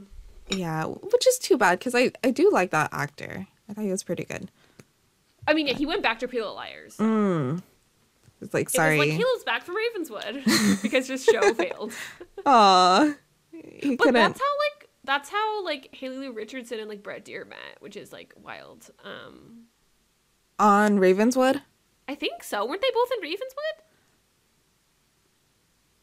Yeah, 0.48 0.84
which 0.84 1.26
is 1.26 1.38
too 1.38 1.56
bad 1.56 1.78
because 1.78 1.94
I, 1.94 2.12
I 2.22 2.30
do 2.30 2.50
like 2.50 2.70
that 2.70 2.90
actor. 2.92 3.46
I 3.68 3.72
thought 3.72 3.82
he 3.84 3.90
was 3.90 4.04
pretty 4.04 4.24
good. 4.24 4.50
I 5.48 5.54
mean, 5.54 5.66
yeah, 5.66 5.74
he 5.74 5.86
went 5.86 6.02
back 6.02 6.18
to 6.20 6.26
Little 6.26 6.54
Liars. 6.54 6.96
Mm. 6.98 7.62
It's 8.42 8.52
like, 8.52 8.68
sorry, 8.68 8.96
It 8.96 8.98
was 8.98 9.08
like 9.08 9.18
Caleb's 9.18 9.44
back 9.44 9.62
from 9.64 9.76
Ravenswood 9.76 10.44
because 10.82 11.08
his 11.08 11.24
show 11.24 11.54
failed. 11.54 11.92
Aw. 12.44 13.14
But 13.52 13.98
couldn't. 13.98 14.14
that's 14.14 14.38
how 14.38 14.44
like 14.68 14.75
that's 15.06 15.30
how 15.30 15.64
like 15.64 15.94
Haley 15.94 16.18
Lu 16.18 16.32
Richardson 16.32 16.80
and 16.80 16.88
like 16.88 17.02
Brett 17.02 17.24
Dier 17.24 17.44
met, 17.44 17.76
which 17.80 17.96
is 17.96 18.12
like 18.12 18.34
wild. 18.42 18.90
Um, 19.04 19.66
On 20.58 20.98
Ravenswood? 20.98 21.62
I 22.08 22.14
think 22.14 22.42
so. 22.42 22.66
Weren't 22.66 22.82
they 22.82 22.90
both 22.92 23.10
in 23.12 23.22
Ravenswood? 23.22 23.84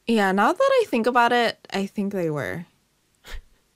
Yeah, 0.07 0.31
now 0.31 0.51
that 0.51 0.69
I 0.81 0.85
think 0.87 1.07
about 1.07 1.31
it, 1.31 1.65
I 1.71 1.85
think 1.85 2.11
they 2.11 2.29
were. 2.29 2.65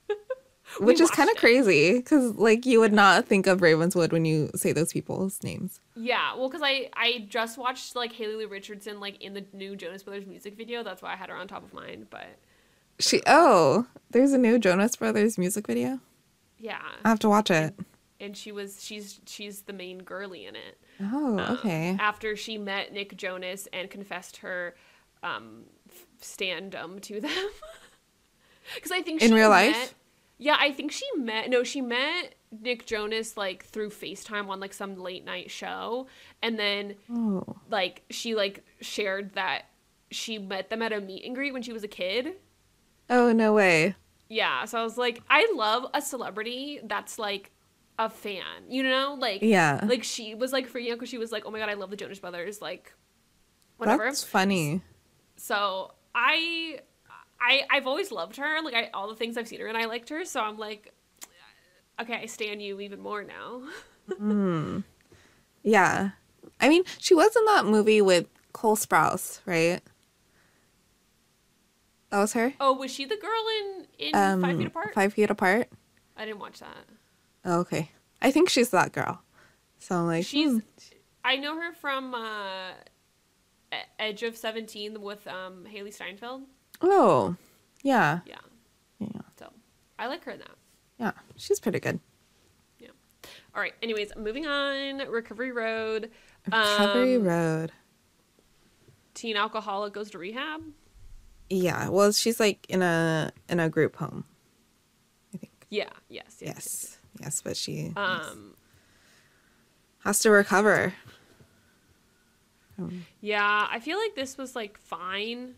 Which 0.78 1.00
is 1.00 1.10
kind 1.10 1.30
of 1.30 1.36
crazy 1.36 1.94
because, 1.94 2.34
like, 2.34 2.66
you 2.66 2.80
would 2.80 2.92
not 2.92 3.24
think 3.24 3.46
of 3.46 3.62
Ravenswood 3.62 4.12
when 4.12 4.26
you 4.26 4.50
say 4.54 4.72
those 4.72 4.92
people's 4.92 5.42
names. 5.42 5.80
Yeah, 5.96 6.34
well, 6.36 6.48
because 6.48 6.62
I 6.62 6.90
I 6.92 7.26
just 7.30 7.56
watched 7.56 7.96
like 7.96 8.12
Haley 8.12 8.36
Lu 8.36 8.46
Richardson 8.46 9.00
like 9.00 9.22
in 9.22 9.32
the 9.32 9.44
new 9.54 9.74
Jonas 9.74 10.02
Brothers 10.02 10.26
music 10.26 10.56
video. 10.56 10.82
That's 10.82 11.00
why 11.00 11.14
I 11.14 11.16
had 11.16 11.30
her 11.30 11.36
on 11.36 11.48
top 11.48 11.64
of 11.64 11.72
mind. 11.72 12.08
But 12.10 12.26
She, 12.98 13.22
oh, 13.26 13.86
there's 14.10 14.32
a 14.32 14.38
new 14.38 14.58
Jonas 14.58 14.96
Brothers 14.96 15.38
music 15.38 15.66
video. 15.66 16.00
yeah, 16.58 16.80
I 17.04 17.08
have 17.08 17.18
to 17.20 17.28
watch 17.28 17.50
it. 17.50 17.74
and 18.20 18.36
she 18.36 18.50
was 18.52 18.82
she's 18.84 19.20
she's 19.26 19.62
the 19.62 19.72
main 19.72 19.98
girly 20.02 20.46
in 20.46 20.56
it. 20.56 20.78
Oh, 21.00 21.38
um, 21.38 21.56
okay. 21.58 21.96
After 22.00 22.34
she 22.36 22.58
met 22.58 22.92
Nick 22.92 23.16
Jonas 23.16 23.68
and 23.72 23.88
confessed 23.88 24.38
her 24.38 24.74
um, 25.22 25.64
standum 26.20 27.00
to 27.02 27.20
them. 27.20 27.30
Because 28.74 28.92
I 28.92 29.00
think 29.00 29.22
In 29.22 29.32
real 29.32 29.48
met- 29.48 29.68
life? 29.72 29.94
Yeah, 30.36 30.56
I 30.60 30.72
think 30.72 30.92
she 30.92 31.06
met. 31.16 31.48
No, 31.48 31.64
she 31.64 31.80
met 31.80 32.34
Nick 32.52 32.84
Jonas 32.84 33.34
like 33.36 33.64
through 33.64 33.88
FaceTime 33.88 34.48
on 34.48 34.60
like 34.60 34.74
some 34.74 34.96
late 34.96 35.24
night 35.24 35.50
show, 35.50 36.06
and 36.42 36.58
then 36.58 36.96
Oh, 37.10 37.56
like 37.70 38.02
she 38.10 38.34
like 38.34 38.62
shared 38.82 39.32
that 39.34 39.62
she 40.10 40.36
met 40.38 40.68
them 40.68 40.82
at 40.82 40.92
a 40.92 41.00
meet 41.00 41.24
and 41.24 41.34
greet 41.34 41.52
when 41.54 41.62
she 41.62 41.72
was 41.72 41.82
a 41.82 41.88
kid. 41.88 42.34
Oh 43.10 43.32
no 43.32 43.52
way. 43.52 43.94
Yeah, 44.28 44.64
so 44.66 44.78
I 44.78 44.82
was 44.82 44.98
like, 44.98 45.22
I 45.30 45.50
love 45.54 45.86
a 45.94 46.02
celebrity 46.02 46.80
that's 46.84 47.18
like 47.18 47.50
a 47.98 48.08
fan, 48.10 48.44
you 48.68 48.82
know, 48.82 49.16
like 49.18 49.42
Yeah. 49.42 49.80
like 49.86 50.04
she 50.04 50.34
was 50.34 50.52
like 50.52 50.70
freaking 50.70 50.90
out 50.92 50.96
because 50.98 51.08
she 51.08 51.18
was 51.18 51.32
like, 51.32 51.44
oh 51.46 51.50
my 51.50 51.58
god, 51.58 51.68
I 51.68 51.74
love 51.74 51.90
the 51.90 51.96
Jonas 51.96 52.18
Brothers, 52.18 52.60
like 52.60 52.92
whatever. 53.78 54.04
That's 54.04 54.22
funny. 54.22 54.82
So 55.36 55.92
I, 56.14 56.80
I 57.40 57.62
I've 57.70 57.86
always 57.86 58.10
loved 58.12 58.36
her. 58.36 58.60
Like 58.62 58.74
I 58.74 58.90
all 58.92 59.08
the 59.08 59.14
things 59.16 59.36
I've 59.36 59.48
seen 59.48 59.60
her 59.60 59.66
and 59.66 59.78
I 59.78 59.86
liked 59.86 60.08
her. 60.10 60.24
So 60.24 60.40
I'm 60.40 60.58
like, 60.58 60.92
okay, 62.00 62.14
I 62.14 62.26
stand 62.26 62.62
you 62.62 62.80
even 62.80 63.00
more 63.00 63.24
now. 63.24 63.62
Hmm. 64.16 64.80
Yeah. 65.62 66.10
I 66.60 66.68
mean, 66.70 66.82
she 66.98 67.14
was 67.14 67.36
in 67.36 67.44
that 67.44 67.66
movie 67.66 68.00
with 68.00 68.26
Cole 68.54 68.74
Sprouse, 68.74 69.40
right? 69.44 69.82
That 72.10 72.20
was 72.20 72.32
her? 72.32 72.54
Oh, 72.60 72.72
was 72.74 72.90
she 72.92 73.04
the 73.04 73.16
girl 73.16 73.44
in 73.60 73.86
in 74.08 74.14
Um, 74.14 74.40
Five 74.42 74.56
Feet 74.58 74.66
Apart? 74.66 74.94
Five 74.94 75.12
Feet 75.14 75.30
Apart? 75.30 75.68
I 76.16 76.24
didn't 76.24 76.40
watch 76.40 76.60
that. 76.60 76.84
Oh, 77.44 77.60
okay. 77.60 77.90
I 78.22 78.30
think 78.30 78.48
she's 78.48 78.70
that 78.70 78.92
girl. 78.92 79.22
So 79.78 79.94
I'm 79.96 80.06
like, 80.06 80.24
She's. 80.26 80.50
hmm. 80.52 80.58
I 81.24 81.36
know 81.36 81.60
her 81.60 81.72
from 81.72 82.14
uh, 82.14 82.70
Edge 83.98 84.22
of 84.22 84.36
Seventeen 84.36 85.00
with 85.02 85.26
um, 85.26 85.64
Hailee 85.72 85.92
Steinfeld. 85.92 86.42
oh, 86.80 87.36
yeah. 87.82 88.20
Yeah, 88.26 88.36
Yeah. 88.98 89.08
so 89.38 89.52
I 89.98 90.06
like 90.06 90.24
her 90.24 90.32
in 90.32 90.38
that. 90.40 90.50
Yeah. 90.98 91.12
She's 91.36 91.60
pretty 91.60 91.78
good. 91.78 92.00
Yeah. 92.80 92.88
All 93.54 93.60
right. 93.60 93.74
Anyways, 93.82 94.12
moving 94.16 94.46
on. 94.46 94.98
Recovery 95.08 95.52
Road. 95.52 96.10
Recovery 96.46 97.16
Um, 97.16 97.24
Road. 97.24 97.72
Teen 99.14 99.36
alcoholic 99.36 99.92
goes 99.92 100.10
to 100.10 100.18
rehab. 100.18 100.62
Yeah. 101.50 101.88
Well, 101.88 102.12
she's 102.12 102.38
like 102.40 102.66
in 102.68 102.82
a 102.82 103.32
in 103.48 103.60
a 103.60 103.68
group 103.68 103.96
home. 103.96 104.24
I 105.34 105.38
think. 105.38 105.52
Yeah. 105.70 105.90
Yes. 106.08 106.36
Yes. 106.40 106.40
yes. 106.40 106.54
Yes. 106.56 106.98
Yes, 107.20 107.42
but 107.42 107.56
she 107.56 107.92
Um. 107.96 108.54
has 110.00 110.20
to 110.20 110.30
recover. 110.30 110.92
Yeah. 113.20 113.66
I 113.70 113.80
feel 113.80 113.98
like 113.98 114.14
this 114.14 114.38
was 114.38 114.54
like 114.54 114.78
fine. 114.78 115.54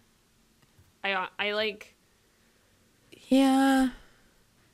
I 1.05 1.29
I 1.39 1.53
like. 1.53 1.95
Yeah. 3.29 3.91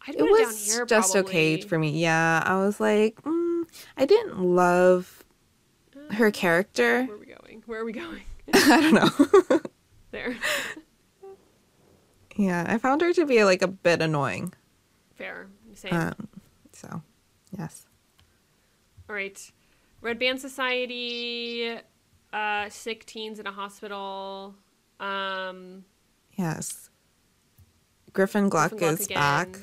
It 0.08 0.22
was 0.22 0.72
here. 0.72 0.86
just 0.86 1.16
okay 1.16 1.60
for 1.60 1.78
me. 1.78 1.90
Yeah, 2.00 2.40
I 2.46 2.58
was 2.58 2.78
like, 2.78 3.20
mm, 3.22 3.64
I 3.96 4.04
didn't 4.06 4.38
love 4.38 5.24
her 6.12 6.30
character. 6.30 7.02
Where 7.06 7.16
are 7.16 7.18
we 7.18 7.26
going? 7.26 7.62
Where 7.66 7.80
are 7.80 7.84
we 7.84 7.92
going? 7.92 8.22
I 8.54 8.80
don't 8.80 8.94
know. 9.50 9.60
there. 10.12 10.36
yeah, 12.36 12.64
I 12.68 12.78
found 12.78 13.00
her 13.00 13.12
to 13.12 13.26
be 13.26 13.44
like 13.44 13.62
a 13.62 13.68
bit 13.68 14.02
annoying. 14.02 14.52
Fair. 15.14 15.48
Same. 15.74 15.94
Um, 15.94 16.28
so, 16.72 17.02
yes. 17.56 17.86
All 19.08 19.16
right. 19.16 19.38
Red 20.00 20.18
Band 20.18 20.40
Society. 20.40 21.78
Uh, 22.32 22.68
sick 22.68 23.06
teens 23.06 23.38
in 23.38 23.46
a 23.46 23.52
hospital. 23.52 24.54
Um. 25.00 25.84
Yes. 26.36 26.90
Griffin 28.12 28.48
Gluck, 28.48 28.70
Griffin 28.70 28.88
Gluck 28.88 29.00
is 29.00 29.06
again. 29.06 29.16
back. 29.16 29.58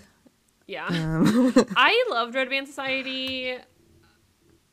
Yeah. 0.68 0.88
Um, 0.88 1.54
I 1.76 2.06
loved 2.10 2.36
Red 2.36 2.50
Band 2.50 2.68
Society. 2.68 3.56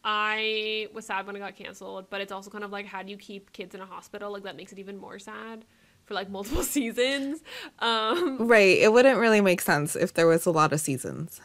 I 0.03 0.89
was 0.95 1.07
sad 1.07 1.27
when 1.27 1.37
it 1.37 1.41
got 1.41 1.57
canceled, 1.57 2.09
but 2.09 2.21
it's 2.21 2.33
also 2.33 2.51
kind 2.51 2.65
of 2.65 2.71
like 2.71 2.87
how 2.87 3.03
do 3.03 3.11
you 3.11 3.19
keep 3.19 3.53
kids 3.53 3.75
in 3.75 3.81
a 3.81 3.87
hospital? 3.87 4.33
Like 4.33 4.45
that 4.45 4.57
makes 4.57 4.73
it 4.73 4.79
even 4.79 4.97
more 4.97 5.19
sad 5.19 5.65
for 6.11 6.15
like 6.15 6.29
multiple 6.29 6.63
seasons. 6.77 7.41
Um 7.79 8.49
right. 8.49 8.77
It 8.79 8.93
wouldn't 8.93 9.21
really 9.21 9.41
make 9.41 9.61
sense 9.61 9.95
if 9.95 10.13
there 10.15 10.27
was 10.27 10.45
a 10.45 10.51
lot 10.51 10.73
of 10.73 10.81
seasons. 10.81 11.41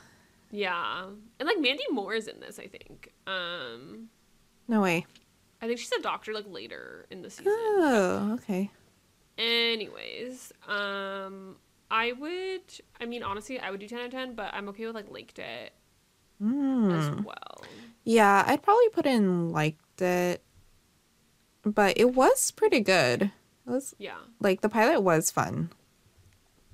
yeah. 0.52 1.06
And 1.40 1.46
like 1.48 1.60
Mandy 1.60 1.84
Moore 1.92 2.16
is 2.16 2.28
in 2.28 2.40
this, 2.40 2.58
I 2.58 2.66
think. 2.66 3.14
Um 3.28 4.10
No 4.68 4.82
way. 4.82 5.06
I 5.62 5.68
think 5.68 5.78
she's 5.80 5.92
a 5.92 6.02
doctor 6.02 6.34
like 6.34 6.46
later 6.50 7.06
in 7.12 7.22
the 7.22 7.30
season. 7.30 7.54
Oh, 7.56 8.32
okay. 8.42 8.72
Anyways, 9.38 10.52
um 10.68 11.58
I 11.92 12.14
would 12.14 12.64
I 13.00 13.06
mean 13.06 13.22
honestly 13.22 13.60
I 13.60 13.70
would 13.70 13.80
do 13.80 13.88
ten 13.88 14.00
out 14.00 14.06
of 14.06 14.12
ten, 14.12 14.34
but 14.34 14.50
I'm 14.52 14.68
okay 14.70 14.88
with 14.88 14.96
like 14.96 15.12
liked 15.12 15.38
it 15.38 15.74
as 16.42 16.44
Mm. 16.44 17.24
well. 17.24 17.64
Yeah, 18.04 18.44
I'd 18.48 18.62
probably 18.64 18.90
put 18.90 19.06
in 19.06 19.52
liked 19.52 20.02
it, 20.02 20.44
but 21.64 21.98
it 21.98 22.14
was 22.16 22.50
pretty 22.52 22.80
good. 22.82 23.32
It 23.68 23.72
was 23.72 23.96
Yeah. 23.98 24.18
like 24.40 24.62
the 24.62 24.70
pilot 24.70 25.02
was 25.02 25.32
fun. 25.32 25.72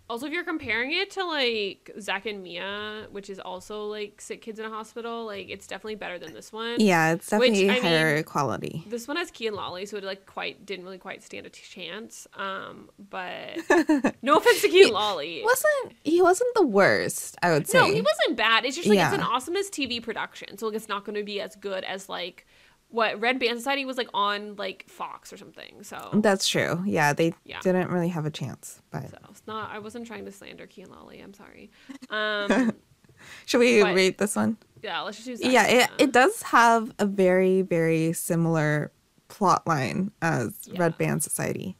Also, 0.10 0.26
if 0.26 0.34
you're 0.34 0.44
comparing 0.44 0.92
it 0.92 1.10
to 1.12 1.24
like 1.24 1.90
Zac 2.02 2.26
and 2.26 2.44
Mia, 2.44 3.08
which 3.12 3.30
is 3.30 3.40
also 3.40 3.86
like 3.86 4.20
sick 4.20 4.42
kids 4.42 4.60
in 4.60 4.66
a 4.66 4.70
hospital, 4.70 5.26
like 5.26 5.50
it's 5.50 5.66
definitely 5.66 5.96
better 5.96 6.20
than 6.20 6.34
this 6.34 6.52
one. 6.52 6.82
Yeah, 6.82 7.14
it's 7.14 7.32
Which, 7.32 7.54
definitely 7.54 7.70
I 7.70 7.80
higher 7.80 8.16
mean- 8.16 8.24
quality. 8.26 8.84
This 8.88 9.08
one 9.08 9.16
has 9.16 9.32
Kian 9.32 9.54
Lawley, 9.54 9.86
so 9.86 9.96
it 9.96 10.04
like 10.04 10.26
quite 10.26 10.66
didn't 10.66 10.84
really 10.84 10.98
quite 10.98 11.24
stand 11.24 11.46
a 11.46 11.50
t- 11.50 11.62
chance. 11.64 12.28
Um, 12.36 12.90
but 13.00 13.56
no 14.22 14.36
offense 14.36 14.60
to 14.64 14.68
Kian 14.68 14.92
Lawley. 14.92 15.44
wasn't 15.46 15.96
he 16.04 16.22
wasn't 16.22 16.54
the 16.56 16.68
worst, 16.68 17.38
I 17.42 17.52
would 17.54 17.70
say. 17.70 17.80
No, 17.80 17.86
he 17.86 18.02
wasn't 18.02 18.36
bad. 18.36 18.66
It's 18.66 18.76
just 18.76 18.90
like 18.90 19.00
it's 19.00 19.14
an 19.16 19.22
AwesomenessTV 19.22 20.04
production, 20.04 20.58
so 20.58 20.66
like 20.68 20.76
it's 20.76 20.90
not 20.90 21.06
going 21.06 21.16
to 21.16 21.24
be 21.24 21.40
as 21.40 21.56
good 21.56 21.86
as 21.86 22.10
like 22.10 22.46
what 22.92 23.20
Red 23.20 23.40
Band 23.40 23.58
Society 23.58 23.86
was 23.86 23.98
like 23.98 24.10
on 24.14 24.56
like 24.58 24.86
Fox 24.88 25.32
or 25.34 25.38
something. 25.38 25.82
So, 25.84 26.10
That's 26.14 26.48
true. 26.48 26.84
Yeah, 26.86 27.14
they 27.14 27.34
Yeah. 27.46 27.60
didn't 27.62 27.90
really 27.90 28.10
have 28.10 28.26
a 28.26 28.32
chance. 28.32 28.82
But 28.92 29.10
so 29.10 29.18
it's 29.30 29.42
not. 29.48 29.72
I 29.72 29.80
wasn't 29.80 30.06
trying 30.08 30.26
to 30.26 30.32
slander 30.32 30.68
Kian 30.68 30.90
Lawley. 30.90 31.20
I'm 31.20 31.34
sorry. 31.34 31.72
Um, 32.10 32.74
should 33.46 33.60
we 33.60 33.82
But- 33.82 33.96
rate 33.96 34.18
this 34.18 34.36
one? 34.36 34.58
yeah, 34.84 35.02
let's 35.02 35.24
just 35.24 35.44
yeah, 35.44 35.66
it, 35.68 35.90
it 36.00 36.12
does 36.12 36.42
have 36.44 36.92
a 37.00 37.06
very, 37.06 37.62
very 37.62 38.14
similar 38.14 38.92
plot 39.30 39.66
line 39.66 40.12
as 40.22 40.54
Yeah. 40.66 40.80
Red 40.82 40.98
Band 40.98 41.24
Society. 41.24 41.78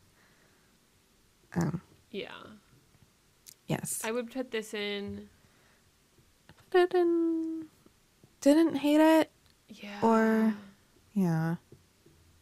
Um, 1.56 1.82
Yeah. 2.10 2.32
yes. 3.68 4.00
I 4.06 4.12
would 4.12 4.32
put 4.32 4.52
this 4.52 4.74
in. 4.74 5.28
didn't, 6.72 7.68
didn't 8.40 8.76
hate 8.76 9.02
it. 9.02 9.32
Yeah. 9.68 10.00
Or- 10.02 10.54
Yeah. 11.14 11.56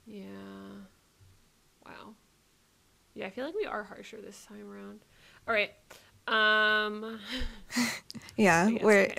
Yeah. 0.05 0.25
Wow. 1.85 2.13
Yeah, 3.13 3.27
I 3.27 3.29
feel 3.29 3.45
like 3.45 3.55
we 3.55 3.65
are 3.65 3.83
harsher 3.83 4.17
this 4.21 4.45
time 4.45 4.69
around. 4.69 4.99
All 5.47 5.53
right. 5.53 5.71
Um. 6.27 7.19
Yeah. 8.39 8.69
We're, 8.81 9.13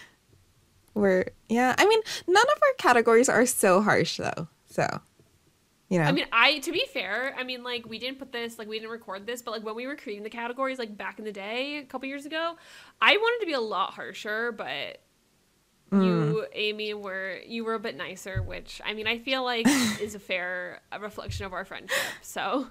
we're, 0.94 1.24
yeah. 1.48 1.74
I 1.78 1.86
mean, 1.86 2.00
none 2.28 2.44
of 2.44 2.62
our 2.62 2.74
categories 2.76 3.30
are 3.30 3.46
so 3.46 3.80
harsh 3.80 4.18
though. 4.18 4.48
So, 4.68 4.86
you 5.88 5.98
know. 5.98 6.04
I 6.04 6.12
mean, 6.12 6.26
I 6.30 6.58
to 6.58 6.70
be 6.70 6.84
fair, 6.92 7.34
I 7.38 7.42
mean, 7.42 7.64
like 7.64 7.88
we 7.88 7.98
didn't 7.98 8.18
put 8.18 8.32
this, 8.32 8.58
like 8.58 8.68
we 8.68 8.78
didn't 8.78 8.90
record 8.90 9.26
this, 9.26 9.40
but 9.40 9.52
like 9.52 9.64
when 9.64 9.74
we 9.74 9.86
were 9.86 9.96
creating 9.96 10.24
the 10.24 10.30
categories, 10.30 10.78
like 10.78 10.94
back 10.94 11.18
in 11.18 11.24
the 11.24 11.32
day, 11.32 11.78
a 11.78 11.84
couple 11.84 12.06
years 12.06 12.26
ago, 12.26 12.56
I 13.00 13.16
wanted 13.16 13.40
to 13.40 13.46
be 13.46 13.54
a 13.54 13.60
lot 13.60 13.94
harsher, 13.94 14.52
but 14.52 15.00
Mm. 15.94 16.04
you, 16.04 16.46
Amy, 16.52 16.94
were 16.94 17.38
you 17.46 17.64
were 17.64 17.74
a 17.74 17.80
bit 17.80 17.96
nicer, 17.96 18.42
which 18.42 18.80
I 18.84 18.94
mean, 18.94 19.06
I 19.06 19.18
feel 19.18 19.44
like 19.44 19.66
is 20.00 20.14
a 20.14 20.18
fair 20.18 20.80
reflection 21.00 21.46
of 21.46 21.52
our 21.52 21.64
friendship. 21.64 21.96
So. 22.22 22.66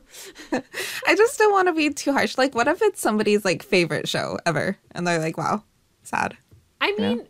I 0.52 1.16
just 1.16 1.38
don't 1.38 1.52
want 1.52 1.68
to 1.68 1.74
be 1.74 1.90
too 1.90 2.12
harsh. 2.12 2.38
Like, 2.38 2.56
what 2.56 2.68
if 2.68 2.82
it's 2.82 3.02
somebody's 3.02 3.46
like 3.46 3.64
favorite 3.64 4.08
show 4.08 4.38
ever, 4.46 4.78
and 4.92 5.08
they're 5.08 5.20
like, 5.20 5.38
"Wow, 5.38 5.64
sad." 6.04 6.38
I 6.82 6.92
know? 6.92 7.16
mean, 7.16 7.28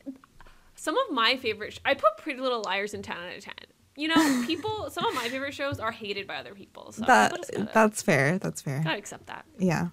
some 0.75 0.97
of 0.97 1.11
my 1.11 1.37
favorite. 1.37 1.73
Sh- 1.73 1.79
I 1.85 1.93
put 1.93 2.17
Pretty 2.17 2.41
Little 2.41 2.61
Liars 2.61 2.93
in 2.93 3.01
ten 3.01 3.17
out 3.17 3.37
of 3.37 3.43
ten. 3.43 3.53
You 3.95 4.07
know, 4.09 4.43
people. 4.47 4.89
some 4.89 5.05
of 5.05 5.13
my 5.13 5.29
favorite 5.29 5.53
shows 5.53 5.79
are 5.79 5.91
hated 5.91 6.27
by 6.27 6.37
other 6.37 6.53
people. 6.53 6.91
So 6.91 7.05
that 7.05 7.31
gotta, 7.31 7.69
that's 7.73 8.01
fair. 8.01 8.37
That's 8.39 8.61
fair. 8.61 8.81
gotta 8.83 8.97
accept 8.97 9.27
that. 9.27 9.45
Yeah. 9.57 9.89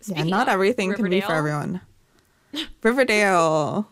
Speaking 0.00 0.26
yeah. 0.26 0.36
Not 0.36 0.48
everything 0.48 0.94
can 0.94 1.10
be 1.10 1.20
for 1.20 1.34
everyone. 1.34 1.80
Riverdale, 2.82 3.88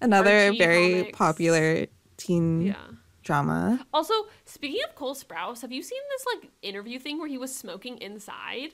another 0.00 0.52
very 0.52 1.00
comics. 1.00 1.18
popular 1.18 1.86
teen 2.16 2.62
Yeah. 2.62 2.74
drama. 3.22 3.84
Also, 3.92 4.14
speaking 4.44 4.80
of 4.88 4.94
Cole 4.94 5.14
Sprouse, 5.14 5.60
have 5.62 5.72
you 5.72 5.82
seen 5.82 6.00
this 6.10 6.24
like 6.34 6.50
interview 6.62 6.98
thing 6.98 7.18
where 7.18 7.28
he 7.28 7.38
was 7.38 7.54
smoking 7.54 7.98
inside? 7.98 8.70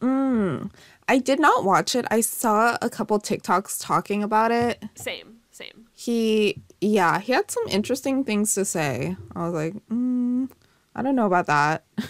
Mm. 0.00 0.70
I 1.08 1.18
did 1.18 1.38
not 1.38 1.64
watch 1.64 1.94
it. 1.94 2.06
I 2.10 2.20
saw 2.22 2.78
a 2.80 2.88
couple 2.88 3.18
TikToks 3.18 3.78
talking 3.84 4.22
about 4.22 4.50
it. 4.50 4.82
Same, 4.94 5.40
same. 5.50 5.88
He, 5.92 6.62
yeah, 6.80 7.20
he 7.20 7.32
had 7.32 7.50
some 7.50 7.64
interesting 7.68 8.24
things 8.24 8.54
to 8.54 8.64
say. 8.64 9.16
I 9.36 9.44
was 9.44 9.52
like, 9.54 9.74
mm, 9.90 10.48
I 10.94 11.02
don't 11.02 11.14
know 11.16 11.26
about 11.26 11.46
that. 11.46 11.84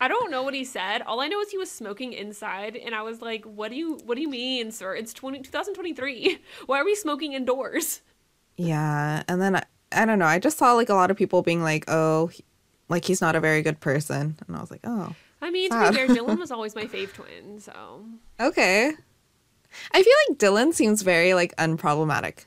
I 0.00 0.08
don't 0.08 0.30
know 0.30 0.42
what 0.42 0.54
he 0.54 0.64
said. 0.64 1.02
All 1.02 1.20
I 1.20 1.28
know 1.28 1.40
is 1.40 1.50
he 1.50 1.58
was 1.58 1.70
smoking 1.70 2.12
inside, 2.12 2.76
and 2.76 2.94
I 2.94 3.02
was 3.02 3.20
like, 3.20 3.44
"What 3.44 3.70
do 3.70 3.76
you 3.76 3.98
What 4.04 4.16
do 4.16 4.20
you 4.22 4.28
mean, 4.28 4.70
sir? 4.72 4.94
It's 4.94 5.12
20, 5.12 5.40
2023. 5.40 6.38
Why 6.66 6.80
are 6.80 6.84
we 6.84 6.94
smoking 6.94 7.32
indoors?" 7.32 8.02
Yeah, 8.56 9.22
and 9.28 9.40
then 9.40 9.56
I, 9.56 9.62
I 9.92 10.04
don't 10.04 10.18
know. 10.18 10.26
I 10.26 10.38
just 10.38 10.58
saw 10.58 10.72
like 10.74 10.88
a 10.88 10.94
lot 10.94 11.10
of 11.10 11.16
people 11.16 11.42
being 11.42 11.62
like, 11.62 11.84
"Oh, 11.88 12.28
he, 12.28 12.44
like 12.88 13.04
he's 13.04 13.20
not 13.20 13.36
a 13.36 13.40
very 13.40 13.62
good 13.62 13.80
person," 13.80 14.36
and 14.46 14.56
I 14.56 14.60
was 14.60 14.70
like, 14.70 14.80
"Oh, 14.84 15.14
I 15.40 15.50
mean, 15.50 15.70
to 15.70 15.76
Sad. 15.76 15.90
be 15.90 15.96
fair, 15.96 16.08
Dylan 16.08 16.38
was 16.38 16.50
always 16.56 16.74
my 16.74 16.84
fave 16.84 17.12
twin, 17.12 17.60
so 17.60 18.04
okay." 18.40 18.92
I 19.92 20.02
feel 20.02 20.14
like 20.28 20.38
Dylan 20.38 20.72
seems 20.72 21.02
very 21.02 21.34
like 21.34 21.54
unproblematic. 21.56 22.46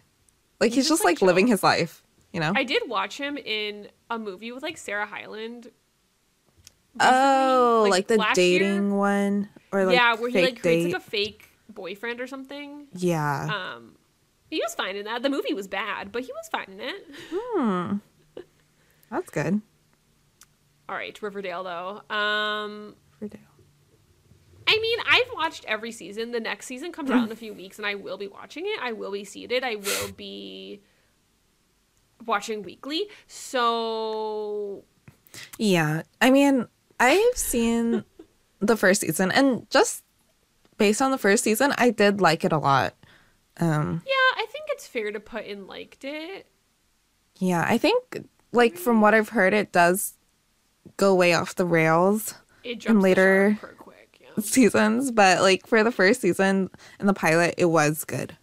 Like 0.59 0.71
he's, 0.71 0.75
He's 0.75 0.89
just 0.89 0.89
just, 0.89 1.05
like, 1.05 1.21
like 1.21 1.27
living 1.27 1.47
his 1.47 1.63
life, 1.63 2.03
you 2.33 2.39
know? 2.39 2.53
I 2.55 2.63
did 2.63 2.83
watch 2.87 3.17
him 3.17 3.37
in 3.37 3.87
a 4.09 4.17
movie 4.17 4.51
with 4.51 4.63
like 4.63 4.77
Sarah 4.77 5.05
Hyland. 5.05 5.69
Oh, 6.99 7.83
recently, 7.83 7.89
like, 7.89 8.07
the 8.07 8.17
last 8.17 8.37
year. 8.37 8.59
dating 8.59 8.95
one 8.95 9.49
or 9.71 9.85
like 9.85 9.95
yeah, 9.95 10.15
where 10.15 10.29
he 10.29 10.41
like 10.41 10.61
creates 10.61 10.85
date. 10.85 10.93
like 10.93 11.01
a 11.01 11.05
fake 11.05 11.49
boyfriend 11.69 12.19
or 12.21 12.27
something. 12.27 12.87
yeah. 12.93 13.75
Um, 13.75 13.95
he 14.49 14.59
was 14.63 14.73
fine 14.73 14.95
in 14.95 15.05
that. 15.05 15.21
The 15.21 15.29
movie 15.29 15.53
was 15.53 15.67
bad, 15.67 16.11
but 16.11 16.23
he 16.23 16.31
was 16.31 16.49
fine 16.51 16.73
in 16.73 16.81
it. 16.81 17.05
Hmm. 17.31 17.93
That's 19.11 19.29
good. 19.29 19.61
All 20.87 20.95
right, 20.95 21.19
Riverdale 21.21 21.63
though. 21.63 22.15
Um, 22.15 22.95
Riverdale. 23.19 23.41
I 24.67 24.77
mean, 24.79 24.99
I've 25.09 25.31
watched 25.33 25.65
every 25.65 25.91
season. 25.91 26.31
The 26.31 26.39
next 26.39 26.67
season 26.67 26.91
comes 26.91 27.09
out 27.09 27.25
in 27.25 27.31
a 27.31 27.35
few 27.35 27.53
weeks, 27.55 27.77
and 27.79 27.87
I 27.87 27.95
will 27.95 28.17
be 28.17 28.27
watching 28.27 28.65
it. 28.67 28.79
I 28.81 28.91
will 28.91 29.11
be 29.11 29.23
seated. 29.23 29.63
I 29.63 29.75
will 29.75 30.11
be 30.15 30.81
watching 32.25 32.61
weekly. 32.61 33.07
So 33.27 34.83
Yeah. 35.57 36.03
I 36.21 36.29
mean, 36.29 36.67
I've 36.99 37.35
seen 37.35 38.03
the 38.59 38.75
first 38.77 39.01
season 39.01 39.31
and 39.31 39.69
just 39.69 40.03
based 40.77 41.01
on 41.01 41.11
the 41.11 41.17
first 41.17 41.43
season, 41.43 41.73
I 41.77 41.91
did 41.91 42.21
like 42.21 42.43
it 42.43 42.51
a 42.51 42.57
lot. 42.57 42.95
Um 43.59 44.01
yeah, 44.05 44.41
I 44.43 44.45
think 44.51 44.65
it's 44.69 44.87
fair 44.87 45.11
to 45.11 45.19
put 45.19 45.45
in 45.45 45.67
liked 45.67 46.03
it. 46.03 46.47
Yeah, 47.37 47.65
I 47.67 47.77
think 47.77 48.25
like 48.51 48.77
from 48.77 49.01
what 49.01 49.13
I've 49.13 49.29
heard, 49.29 49.53
it 49.53 49.71
does 49.71 50.15
go 50.97 51.15
way 51.15 51.33
off 51.33 51.55
the 51.55 51.65
rails 51.65 52.33
in 52.63 52.99
later 52.99 53.57
quick. 53.77 54.19
Yeah. 54.21 54.43
seasons, 54.43 55.11
but 55.11 55.41
like 55.41 55.67
for 55.67 55.83
the 55.83 55.91
first 55.91 56.21
season 56.21 56.69
and 56.99 57.07
the 57.07 57.13
pilot, 57.13 57.55
it 57.57 57.65
was 57.65 58.03
good. 58.05 58.35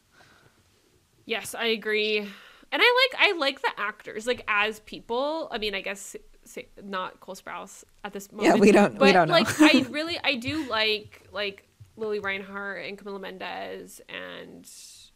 Yes, 1.24 1.54
I 1.54 1.66
agree. 1.66 2.18
And 2.18 2.82
I 2.82 3.09
like 3.12 3.20
I 3.20 3.32
like 3.38 3.62
the 3.62 3.70
actors 3.76 4.26
like 4.26 4.44
as 4.48 4.80
people. 4.80 5.48
I 5.50 5.59
mean, 5.59 5.74
I 5.74 5.80
guess 5.80 6.16
say, 6.47 6.68
not 6.82 7.20
Cole 7.20 7.34
Sprouse 7.34 7.84
at 8.05 8.12
this 8.12 8.30
moment. 8.32 8.55
Yeah, 8.57 8.61
we 8.61 8.72
don't- 8.72 8.99
we 8.99 9.12
don't 9.12 9.28
know. 9.28 9.34
like 9.34 9.49
I 9.61 9.84
really 9.90 10.18
I 10.22 10.36
do 10.36 10.64
like 10.68 11.22
like 11.32 11.68
Lili 11.97 12.18
Reinhart 12.20 12.84
and 12.84 12.99
Camila 12.99 13.20
Mendes 13.20 14.01
and 14.09 14.64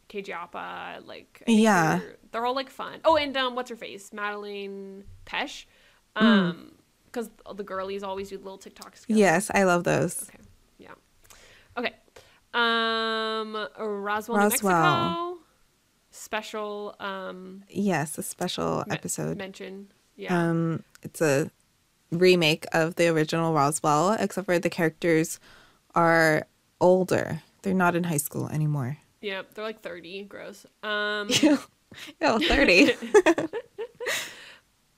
KJ 0.09 0.29
Apa. 0.33 1.01
Like 1.05 1.43
Yeah. 1.47 1.99
they're, 1.99 2.15
they're 2.31 2.45
all 2.45 2.55
like 2.55 2.69
fun. 2.69 2.99
Oh, 3.05 3.15
and 3.17 3.35
um, 3.37 3.55
what's 3.55 3.69
her 3.69 3.75
face? 3.75 4.09
Madelaine 4.11 5.03
Petsch. 5.25 5.65
Hmm. 6.17 6.25
Um, 6.25 6.71
because 7.05 7.29
the 7.55 7.63
girlies 7.63 8.03
always 8.03 8.29
do 8.29 8.37
little 8.37 8.57
TikToks. 8.57 9.01
together. 9.01 9.19
Yes, 9.19 9.51
I 9.53 9.63
love 9.63 9.83
those. 9.83 10.23
Okay. 10.29 10.37
Yeah. 10.77 10.93
Okay. 11.77 11.93
Um, 12.53 13.53
Roswell, 13.77 14.37
New 14.37 14.43
Roswell. 14.43 14.49
Mexico. 15.29 15.37
Special 16.13 16.95
um 16.99 17.63
Yes, 17.69 18.17
a 18.17 18.23
special 18.23 18.83
me- 18.87 18.93
episode. 18.95 19.37
mention. 19.37 19.87
Yeah. 20.21 20.37
Um, 20.49 20.83
it's 21.01 21.21
a 21.21 21.49
remake 22.11 22.65
of 22.73 22.95
the 22.95 23.07
original 23.07 23.53
Roswell, 23.53 24.11
except 24.19 24.45
for 24.45 24.59
the 24.59 24.69
characters 24.69 25.39
are 25.95 26.45
older. 26.79 27.41
They're 27.63 27.73
not 27.73 27.95
in 27.95 28.03
high 28.05 28.17
school 28.17 28.47
anymore. 28.49 28.97
yeah. 29.21 29.41
They're 29.53 29.63
like 29.65 29.81
thirty. 29.81 30.23
Gross. 30.23 30.65
Um. 30.83 31.29
oh, 32.21 32.39
30. 32.47 32.93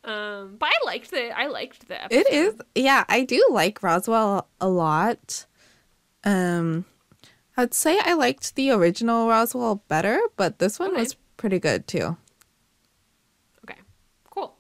um. 0.04 0.56
But 0.60 0.70
I 0.70 0.86
liked 0.86 1.12
the. 1.12 1.38
I 1.38 1.48
liked 1.48 1.88
the 1.88 2.04
episode. 2.04 2.20
It 2.20 2.32
is. 2.34 2.56
Yeah, 2.76 3.04
I 3.10 3.24
do 3.24 3.44
like 3.52 3.82
Roswell 3.82 4.48
a 4.60 4.68
lot. 4.68 5.46
Um, 6.24 6.86
I'd 7.58 7.74
say 7.74 8.00
I 8.04 8.14
liked 8.14 8.56
the 8.56 8.72
original 8.72 9.28
Roswell 9.28 9.84
better, 9.88 10.20
but 10.38 10.60
this 10.60 10.80
one 10.80 10.92
Okay. 10.92 11.00
was 11.02 11.16
pretty 11.38 11.60
good 11.60 11.88
too. 11.88 12.18
Okay. 13.64 13.80
Cool. 14.30 14.56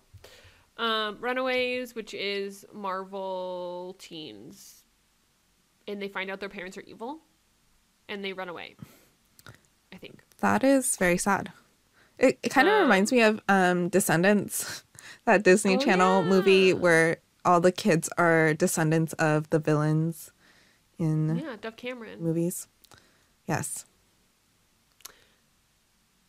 Um. 0.83 1.17
Runaways, 1.21 1.95
which 1.95 2.13
is 2.13 2.65
Marvel 2.73 3.95
teens, 3.99 4.83
and 5.87 6.01
they 6.01 6.07
find 6.07 6.29
out 6.29 6.39
their 6.39 6.49
parents 6.49 6.77
are 6.77 6.81
evil, 6.81 7.19
and 8.09 8.23
they 8.23 8.33
run 8.33 8.49
away. 8.49 8.75
I 9.93 9.97
think. 9.97 10.23
That 10.39 10.63
is 10.63 10.97
very 10.97 11.17
sad. 11.17 11.51
It, 12.17 12.37
it 12.43 12.49
kind 12.49 12.67
of 12.67 12.73
Um, 12.73 12.81
reminds 12.83 13.11
me 13.11 13.21
of 13.21 13.39
um 13.47 13.89
Descendants, 13.89 14.83
that 15.25 15.43
Disney 15.43 15.75
Oh, 15.77 15.79
Channel 15.79 16.23
movie 16.23 16.73
where 16.73 17.17
all 17.45 17.59
the 17.61 17.71
kids 17.71 18.09
are 18.17 18.53
descendants 18.53 19.13
of 19.13 19.49
the 19.49 19.59
villains 19.59 20.31
in 20.97 21.37
Yeah. 21.37 21.55
Dove 21.61 21.75
Cameron. 21.75 22.21
movies. 22.21 22.67
Yes. 23.47 23.85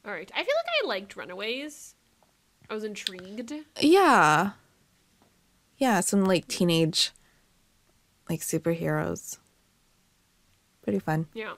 All 0.05 0.13
right. 0.13 0.31
I 0.35 0.45
feel 0.45 0.55
like 0.57 0.67
I 0.83 0.87
liked 0.87 1.17
Runaways. 1.17 1.94
I 2.71 2.75
was 2.75 2.85
intrigued. 2.85 3.53
Yeah. 3.81 4.53
Yeah, 5.77 6.01
some 6.01 6.25
like 6.25 6.49
teenage 6.49 7.13
like 8.29 8.41
superheroes. 8.41 9.39
Pretty 10.83 10.99
fun. 10.99 11.27
Yeah. 11.35 11.51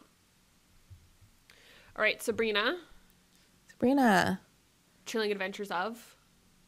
All 1.97 2.03
right, 2.03 2.23
Sabrina, 2.23 2.77
Sabrina. 3.71 4.41
Chilling 5.07 5.33
Adventures 5.33 5.71
of 5.71 6.15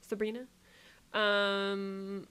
Sabrina. 0.01 0.47
Um, 1.13 2.27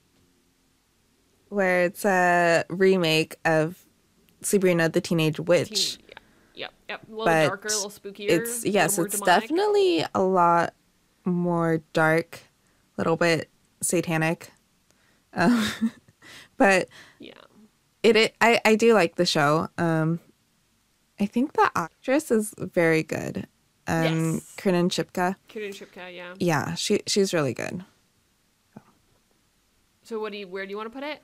Where 1.48 1.84
it's 1.84 2.04
a 2.04 2.64
remake 2.68 3.36
of 3.44 3.84
Sabrina 4.42 4.88
the 4.88 5.00
Teenage 5.00 5.38
Witch. 5.38 5.98
teen, 5.98 6.06
yeah, 6.08 6.14
yep, 6.54 6.72
yep. 6.88 7.02
A 7.06 7.10
little 7.10 7.24
But 7.26 7.46
darker, 7.48 7.68
a 7.68 7.70
little 7.70 7.90
spookier. 7.90 8.30
It's 8.30 8.64
yes, 8.64 8.98
it's 8.98 9.20
demonic. 9.20 9.42
definitely 9.42 10.04
a 10.14 10.22
lot 10.22 10.74
more 11.32 11.82
dark, 11.92 12.40
a 12.96 13.00
little 13.00 13.16
bit 13.16 13.48
satanic. 13.80 14.50
Um, 15.34 15.66
but 16.56 16.88
Yeah. 17.18 17.32
it, 18.02 18.16
it 18.16 18.34
I, 18.40 18.60
I 18.64 18.74
do 18.74 18.94
like 18.94 19.16
the 19.16 19.26
show. 19.26 19.68
Um 19.78 20.20
I 21.20 21.26
think 21.26 21.52
the 21.54 21.70
actress 21.74 22.30
is 22.30 22.54
very 22.58 23.02
good. 23.02 23.46
Um 23.86 24.34
Yes. 24.34 24.54
Kiernan 24.56 24.88
Shipka. 24.88 25.36
Kiernan 25.48 25.72
Shipka, 25.72 26.14
yeah. 26.14 26.34
Yeah, 26.38 26.74
she 26.74 27.00
she's 27.06 27.32
really 27.34 27.54
good. 27.54 27.84
So 30.02 30.18
what 30.20 30.32
do 30.32 30.38
you? 30.38 30.48
Where 30.48 30.64
do 30.64 30.70
you 30.70 30.76
want 30.76 30.90
to 30.92 30.98
put 30.98 31.06
it? 31.06 31.20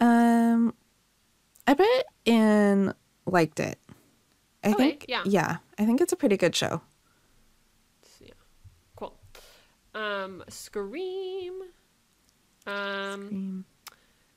Um 0.00 0.74
I 1.66 1.74
bet 1.74 2.06
in 2.24 2.92
liked 3.26 3.60
it. 3.60 3.78
I 4.64 4.70
Okay, 4.70 4.76
think 4.76 5.06
yeah. 5.08 5.22
yeah, 5.26 5.56
I 5.78 5.84
think 5.84 6.00
it's 6.00 6.12
a 6.12 6.16
pretty 6.16 6.36
good 6.36 6.54
show. 6.56 6.80
So, 8.02 8.24
yeah. 8.26 8.32
Cool. 8.96 9.14
Um, 9.94 10.42
Scream. 10.48 11.54
Um, 12.66 13.24
Scream. 13.26 13.64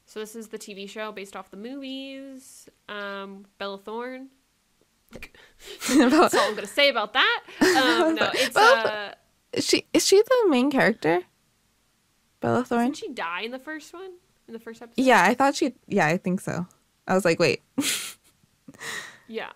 so 0.06 0.20
this 0.20 0.36
is 0.36 0.48
the 0.50 0.58
TV 0.58 0.90
show 0.90 1.12
based 1.12 1.36
off 1.36 1.50
the 1.52 1.58
movies. 1.58 2.68
Um, 2.90 3.46
Bella 3.58 3.78
Thorne. 3.78 4.30
That's 5.90 6.34
all 6.36 6.42
I'm 6.50 6.56
gonna 6.56 6.68
say 6.68 6.90
about 6.90 7.14
that. 7.14 7.44
Um, 7.62 8.16
no, 8.16 8.30
it's 8.34 8.56
uh, 8.56 9.14
Is 9.54 9.66
she 9.66 9.86
is 9.94 10.06
she 10.06 10.22
the 10.22 10.50
main 10.50 10.70
character? 10.72 11.22
Bella 12.42 12.64
Thorne? 12.66 12.86
didn't 12.86 12.98
she 12.98 13.10
die 13.14 13.42
in 13.42 13.52
the 13.52 13.60
first 13.60 13.94
one? 13.94 14.12
In 14.48 14.54
the 14.54 14.60
first 14.60 14.82
episode? 14.82 15.02
Yeah, 15.02 15.24
I 15.24 15.34
thought 15.34 15.56
she. 15.56 15.74
Yeah, 15.88 16.08
I 16.08 16.18
think 16.18 16.42
so. 16.42 16.68
I 17.08 17.14
was 17.16 17.24
like, 17.26 17.40
wait. 17.40 17.62
Yeah, 19.28 19.52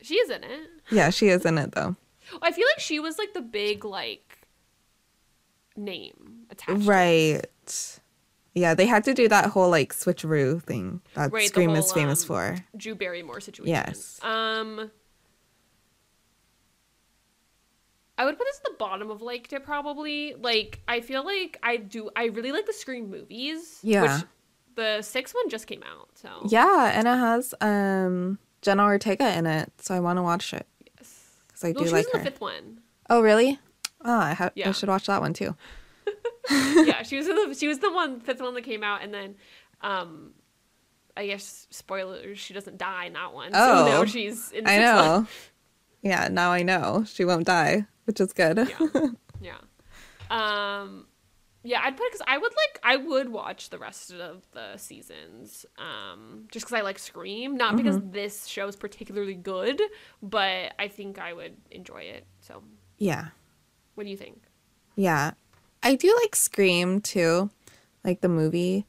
she 0.00 0.14
is 0.14 0.30
in 0.30 0.42
it. 0.42 0.70
yeah, 0.90 1.10
she 1.10 1.28
is 1.28 1.44
in 1.44 1.58
it 1.58 1.72
though. 1.72 1.96
I 2.42 2.50
feel 2.50 2.66
like 2.74 2.80
she 2.80 2.98
was 2.98 3.18
like 3.18 3.34
the 3.34 3.40
big 3.42 3.84
like 3.84 4.33
name 5.76 6.46
attached. 6.50 6.86
Right. 6.86 7.42
Yeah, 8.54 8.74
they 8.74 8.86
had 8.86 9.02
to 9.04 9.14
do 9.14 9.26
that 9.28 9.46
whole 9.50 9.68
like 9.70 9.92
switcheroo 9.92 10.62
thing 10.62 11.00
that 11.14 11.32
Right, 11.32 11.48
Scream 11.48 11.70
is 11.70 11.92
famous 11.92 12.22
um, 12.22 12.26
for. 12.28 12.56
Drew 12.76 12.94
Barrymore 12.94 13.40
situation. 13.40 13.74
Yes. 13.74 14.20
Um, 14.22 14.90
I 18.16 18.24
would 18.24 18.38
put 18.38 18.44
this 18.44 18.58
at 18.58 18.64
the 18.64 18.76
bottom 18.78 19.10
of 19.10 19.22
liked 19.22 19.52
it 19.52 19.64
probably. 19.64 20.34
Like 20.34 20.80
I 20.86 21.00
feel 21.00 21.24
like 21.24 21.58
I 21.62 21.76
do. 21.78 22.10
I 22.14 22.26
really 22.26 22.52
like 22.52 22.66
the 22.66 22.72
Scream 22.72 23.10
movies. 23.10 23.80
Yeah. 23.82 24.02
Which 24.18 24.24
the 24.76 25.02
sixth 25.02 25.34
one 25.34 25.48
just 25.48 25.66
came 25.66 25.82
out. 25.82 26.08
So 26.14 26.28
Yeah, 26.46 26.92
and 26.94 27.08
it 27.08 27.18
has 27.18 27.54
um 27.60 28.38
Jenna 28.62 28.84
Ortega 28.84 29.36
in 29.36 29.46
it, 29.46 29.72
so 29.78 29.94
I 29.94 30.00
want 30.00 30.18
to 30.18 30.22
watch 30.22 30.52
it 30.54 30.66
Yes. 30.96 31.22
because 31.48 31.64
I 31.64 31.72
Well, 31.72 31.84
do 31.84 31.90
like 31.90 32.06
in 32.06 32.12
her. 32.12 32.18
the 32.24 32.30
fifth 32.30 32.40
one. 32.40 32.80
Oh, 33.10 33.20
really? 33.20 33.58
Oh, 34.04 34.18
I, 34.18 34.34
ha- 34.34 34.50
I 34.64 34.72
should 34.72 34.88
watch 34.88 35.06
that 35.06 35.20
one 35.20 35.32
too. 35.32 35.56
yeah, 36.50 37.02
she 37.08 37.16
was 37.16 37.26
the 37.26 37.56
she 37.58 37.66
was 37.68 37.78
the 37.78 37.90
one 37.92 38.20
fifth 38.20 38.40
one 38.40 38.54
that 38.54 38.62
came 38.64 38.82
out, 38.84 39.02
and 39.02 39.12
then, 39.14 39.36
um, 39.80 40.32
I 41.16 41.26
guess 41.26 41.66
spoilers. 41.70 42.38
She 42.38 42.52
doesn't 42.54 42.76
die 42.78 43.06
in 43.06 43.14
that 43.14 43.32
one. 43.32 43.52
so 43.52 43.58
Oh, 43.58 43.86
now 43.86 44.04
she's 44.04 44.50
in 44.52 44.66
I 44.66 44.76
sixth 44.76 44.94
one. 44.94 45.04
know. 45.22 45.26
Yeah, 46.02 46.28
now 46.28 46.50
I 46.52 46.62
know 46.62 47.04
she 47.06 47.24
won't 47.24 47.46
die, 47.46 47.86
which 48.04 48.20
is 48.20 48.32
good. 48.32 48.58
Yeah. 48.58 49.06
Yeah. 49.40 49.58
Um 50.30 51.06
yeah, 51.62 51.80
I'd 51.82 51.96
put 51.96 52.06
it 52.06 52.12
cuz 52.12 52.20
I 52.26 52.36
would 52.38 52.52
like 52.52 52.80
I 52.82 52.96
would 52.96 53.28
watch 53.30 53.70
the 53.70 53.78
rest 53.78 54.12
of 54.12 54.42
the 54.52 54.76
seasons. 54.76 55.66
Um 55.78 56.46
just 56.50 56.66
cuz 56.66 56.72
I 56.72 56.80
like 56.82 56.98
Scream, 56.98 57.56
not 57.56 57.76
because 57.76 57.96
Mm-hmm. 57.96 58.10
this 58.12 58.46
show 58.46 58.66
is 58.68 58.76
particularly 58.76 59.34
good, 59.34 59.80
but 60.22 60.72
I 60.78 60.88
think 60.88 61.18
I 61.18 61.32
would 61.32 61.56
enjoy 61.70 62.02
it. 62.02 62.26
So, 62.40 62.62
yeah. 62.98 63.28
What 63.94 64.04
do 64.04 64.10
you 64.10 64.16
think? 64.16 64.42
Yeah. 64.96 65.32
I 65.82 65.94
do 65.96 66.16
like 66.22 66.34
Scream 66.34 67.00
too, 67.00 67.50
like 68.04 68.20
the 68.20 68.28
movie. 68.28 68.86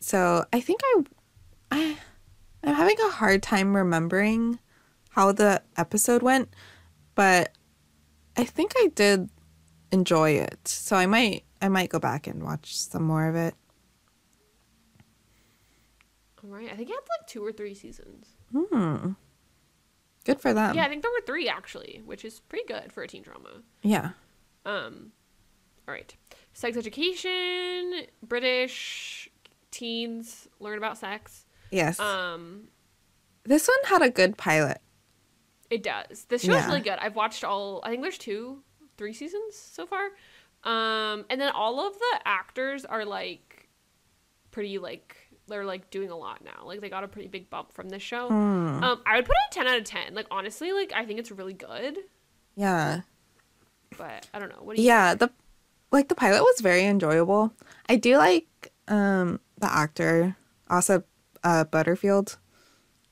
So 0.00 0.44
I 0.52 0.60
think 0.60 0.80
I, 0.84 1.02
I, 1.70 1.98
I'm 2.64 2.74
having 2.74 2.96
a 3.06 3.10
hard 3.10 3.42
time 3.42 3.76
remembering 3.76 4.58
how 5.10 5.32
the 5.32 5.62
episode 5.76 6.22
went, 6.22 6.48
but 7.14 7.52
I 8.36 8.44
think 8.44 8.72
I 8.76 8.90
did 8.94 9.28
enjoy 9.92 10.30
it. 10.30 10.66
So 10.66 10.96
I 10.96 11.06
might, 11.06 11.44
I 11.60 11.68
might 11.68 11.90
go 11.90 11.98
back 11.98 12.26
and 12.26 12.42
watch 12.42 12.76
some 12.76 13.02
more 13.02 13.28
of 13.28 13.34
it. 13.34 13.54
All 16.42 16.50
right. 16.50 16.70
I 16.72 16.76
think 16.76 16.88
it 16.88 16.94
had 16.94 17.20
like 17.20 17.26
2 17.28 17.44
or 17.44 17.52
3 17.52 17.74
seasons. 17.74 18.28
Hmm. 18.52 19.12
Good 20.28 20.40
for 20.40 20.52
them. 20.54 20.76
yeah, 20.76 20.84
I 20.84 20.88
think 20.88 21.02
there 21.02 21.10
were 21.10 21.24
3 21.26 21.48
actually, 21.48 22.02
which 22.04 22.24
is 22.24 22.40
pretty 22.40 22.66
good 22.66 22.92
for 22.92 23.02
a 23.02 23.08
teen 23.08 23.22
drama. 23.22 23.62
Yeah. 23.82 24.10
Um, 24.66 25.12
all 25.86 25.94
right. 25.94 26.14
Sex 26.52 26.76
education, 26.76 28.06
British 28.22 29.28
teens 29.70 30.48
learn 30.60 30.78
about 30.78 30.98
sex. 30.98 31.46
Yes. 31.70 31.98
Um, 32.00 32.68
this 33.44 33.68
one 33.68 33.90
had 33.90 34.02
a 34.02 34.10
good 34.10 34.36
pilot. 34.36 34.80
it 35.70 35.82
does. 35.82 36.24
This 36.30 36.42
show 36.44 36.52
is 36.52 36.62
Yeah. 36.62 36.66
really 36.68 36.80
good. 36.80 36.98
I've 36.98 37.14
watched 37.16 37.44
all. 37.44 37.80
I 37.84 37.90
think 37.90 38.00
there's 38.02 38.16
two 38.18 38.62
three 38.96 39.12
seasons 39.12 39.54
so 39.54 39.86
far. 39.86 40.06
Um, 40.64 41.24
and 41.30 41.38
then 41.40 41.52
all 41.52 41.86
of 41.86 41.92
the 41.98 42.20
actors 42.24 42.84
are 42.84 43.04
like 43.04 43.68
pretty 44.50 44.78
like 44.78 45.27
they're 45.48 45.64
like 45.64 45.90
doing 45.90 46.10
a 46.10 46.16
lot 46.16 46.44
now. 46.44 46.64
Like 46.66 46.80
they 46.80 46.88
got 46.88 47.04
a 47.04 47.08
pretty 47.08 47.28
big 47.28 47.50
bump 47.50 47.72
from 47.72 47.88
this 47.88 48.02
show. 48.02 48.28
Hmm. 48.28 48.82
Um, 48.84 49.00
I 49.06 49.16
would 49.16 49.24
put 49.26 49.32
it 49.36 49.50
a 49.50 49.54
ten 49.54 49.66
out 49.66 49.78
of 49.78 49.84
ten. 49.84 50.14
Like 50.14 50.26
honestly, 50.30 50.72
like 50.72 50.92
I 50.94 51.04
think 51.04 51.18
it's 51.18 51.30
really 51.30 51.52
good. 51.54 51.98
Yeah. 52.56 53.00
But 53.96 54.26
I 54.34 54.38
don't 54.38 54.50
know. 54.50 54.60
What 54.62 54.76
do 54.76 54.82
you? 54.82 54.88
Yeah, 54.88 55.14
the 55.14 55.30
like 55.90 56.08
the 56.08 56.14
pilot 56.14 56.42
was 56.42 56.60
very 56.60 56.84
enjoyable. 56.84 57.52
I 57.88 57.96
do 57.96 58.16
like 58.16 58.46
um 58.86 59.40
the 59.58 59.72
actor, 59.72 60.36
also 60.68 61.02
uh 61.42 61.64
Butterfield. 61.64 62.38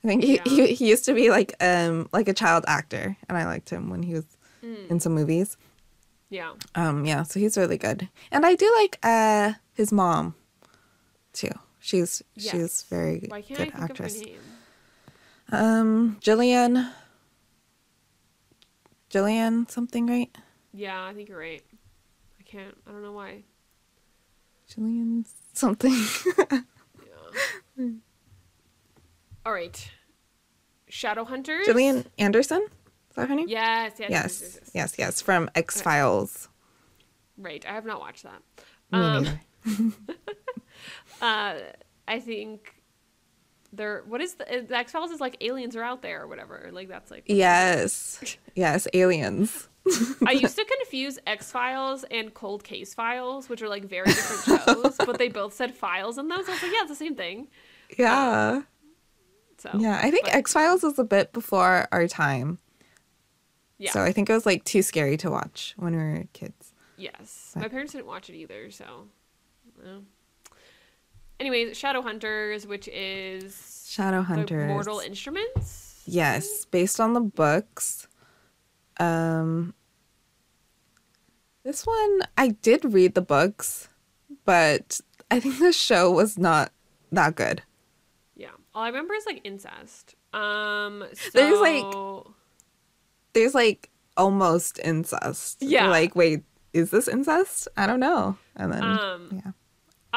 I 0.05 0.09
think 0.09 0.23
he, 0.23 0.35
Yeah. 0.37 0.43
he 0.45 0.75
he 0.75 0.89
used 0.91 1.05
to 1.07 1.15
be 1.15 1.31
like 1.31 1.55
um 1.61 2.09
like 2.13 2.29
a 2.29 2.35
child 2.35 2.65
actor 2.69 3.17
and 3.29 3.37
I 3.39 3.45
liked 3.47 3.71
him 3.71 3.89
when 3.91 4.03
he 4.03 4.15
was 4.15 4.25
Mm, 4.63 4.91
in 4.91 5.01
some 5.01 5.15
movies. 5.15 5.57
yeah. 6.31 6.53
Um 6.75 7.05
yeah, 7.05 7.23
so 7.25 7.39
he's 7.39 7.57
really 7.57 7.79
good. 7.79 8.09
And 8.33 8.45
I 8.47 8.55
do 8.55 8.73
like 8.81 8.99
uh 9.03 9.53
his 9.75 9.93
mom 9.93 10.35
too. 11.33 11.51
She's 11.87 12.21
she's 12.37 12.83
very 12.91 13.27
Why 13.29 13.43
can't 13.43 13.59
good 13.61 13.69
I 13.69 13.71
think 13.71 13.91
actress. 13.91 14.17
of 14.17 14.23
her 14.23 14.27
name? 14.27 14.41
Um 15.53 16.17
Gillian 16.21 16.89
Gillian 19.09 19.69
something, 19.69 20.09
right? 20.09 20.37
Yeah, 20.73 21.05
I 21.05 21.15
think 21.15 21.29
you're 21.29 21.39
right. 21.39 21.63
I 22.41 22.43
can't. 22.43 22.77
I 22.89 22.91
don't 22.91 23.03
know 23.05 23.13
why. 23.13 23.45
Gillian 24.69 25.27
something. 25.53 25.95
Yeah. 27.79 27.91
All 29.45 29.53
right. 29.53 29.91
Shadowhunters. 30.91 31.67
Gillian 31.67 32.05
Anderson? 32.19 32.67
Is 33.11 33.15
that 33.17 33.29
her 33.29 33.35
name? 33.37 33.47
Yes. 33.49 33.93
Yes. 34.01 34.11
Yes. 34.11 34.11
Yes, 34.11 34.41
yes, 34.43 34.55
yes. 34.55 34.71
yes, 34.75 34.95
yes, 34.99 35.21
from 35.23 35.49
X 35.55 35.81
Files. 35.81 36.49
Right. 37.39 37.65
I 37.65 37.75
have 37.75 37.85
not 37.87 38.01
watched 38.01 38.25
that. 38.25 38.43
Um. 38.93 39.39
Uh, 41.21 41.55
I 42.09 42.21
think 42.21 42.75
there. 43.73 44.03
What 44.07 44.21
is 44.21 44.35
the, 44.35 44.65
the 44.69 44.77
X 44.77 44.93
Files? 44.93 45.11
Is 45.11 45.21
like 45.21 45.37
aliens 45.41 45.77
are 45.77 45.83
out 45.83 46.03
there 46.03 46.23
or 46.23 46.27
whatever. 46.29 46.69
Like 46.73 46.89
that's 46.89 47.11
like. 47.11 47.25
Yes, 47.27 48.37
yes, 48.55 48.87
aliens. 48.93 49.69
I 50.27 50.33
used 50.33 50.57
to 50.57 50.65
confuse 50.65 51.19
X 51.29 51.53
Files 51.53 52.05
and 52.11 52.35
Cold 52.35 52.65
Case 52.65 52.93
Files, 52.93 53.49
which 53.49 53.63
are 53.63 53.69
like 53.69 53.85
very 53.85 54.07
different 54.07 54.63
shows, 54.65 54.97
but 54.99 55.17
they 55.19 55.29
both 55.29 55.55
said 55.55 55.75
files 55.77 56.19
in 56.19 56.27
those. 56.27 56.49
I 56.49 56.53
was 56.53 56.63
like, 56.63 56.73
yeah, 56.73 56.81
it's 56.81 56.89
the 56.91 56.97
same 56.97 57.15
thing. 57.15 57.47
Yeah, 57.97 58.63
So 59.59 59.71
yeah. 59.79 60.01
I 60.03 60.11
think 60.11 60.27
X 60.35 60.53
Files 60.53 60.83
is 60.83 60.99
a 60.99 61.05
bit 61.05 61.33
before 61.33 61.87
our 61.93 62.09
time, 62.09 62.59
Yeah. 63.79 63.93
so 63.93 64.03
I 64.03 64.11
think 64.11 64.29
it 64.29 64.33
was 64.33 64.45
like 64.45 64.65
too 64.65 64.83
scary 64.83 65.17
to 65.19 65.31
watch 65.31 65.75
when 65.77 65.95
we 65.95 66.03
were 66.03 66.25
kids. 66.33 66.73
Yes. 66.97 67.53
My 67.55 67.69
parents 67.69 67.93
didn't 67.93 68.07
watch 68.07 68.29
it 68.29 68.35
either, 68.35 68.73
so. 68.73 69.07
Anyways, 71.39 71.79
Shadowhunters, 71.79 72.67
which 72.67 72.89
is 72.89 73.87
Shadow 73.89 74.19
the 74.19 74.23
Hunters. 74.25 74.69
Mortal 74.69 75.01
Instruments. 75.01 76.03
Yes, 76.07 76.65
based 76.67 77.01
on 77.01 77.13
the 77.13 77.21
books. 77.21 78.09
Um, 78.99 79.75
this 81.65 81.85
one 81.87 82.21
I 82.39 82.49
did 82.49 82.85
read 82.85 83.15
the 83.15 83.21
books, 83.23 83.89
but 84.45 85.01
I 85.31 85.41
think 85.41 85.59
the 85.59 85.73
show 85.73 86.11
was 86.11 86.39
not 86.39 86.73
that 87.13 87.35
good. 87.35 87.63
Yeah. 88.37 88.51
All 88.75 88.83
I 88.85 88.89
remember 88.89 89.15
is 89.15 89.27
like 89.27 89.41
incest. 89.45 90.15
Um. 90.33 91.05
So, 91.13 91.31
There's, 91.35 91.61
like- 91.61 92.25
There's 93.35 93.55
like 93.55 93.91
almost 94.17 94.79
incest. 94.83 95.59
Yeah. 95.61 95.89
like, 95.89 96.15
wait, 96.17 96.45
is 96.73 96.91
this 96.91 97.09
incest? 97.09 97.69
I 97.77 97.87
don't 97.87 98.01
know. 98.01 98.39
And 98.55 98.73
then, 98.73 98.83
Um. 98.83 99.29
yeah. 99.45 99.53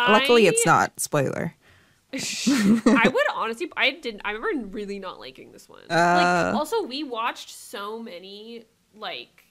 Luckily, 0.07 0.47
it's 0.47 0.65
not. 0.65 0.99
Spoiler. 0.99 1.55
I 2.13 3.11
would 3.13 3.25
honestly, 3.35 3.71
I 3.77 3.91
didn't. 3.91 4.21
I 4.25 4.31
remember 4.31 4.67
really 4.67 4.97
not 4.99 5.19
liking 5.19 5.51
this 5.51 5.69
one. 5.69 5.81
Uh. 5.89 5.93
like, 5.93 6.55
also, 6.55 6.83
we 6.83 7.03
watched 7.03 7.49
so 7.51 7.99
many 8.01 8.65
like 8.95 9.43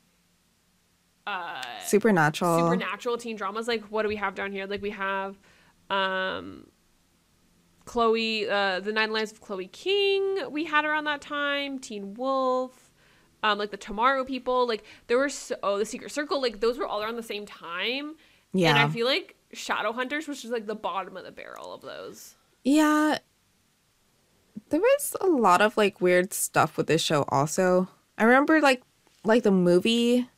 uh 1.26 1.62
Supernatural. 1.84 2.58
supernatural 2.58 3.16
teen 3.18 3.36
dramas. 3.36 3.68
Like, 3.68 3.84
what 3.84 4.02
do 4.02 4.08
we 4.08 4.16
have 4.16 4.34
down 4.34 4.50
here? 4.50 4.66
Like, 4.66 4.82
we 4.82 4.90
have 4.90 5.38
um 5.90 6.66
Chloe, 7.84 8.48
uh, 8.48 8.80
the 8.80 8.92
Nine 8.92 9.12
Lives 9.12 9.32
of 9.32 9.40
Chloe 9.40 9.66
King. 9.68 10.50
We 10.50 10.64
had 10.64 10.84
around 10.84 11.04
that 11.04 11.20
time. 11.22 11.78
Teen 11.78 12.14
Wolf. 12.14 12.92
Um, 13.42 13.56
like 13.56 13.70
the 13.70 13.76
Tomorrow 13.76 14.24
People. 14.24 14.66
Like 14.66 14.84
there 15.06 15.16
were 15.16 15.28
so 15.28 15.54
oh 15.62 15.78
the 15.78 15.86
Secret 15.86 16.10
Circle. 16.10 16.42
Like 16.42 16.60
those 16.60 16.76
were 16.76 16.86
all 16.86 17.02
around 17.02 17.16
the 17.16 17.22
same 17.22 17.46
time. 17.46 18.16
yeah. 18.52 18.70
And 18.70 18.78
I 18.78 18.88
feel 18.88 19.06
like 19.06 19.36
Shadowhunters 19.54 20.28
which 20.28 20.44
is 20.44 20.50
like 20.50 20.66
the 20.66 20.74
bottom 20.74 21.16
of 21.16 21.24
the 21.24 21.30
barrel 21.32 21.72
of 21.72 21.80
those. 21.82 22.34
Yeah. 22.64 23.18
There 24.70 24.80
was 24.80 25.16
a 25.20 25.26
lot 25.26 25.62
of 25.62 25.76
like 25.76 26.00
weird 26.00 26.32
stuff 26.34 26.76
with 26.76 26.86
this 26.86 27.00
show 27.02 27.24
also. 27.28 27.88
I 28.18 28.24
remember 28.24 28.60
like 28.60 28.82
like 29.24 29.42
the 29.42 29.50
movie 29.50 30.28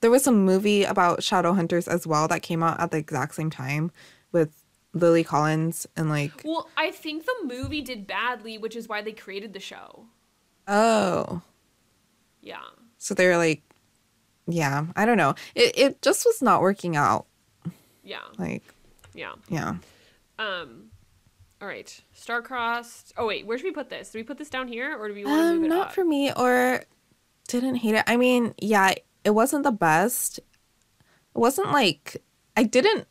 there 0.00 0.10
was 0.10 0.26
a 0.26 0.32
movie 0.32 0.84
about 0.84 1.22
shadow 1.22 1.52
hunters 1.54 1.88
as 1.88 2.06
well 2.06 2.28
that 2.28 2.42
came 2.42 2.62
out 2.62 2.78
at 2.80 2.90
the 2.90 2.98
exact 2.98 3.34
same 3.34 3.50
time 3.50 3.90
with 4.32 4.62
Lily 4.92 5.24
Collins 5.24 5.86
and 5.96 6.08
like 6.10 6.42
Well, 6.44 6.68
I 6.76 6.90
think 6.90 7.24
the 7.24 7.34
movie 7.44 7.82
did 7.82 8.06
badly, 8.06 8.58
which 8.58 8.76
is 8.76 8.88
why 8.88 9.00
they 9.02 9.12
created 9.12 9.52
the 9.52 9.60
show. 9.60 10.06
oh 10.66 11.42
Yeah. 12.42 12.62
so 12.98 13.14
they 13.14 13.26
were 13.26 13.36
like 13.36 13.62
yeah 14.48 14.86
I 14.96 15.06
don't 15.06 15.16
know 15.16 15.34
it 15.54 15.76
it 15.78 16.02
just 16.02 16.24
was 16.24 16.42
not 16.42 16.60
working 16.62 16.96
out 16.96 17.26
Yeah. 18.06 18.20
like 18.38 18.62
Yeah. 19.14 19.32
yeah 19.48 19.74
Um 20.38 20.90
all 21.60 21.68
right. 21.68 22.02
Starcrossed. 22.14 23.12
Oh 23.16 23.26
wait, 23.26 23.46
where 23.46 23.56
should 23.56 23.64
we 23.64 23.72
put 23.72 23.88
this? 23.88 24.10
Do 24.10 24.18
we 24.18 24.22
put 24.22 24.36
this 24.36 24.50
down 24.50 24.68
here 24.68 24.94
or 24.96 25.08
do 25.08 25.14
we 25.14 25.24
want 25.24 25.40
to 25.40 25.52
move 25.54 25.58
um 25.58 25.64
it 25.64 25.68
not 25.68 25.86
up? 25.88 25.94
for 25.94 26.04
me 26.04 26.30
or 26.32 26.82
didn't 27.48 27.76
hate 27.76 27.94
it 27.94 28.04
I 28.06 28.16
mean 28.16 28.54
yeah 28.60 28.94
it 29.24 29.30
wasn't 29.30 29.64
the 29.64 29.70
best 29.72 30.38
it 30.38 30.44
wasn't 31.34 31.72
like 31.72 32.22
I 32.56 32.62
didn't 32.64 33.06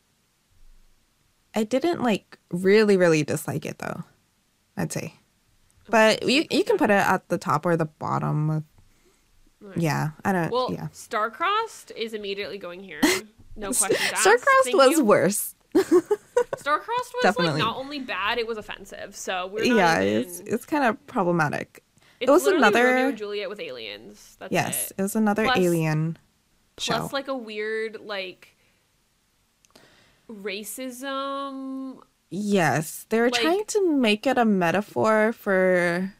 I 1.54 1.64
didn't 1.64 2.02
like 2.02 2.38
really 2.50 2.96
really 2.96 3.22
dislike 3.24 3.64
it 3.66 3.78
though 3.78 4.04
I'd 4.76 4.92
say 4.92 5.14
but 5.88 6.22
you 6.22 6.44
you 6.50 6.64
can 6.64 6.76
put 6.78 6.90
it 6.90 6.94
at 6.94 7.28
the 7.28 7.38
top 7.38 7.64
or 7.66 7.76
the 7.76 7.86
bottom 7.86 8.50
of 8.50 8.64
Alright. 9.62 9.78
yeah 9.78 10.10
I 10.24 10.32
don't 10.32 10.50
Well, 10.52 10.70
yeah 10.72 10.88
Starcrossed 10.92 11.90
is 11.96 12.12
immediately 12.14 12.58
going 12.58 12.80
here. 12.80 13.00
No 13.56 13.72
questions 13.72 14.10
asked. 14.12 14.26
Starcrossed 14.26 14.74
was 14.74 14.98
you. 14.98 15.04
worse 15.04 15.54
Starcrossed 15.74 17.12
was 17.14 17.22
Definitely. 17.22 17.52
like 17.54 17.58
not 17.58 17.76
only 17.76 17.98
bad, 18.00 18.38
it 18.38 18.46
was 18.46 18.56
offensive. 18.58 19.14
So 19.16 19.46
we're 19.48 19.66
not 19.66 19.76
yeah 19.76 20.02
even, 20.02 20.22
it's 20.22 20.40
it's 20.40 20.64
kind 20.66 20.84
of 20.84 21.06
problematic 21.06 21.82
it's 22.20 22.30
was 22.30 22.46
another- 22.46 22.84
Romeo 22.84 23.08
and 23.08 23.18
Juliet 23.18 23.48
with 23.50 23.60
aliens. 23.60 24.36
That's 24.38 24.52
yes 24.52 24.90
it. 24.90 24.98
it 24.98 25.02
was 25.02 25.16
another 25.16 25.44
Plus- 25.44 25.58
alien 25.58 26.18
show 26.78 26.98
Plus 26.98 27.12
like 27.12 27.28
a 27.28 27.36
weird 27.36 27.98
like 28.02 28.56
racism 30.30 31.98
yes 32.30 33.06
they 33.08 33.20
were 33.20 33.30
like- 33.30 33.40
trying 33.40 33.64
to 33.66 33.92
make 33.96 34.26
it 34.26 34.36
a 34.38 34.44
metaphor 34.44 35.32
for 35.32 36.12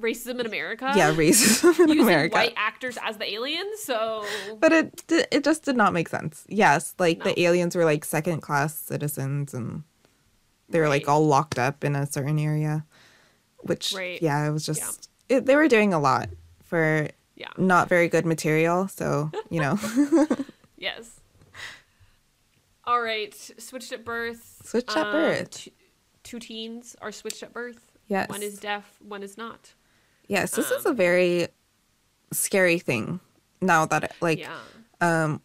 racism 0.00 0.38
in 0.40 0.46
America. 0.46 0.92
yeah 0.96 1.12
racism 1.14 1.78
in 1.80 1.88
using 1.88 2.02
America 2.02 2.34
white 2.34 2.54
actors 2.56 2.98
as 3.02 3.16
the 3.18 3.32
aliens. 3.32 3.80
So 3.80 4.24
But 4.60 4.72
it 4.72 5.02
it 5.32 5.44
just 5.44 5.64
did 5.64 5.76
not 5.76 5.92
make 5.92 6.08
sense. 6.08 6.44
Yes, 6.48 6.94
like 6.98 7.18
No. 7.18 7.24
the 7.24 7.40
aliens 7.40 7.74
were 7.76 7.84
like 7.84 8.04
second 8.04 8.40
class 8.42 8.74
citizens 8.78 9.54
and 9.54 9.84
they 10.68 10.80
were 10.80 10.88
like 10.88 11.08
all 11.08 11.26
locked 11.26 11.58
up 11.58 11.84
in 11.84 11.94
a 11.96 12.06
certain 12.06 12.38
area, 12.38 12.84
which 13.60 13.92
Right. 13.94 14.20
yeah, 14.20 14.46
it 14.48 14.50
was 14.52 14.66
just 14.66 15.08
it, 15.28 15.46
they 15.46 15.56
were 15.56 15.68
doing 15.68 15.94
a 15.94 15.98
lot 15.98 16.28
for 16.62 17.08
yeah, 17.36 17.48
not 17.56 17.88
very 17.88 18.08
good 18.08 18.26
material. 18.26 18.88
So 18.88 19.30
you 19.50 19.60
know, 19.60 19.78
yes. 20.76 21.20
All 22.84 23.00
right, 23.00 23.34
switched 23.58 23.92
at 23.92 24.04
birth. 24.04 24.62
Switched 24.64 24.96
at 24.96 25.06
Um, 25.06 25.12
birth. 25.12 25.50
Two, 25.50 25.70
two 26.22 26.38
teens 26.38 26.94
are 27.02 27.10
switched 27.12 27.42
at 27.42 27.52
birth. 27.52 27.90
yes, 28.06 28.28
One 28.28 28.42
is 28.42 28.58
deaf. 28.60 28.84
One 29.00 29.22
is 29.24 29.36
not. 29.36 29.72
Yes, 30.28 30.52
this 30.52 30.70
is 30.70 30.86
um, 30.86 30.92
a 30.92 30.94
very 30.94 31.48
scary 32.32 32.78
thing. 32.78 33.20
Now 33.60 33.86
that 33.86 34.04
it, 34.04 34.12
like 34.20 34.40
yeah. 34.40 34.58
um, 35.00 35.40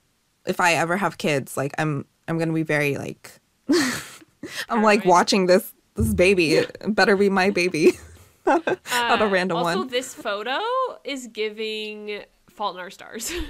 if 0.45 0.59
I 0.59 0.73
ever 0.73 0.97
have 0.97 1.17
kids, 1.17 1.55
like 1.57 1.73
I'm 1.77 2.05
I'm 2.27 2.38
gonna 2.38 2.53
be 2.53 2.63
very 2.63 2.97
like 2.97 3.32
I'm 4.69 4.84
like 4.84 5.05
watching 5.05 5.45
this 5.45 5.73
this 5.95 6.13
baby. 6.13 6.53
It 6.55 6.75
better 6.95 7.15
be 7.15 7.29
my 7.29 7.49
baby. 7.49 7.93
not 8.45 8.67
a, 8.67 8.77
not 8.91 9.21
a 9.21 9.25
Uh, 9.25 9.29
random 9.29 9.57
also, 9.57 9.79
one. 9.79 9.88
this 9.88 10.13
photo 10.13 10.59
is 11.03 11.27
giving 11.27 12.23
Fault 12.49 12.75
in 12.75 12.82
Our 12.82 12.89
Stars. 12.89 13.32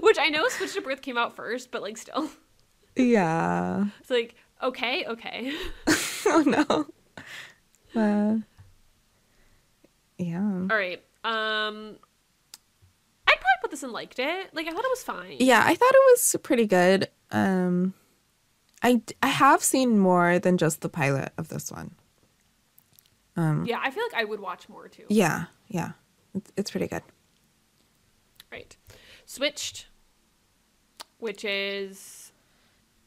Which 0.00 0.18
I 0.18 0.28
know 0.28 0.46
Switched 0.48 0.76
at 0.76 0.84
Birth 0.84 1.00
came 1.02 1.16
out 1.16 1.34
first, 1.34 1.70
but 1.70 1.82
like 1.82 1.96
still. 1.96 2.30
Yeah. 2.96 3.86
It's 4.00 4.10
like, 4.10 4.34
okay, 4.62 5.06
okay. 5.06 5.54
oh 6.26 6.44
no. 6.46 6.86
Uh, 8.00 8.36
yeah. 10.20 10.66
All 10.70 10.76
right. 10.76 11.02
Um 11.24 11.96
I'd 13.26 13.36
probably 13.36 13.60
put 13.62 13.70
this 13.70 13.82
and 13.82 13.92
liked 13.92 14.18
it. 14.18 14.54
Like 14.54 14.66
I 14.66 14.70
thought 14.70 14.84
it 14.84 14.90
was 14.90 15.02
fine. 15.02 15.36
Yeah, 15.38 15.62
I 15.64 15.74
thought 15.74 15.92
it 15.94 16.12
was 16.12 16.36
pretty 16.42 16.66
good. 16.66 17.08
Um, 17.30 17.94
I 18.82 19.02
I 19.22 19.28
have 19.28 19.62
seen 19.62 19.98
more 19.98 20.38
than 20.38 20.58
just 20.58 20.80
the 20.80 20.88
pilot 20.88 21.32
of 21.38 21.48
this 21.48 21.70
one. 21.70 21.94
Um 23.36 23.64
Yeah, 23.66 23.80
I 23.82 23.90
feel 23.90 24.02
like 24.04 24.20
I 24.20 24.24
would 24.24 24.40
watch 24.40 24.68
more 24.68 24.88
too. 24.88 25.04
Yeah, 25.08 25.44
yeah, 25.68 25.92
it's, 26.34 26.52
it's 26.56 26.70
pretty 26.70 26.88
good. 26.88 27.02
Right. 28.50 28.76
Switched, 29.26 29.86
which 31.18 31.44
is 31.44 32.32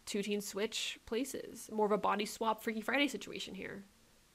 two 0.05 0.21
teens 0.21 0.47
switch 0.47 0.99
places. 1.05 1.69
More 1.71 1.85
of 1.85 1.91
a 1.91 1.97
body 1.97 2.25
swap 2.25 2.63
Freaky 2.63 2.81
Friday 2.81 3.07
situation 3.07 3.55
here. 3.55 3.83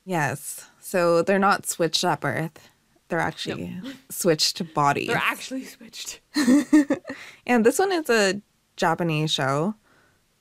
Yes, 0.09 0.71
so 0.81 1.21
they're 1.21 1.39
not 1.39 1.67
switched 1.67 2.03
at 2.03 2.21
birth; 2.21 2.71
they're 3.09 3.19
actually 3.21 3.79
switched 4.09 4.63
bodies. 4.73 5.09
They're 5.09 5.17
actually 5.17 5.65
switched. 5.65 6.21
and 7.47 7.67
this 7.67 7.79
one 7.79 7.93
is 7.93 8.09
a 8.09 8.41
Japanese 8.77 9.31
show. 9.31 9.75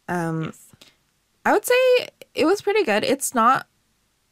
Um, 0.08 0.46
yes. 0.46 0.72
I 1.46 1.52
would 1.52 1.66
say 1.66 2.08
it 2.34 2.46
was 2.46 2.62
pretty 2.62 2.84
good. 2.84 3.04
It's 3.04 3.36
not 3.36 3.68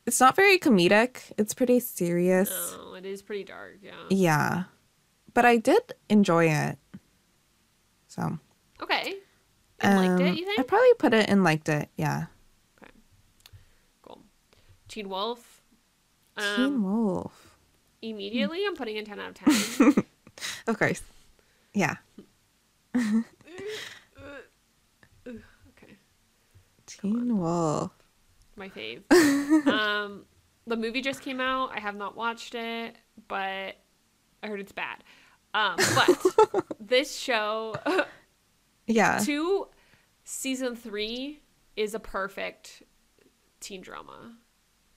it's 0.06 0.22
not 0.22 0.38
very 0.38 0.58
comedic. 0.58 1.34
It's 1.38 1.54
pretty 1.54 1.82
serious. 1.82 2.50
Oh, 2.54 2.94
it 2.94 3.06
is 3.06 3.22
pretty 3.22 3.44
dark. 3.44 3.80
Yeah. 3.82 3.92
Yeah. 4.10 4.64
But 5.34 5.44
I 5.44 5.58
did 5.58 5.96
enjoy 6.10 6.46
it. 6.46 6.78
So, 8.08 8.40
Okay. 8.82 9.16
And 9.82 9.98
liked 9.98 10.22
um, 10.22 10.28
it, 10.28 10.38
you 10.38 10.46
think? 10.46 10.60
I 10.60 10.64
probably 10.64 10.94
put 10.98 11.14
it 11.14 11.28
in 11.28 11.44
liked 11.44 11.68
it. 11.68 11.90
Yeah. 11.98 12.28
Teen 14.96 15.10
Wolf. 15.10 15.62
Teen 16.38 16.64
Um, 16.64 16.84
Wolf. 16.84 17.58
immediately, 18.02 18.64
I'm 18.66 18.76
putting 18.78 18.96
in 18.96 19.04
10 19.04 19.20
out 19.20 19.30
of 19.42 19.76
10. 19.96 20.06
Of 20.68 20.80
course. 20.80 21.02
Yeah. 21.74 21.96
okay. 22.96 23.24
Teen 26.86 27.38
Wolf. 27.38 27.92
My 28.56 28.70
fave. 28.70 29.04
um, 29.68 30.24
the 30.66 30.78
movie 30.78 31.02
just 31.02 31.22
came 31.22 31.42
out. 31.42 31.72
I 31.76 31.80
have 31.82 31.96
not 31.98 32.16
watched 32.16 32.56
it, 32.56 32.96
but 33.28 33.76
I 34.44 34.48
heard 34.48 34.60
it's 34.62 34.72
bad. 34.72 35.04
Um, 35.54 35.76
but 35.78 36.66
this 36.80 37.18
show, 37.18 37.76
Yeah. 38.88 39.20
two, 39.20 39.68
season 40.24 40.76
three 40.78 41.42
is 41.76 41.94
a 41.94 42.00
perfect 42.00 42.84
teen 43.60 43.82
drama. 43.82 44.38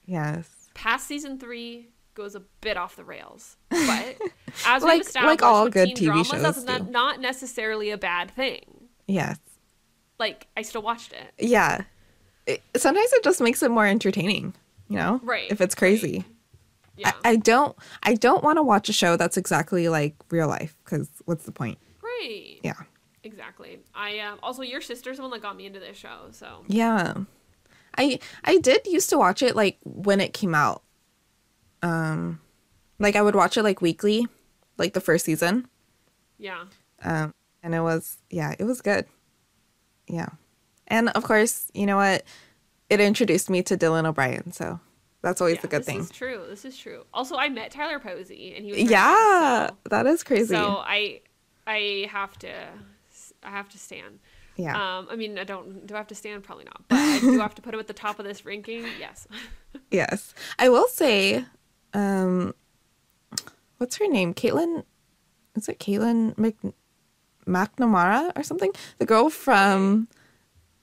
Yes. 0.09 0.49
Past 0.73 1.07
season 1.07 1.39
three 1.39 1.89
goes 2.15 2.35
a 2.35 2.41
bit 2.61 2.75
off 2.77 2.95
the 2.95 3.03
rails, 3.03 3.55
but 3.69 3.79
as 4.65 4.83
Like- 4.83 4.93
we've 4.99 5.01
established, 5.07 5.41
like 5.41 5.43
all 5.43 5.69
good 5.69 5.95
teen 5.95 5.95
TV 5.97 6.05
dramas, 6.05 6.27
shows 6.27 6.41
that's 6.41 6.63
not, 6.63 6.89
not 6.89 7.19
necessarily 7.21 7.91
a 7.91 7.97
bad 7.97 8.31
thing. 8.31 8.87
Yes. 9.07 9.37
Like 10.19 10.47
I 10.57 10.61
still 10.63 10.81
watched 10.81 11.13
it. 11.13 11.33
Yeah. 11.37 11.81
It, 12.45 12.61
sometimes 12.75 13.13
it 13.13 13.23
just 13.23 13.39
makes 13.41 13.61
it 13.63 13.71
more 13.71 13.85
entertaining, 13.85 14.53
you 14.89 14.97
know? 14.97 15.19
Right, 15.23 15.49
If 15.51 15.61
it's 15.61 15.75
crazy. 15.75 16.25
Yeah, 16.97 17.11
I, 17.23 17.31
I 17.31 17.35
don't 17.37 17.77
I 18.03 18.15
don't 18.15 18.43
want 18.43 18.57
to 18.57 18.63
watch 18.63 18.89
a 18.89 18.93
show 18.93 19.15
that's 19.15 19.37
exactly 19.37 19.87
like 19.87 20.15
real 20.29 20.47
life 20.49 20.75
cuz 20.83 21.07
what's 21.25 21.45
the 21.45 21.51
point? 21.53 21.77
right. 22.01 22.57
Yeah. 22.63 22.73
Exactly. 23.23 23.79
I 23.95 24.19
um, 24.19 24.39
also 24.43 24.61
your 24.63 24.81
sister's 24.81 25.17
the 25.17 25.21
one 25.23 25.31
that 25.31 25.41
got 25.41 25.55
me 25.55 25.65
into 25.65 25.79
this 25.79 25.95
show, 25.97 26.27
so 26.31 26.63
Yeah. 26.67 27.13
I 27.97 28.19
I 28.43 28.57
did 28.59 28.85
used 28.87 29.09
to 29.09 29.17
watch 29.17 29.41
it 29.41 29.55
like 29.55 29.77
when 29.83 30.21
it 30.21 30.33
came 30.33 30.53
out. 30.55 30.83
Um 31.81 32.39
like 32.99 33.15
I 33.15 33.21
would 33.21 33.35
watch 33.35 33.57
it 33.57 33.63
like 33.63 33.81
weekly, 33.81 34.27
like 34.77 34.93
the 34.93 35.01
first 35.01 35.25
season. 35.25 35.67
yeah. 36.37 36.65
Um 37.03 37.33
and 37.63 37.73
it 37.75 37.81
was 37.81 38.17
yeah, 38.29 38.55
it 38.59 38.63
was 38.65 38.81
good. 38.81 39.05
Yeah. 40.07 40.29
And 40.87 41.09
of 41.09 41.23
course, 41.23 41.69
you 41.73 41.85
know 41.85 41.97
what? 41.97 42.23
It 42.89 42.99
introduced 42.99 43.49
me 43.49 43.61
to 43.63 43.77
Dylan 43.77 44.05
O'Brien, 44.07 44.51
so 44.51 44.79
that's 45.21 45.41
always 45.41 45.57
yeah, 45.57 45.61
a 45.65 45.67
good 45.67 45.79
this 45.81 45.85
thing. 45.85 45.99
is 45.99 46.09
true. 46.09 46.41
This 46.49 46.65
is 46.65 46.75
true. 46.77 47.03
Also, 47.13 47.35
I 47.35 47.49
met 47.49 47.69
Tyler 47.71 47.99
Posey, 47.99 48.55
and 48.55 48.65
he 48.65 48.71
was 48.71 48.81
Yeah, 48.89 49.67
nice, 49.69 49.71
that 49.91 50.07
is 50.07 50.23
crazy. 50.23 50.55
so 50.55 50.77
I 50.83 51.21
I 51.67 52.07
have 52.11 52.39
to 52.39 52.51
I 53.43 53.49
have 53.51 53.69
to 53.69 53.77
stand. 53.77 54.19
Yeah. 54.59 54.97
Um, 54.97 55.07
I 55.09 55.15
mean, 55.15 55.39
I 55.39 55.45
don't 55.45 55.87
do 55.87 55.93
I 55.93 55.97
have 55.97 56.07
to 56.07 56.15
stand? 56.15 56.43
Probably 56.43 56.65
not, 56.65 56.83
but 56.89 56.95
do 56.97 57.01
I 57.01 57.19
do 57.19 57.39
have 57.39 57.55
to 57.55 57.61
put 57.61 57.73
him 57.73 57.79
at 57.79 57.87
the 57.87 57.93
top 57.93 58.19
of 58.19 58.25
this 58.25 58.45
ranking. 58.45 58.85
Yes. 58.99 59.27
Yes. 59.91 60.33
I 60.57 60.67
will 60.69 60.87
say, 60.87 61.45
um, 61.93 62.55
what's 63.77 63.97
her 63.97 64.07
name? 64.07 64.33
Caitlin, 64.33 64.83
is 65.55 65.69
it 65.69 65.79
Caitlin 65.79 66.35
Mc, 66.39 66.55
McNamara 67.45 68.31
or 68.35 68.41
something? 68.41 68.71
The 68.97 69.05
girl 69.05 69.29
from 69.29 70.07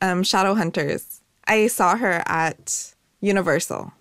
um, 0.01 0.22
Shadowhunters. 0.22 1.20
I 1.49 1.66
saw 1.66 1.97
her 1.97 2.22
at 2.27 2.95
Universal. 3.20 3.93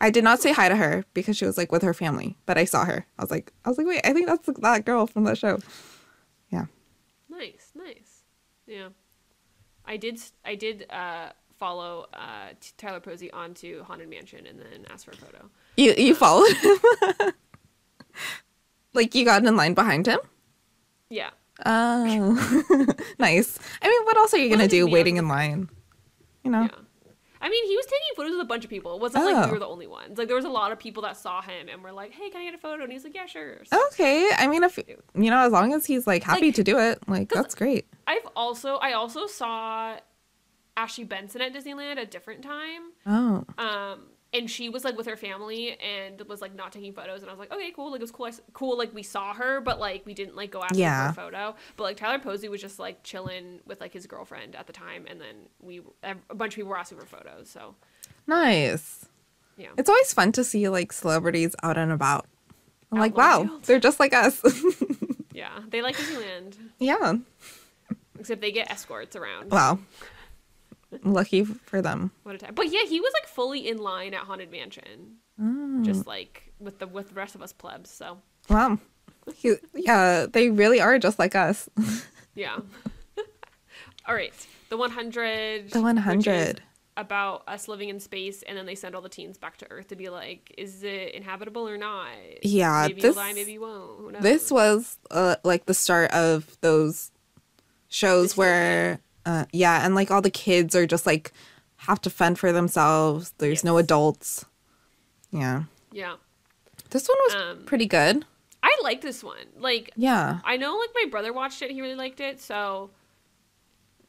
I 0.00 0.08
did 0.08 0.24
not 0.24 0.40
say 0.40 0.52
hi 0.52 0.70
to 0.70 0.76
her 0.76 1.04
because 1.12 1.36
she 1.36 1.44
was 1.44 1.58
like 1.58 1.70
with 1.70 1.82
her 1.82 1.94
family, 1.94 2.38
but 2.46 2.56
I 2.56 2.64
saw 2.64 2.86
her. 2.86 3.04
I 3.18 3.22
was 3.22 3.30
like, 3.30 3.52
I 3.66 3.68
was 3.68 3.76
like, 3.76 3.86
wait, 3.86 4.00
I 4.04 4.14
think 4.14 4.26
that's 4.26 4.48
that 4.60 4.84
girl 4.86 5.06
from 5.06 5.24
that 5.24 5.36
show. 5.36 5.58
Yeah. 6.50 6.64
nice. 7.28 7.71
Yeah. 8.72 8.88
I 9.84 9.96
did. 9.96 10.20
I 10.44 10.54
did 10.54 10.86
uh, 10.90 11.30
follow 11.58 12.06
uh, 12.14 12.50
Tyler 12.78 13.00
Posey 13.00 13.30
onto 13.32 13.82
Haunted 13.82 14.08
Mansion, 14.08 14.46
and 14.46 14.58
then 14.60 14.86
asked 14.90 15.04
for 15.04 15.10
a 15.10 15.16
photo. 15.16 15.50
You 15.76 15.92
you 15.98 16.14
followed 16.14 16.52
him. 16.56 16.76
like 18.94 19.14
you 19.14 19.24
got 19.24 19.44
in 19.44 19.56
line 19.56 19.74
behind 19.74 20.06
him. 20.06 20.20
Yeah. 21.10 21.30
Oh, 21.66 22.86
nice. 23.18 23.58
I 23.82 23.88
mean, 23.88 24.04
what 24.04 24.16
else 24.16 24.32
are 24.34 24.38
you 24.38 24.48
gonna 24.50 24.68
do 24.68 24.86
waiting 24.86 25.16
in 25.16 25.28
line? 25.28 25.68
You 26.44 26.50
know? 26.50 26.62
Yeah. 26.62 26.68
I 27.40 27.48
mean, 27.50 27.66
he 27.66 27.76
was 27.76 27.86
taking 27.86 28.14
photos 28.16 28.32
with 28.32 28.40
a 28.40 28.44
bunch 28.44 28.62
of 28.64 28.70
people. 28.70 28.94
It 28.94 29.00
wasn't 29.00 29.24
like 29.24 29.34
Oh. 29.36 29.46
we 29.46 29.52
were 29.52 29.58
the 29.58 29.66
only 29.66 29.88
ones. 29.88 30.16
Like 30.16 30.28
there 30.28 30.36
was 30.36 30.44
a 30.44 30.48
lot 30.48 30.70
of 30.72 30.78
people 30.78 31.02
that 31.02 31.16
saw 31.16 31.42
him 31.42 31.68
and 31.68 31.82
were 31.82 31.92
like, 31.92 32.12
"Hey, 32.12 32.30
can 32.30 32.40
I 32.40 32.44
get 32.44 32.54
a 32.54 32.58
photo?" 32.58 32.84
And 32.84 32.92
he's 32.92 33.02
like, 33.04 33.14
"Yeah, 33.14 33.26
sure." 33.26 33.58
So 33.64 33.84
Okay. 33.88 34.30
I 34.38 34.46
mean, 34.46 34.62
if 34.62 34.78
you 34.78 35.30
know, 35.30 35.38
as 35.44 35.52
long 35.52 35.74
as 35.74 35.84
he's 35.86 36.06
like 36.06 36.22
happy 36.22 36.46
Like- 36.46 36.54
to 36.54 36.64
do 36.64 36.78
it, 36.78 36.98
like 37.08 37.28
that's 37.28 37.54
great. 37.54 37.86
I've 38.12 38.28
also 38.36 38.76
I 38.76 38.92
also 38.92 39.26
saw 39.26 39.96
Ashley 40.76 41.04
Benson 41.04 41.40
at 41.40 41.52
Disneyland 41.54 41.98
a 42.00 42.06
different 42.06 42.42
time. 42.42 42.82
Oh, 43.06 43.44
Um, 43.58 44.00
and 44.34 44.50
she 44.50 44.70
was 44.70 44.82
like 44.84 44.96
with 44.96 45.06
her 45.06 45.16
family 45.16 45.76
and 45.78 46.18
was 46.22 46.40
like 46.40 46.54
not 46.54 46.72
taking 46.72 46.94
photos. 46.94 47.20
And 47.20 47.28
I 47.28 47.32
was 47.34 47.38
like, 47.38 47.52
okay, 47.52 47.70
cool. 47.76 47.90
Like 47.92 48.00
it 48.00 48.04
was 48.04 48.10
cool. 48.10 48.26
I 48.26 48.32
Cool. 48.54 48.78
Like 48.78 48.94
we 48.94 49.02
saw 49.02 49.34
her, 49.34 49.60
but 49.60 49.78
like 49.78 50.06
we 50.06 50.14
didn't 50.14 50.34
like 50.36 50.50
go 50.50 50.62
ask 50.62 50.74
Yeah. 50.74 51.08
her 51.08 51.12
for 51.12 51.20
a 51.20 51.24
photo. 51.24 51.54
But 51.76 51.82
like 51.84 51.96
Tyler 51.98 52.18
Posey 52.18 52.48
was 52.48 52.60
just 52.62 52.78
like 52.78 53.02
chilling 53.02 53.60
with 53.66 53.80
like 53.82 53.92
his 53.92 54.06
girlfriend 54.06 54.56
at 54.56 54.66
the 54.66 54.72
time, 54.72 55.04
and 55.08 55.20
then 55.20 55.36
we 55.60 55.82
a 56.02 56.34
bunch 56.34 56.54
of 56.54 56.56
people 56.56 56.70
were 56.70 56.78
asking 56.78 56.98
for 56.98 57.06
photos. 57.06 57.50
So 57.50 57.74
nice. 58.26 59.04
yeah, 59.58 59.68
It's 59.76 59.90
always 59.90 60.12
fun 60.14 60.32
to 60.32 60.44
see 60.44 60.66
like 60.70 60.92
celebrities 60.92 61.54
out 61.62 61.76
and 61.76 61.92
about. 61.92 62.26
I'm 62.90 62.98
Out 62.98 63.00
like, 63.02 63.16
wow, 63.16 63.60
they're 63.64 63.80
just 63.80 64.00
like 64.00 64.14
us. 64.14 64.40
yeah, 65.34 65.60
they 65.68 65.82
like 65.82 65.96
Disneyland, 65.96 66.56
yeah. 66.78 67.16
Except 68.22 68.40
they 68.40 68.52
get 68.52 68.70
escorts 68.70 69.14
around. 69.16 69.50
Wow. 69.50 69.78
Lucky 71.04 71.44
for 71.44 71.80
them. 71.80 72.10
What 72.22 72.34
a 72.34 72.38
time! 72.38 72.54
But 72.54 72.70
yeah, 72.70 72.84
he 72.86 73.00
was 73.00 73.12
like 73.14 73.26
fully 73.26 73.66
in 73.68 73.78
line 73.78 74.12
at 74.14 74.20
Haunted 74.24 74.50
Mansion, 74.50 75.16
Mm. 75.40 75.84
just 75.84 76.06
like 76.06 76.52
with 76.60 76.78
the 76.78 76.86
with 76.86 77.08
the 77.08 77.14
rest 77.14 77.34
of 77.34 77.40
us 77.42 77.52
plebs. 77.52 77.90
So 77.90 78.18
Wow. 78.50 78.78
He- 79.34 79.54
yeah, 79.74 80.26
they 80.30 80.50
really 80.50 80.80
are 80.80 80.98
just 80.98 81.18
like 81.18 81.34
us. 81.34 81.68
yeah. 82.34 82.58
All 84.06 84.14
right, 84.14 84.34
the 84.68 84.76
100. 84.76 85.70
The 85.70 85.80
100. 85.80 86.62
About 86.98 87.44
us 87.48 87.68
living 87.68 87.88
in 87.88 87.98
space, 88.00 88.42
and 88.42 88.58
then 88.58 88.66
they 88.66 88.74
send 88.74 88.94
all 88.94 89.00
the 89.00 89.08
teens 89.08 89.38
back 89.38 89.56
to 89.58 89.70
Earth 89.70 89.88
to 89.88 89.96
be 89.96 90.10
like, 90.10 90.52
is 90.58 90.82
it 90.82 91.14
inhabitable 91.14 91.66
or 91.66 91.78
not? 91.78 92.08
Yeah, 92.42 92.82
maybe 92.88 93.00
this- 93.00 93.04
you'll 93.04 93.24
die, 93.24 93.32
maybe 93.32 93.52
you 93.52 93.62
won't. 93.62 93.98
Who 94.00 94.12
knows? 94.12 94.22
this 94.22 94.50
was 94.50 94.98
uh, 95.10 95.36
like 95.42 95.64
the 95.64 95.72
start 95.72 96.10
of 96.10 96.58
those 96.60 97.10
shows 97.92 98.36
where 98.36 98.98
uh, 99.26 99.44
yeah 99.52 99.84
and 99.84 99.94
like 99.94 100.10
all 100.10 100.22
the 100.22 100.30
kids 100.30 100.74
are 100.74 100.86
just 100.86 101.04
like 101.06 101.30
have 101.76 102.00
to 102.00 102.08
fend 102.10 102.38
for 102.38 102.50
themselves 102.52 103.32
there's 103.38 103.62
no 103.62 103.76
adults 103.76 104.44
yeah 105.30 105.64
yeah, 105.92 106.14
this 106.90 107.06
one 107.06 107.18
was 107.26 107.34
Um, 107.58 107.64
pretty 107.66 107.86
good 107.86 108.24
I 108.64 108.74
like 108.82 109.00
this 109.00 109.22
one. 109.24 109.46
Like, 109.58 109.90
yeah 109.96 110.38
I 110.44 110.56
know, 110.56 110.76
like 110.76 110.90
my 110.94 111.06
brother 111.10 111.32
watched 111.32 111.60
it, 111.62 111.70
he 111.70 111.80
really 111.82 111.96
liked 111.96 112.20
it, 112.20 112.40
so 112.40 112.90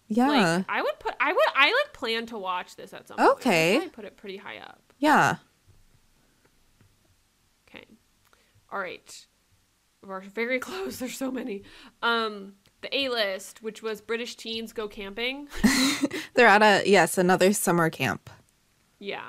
yeah 0.07 0.27
like, 0.27 0.65
I 0.69 0.81
would 0.81 0.99
put, 0.99 1.13
I 1.19 1.33
would, 1.33 1.45
I 1.55 1.65
like 1.65 1.93
plan 1.93 2.25
to 2.27 2.37
watch 2.37 2.75
this 2.75 2.93
at 2.93 3.07
some 3.07 3.17
point. 3.17 3.29
Okay. 3.31 3.77
I 3.81 3.87
put 3.87 4.05
it 4.05 4.15
pretty 4.15 4.37
high 4.37 4.57
up. 4.59 4.81
yeah 4.99 5.37
Okay. 7.67 7.85
All 8.71 8.79
right. 8.79 9.25
We're 10.05 10.21
very 10.21 10.59
close. 10.67 10.99
There's 10.99 11.17
so 11.17 11.31
many. 11.31 11.63
Um, 12.01 12.53
the 12.83 12.95
A 12.95 13.09
list, 13.09 13.63
which 13.63 13.81
was 13.81 13.99
British 14.01 14.35
teens 14.35 14.71
go 14.73 14.87
camping. 14.87 15.47
they're 16.35 16.47
at 16.47 16.61
a 16.61 16.87
yes 16.89 17.17
another 17.17 17.51
summer 17.53 17.89
camp 17.89 18.29
yeah. 18.99 19.21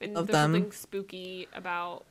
And 0.00 0.16
Of 0.16 0.26
there's 0.28 0.34
them. 0.34 0.54
something 0.54 0.72
spooky 0.72 1.48
about 1.54 2.04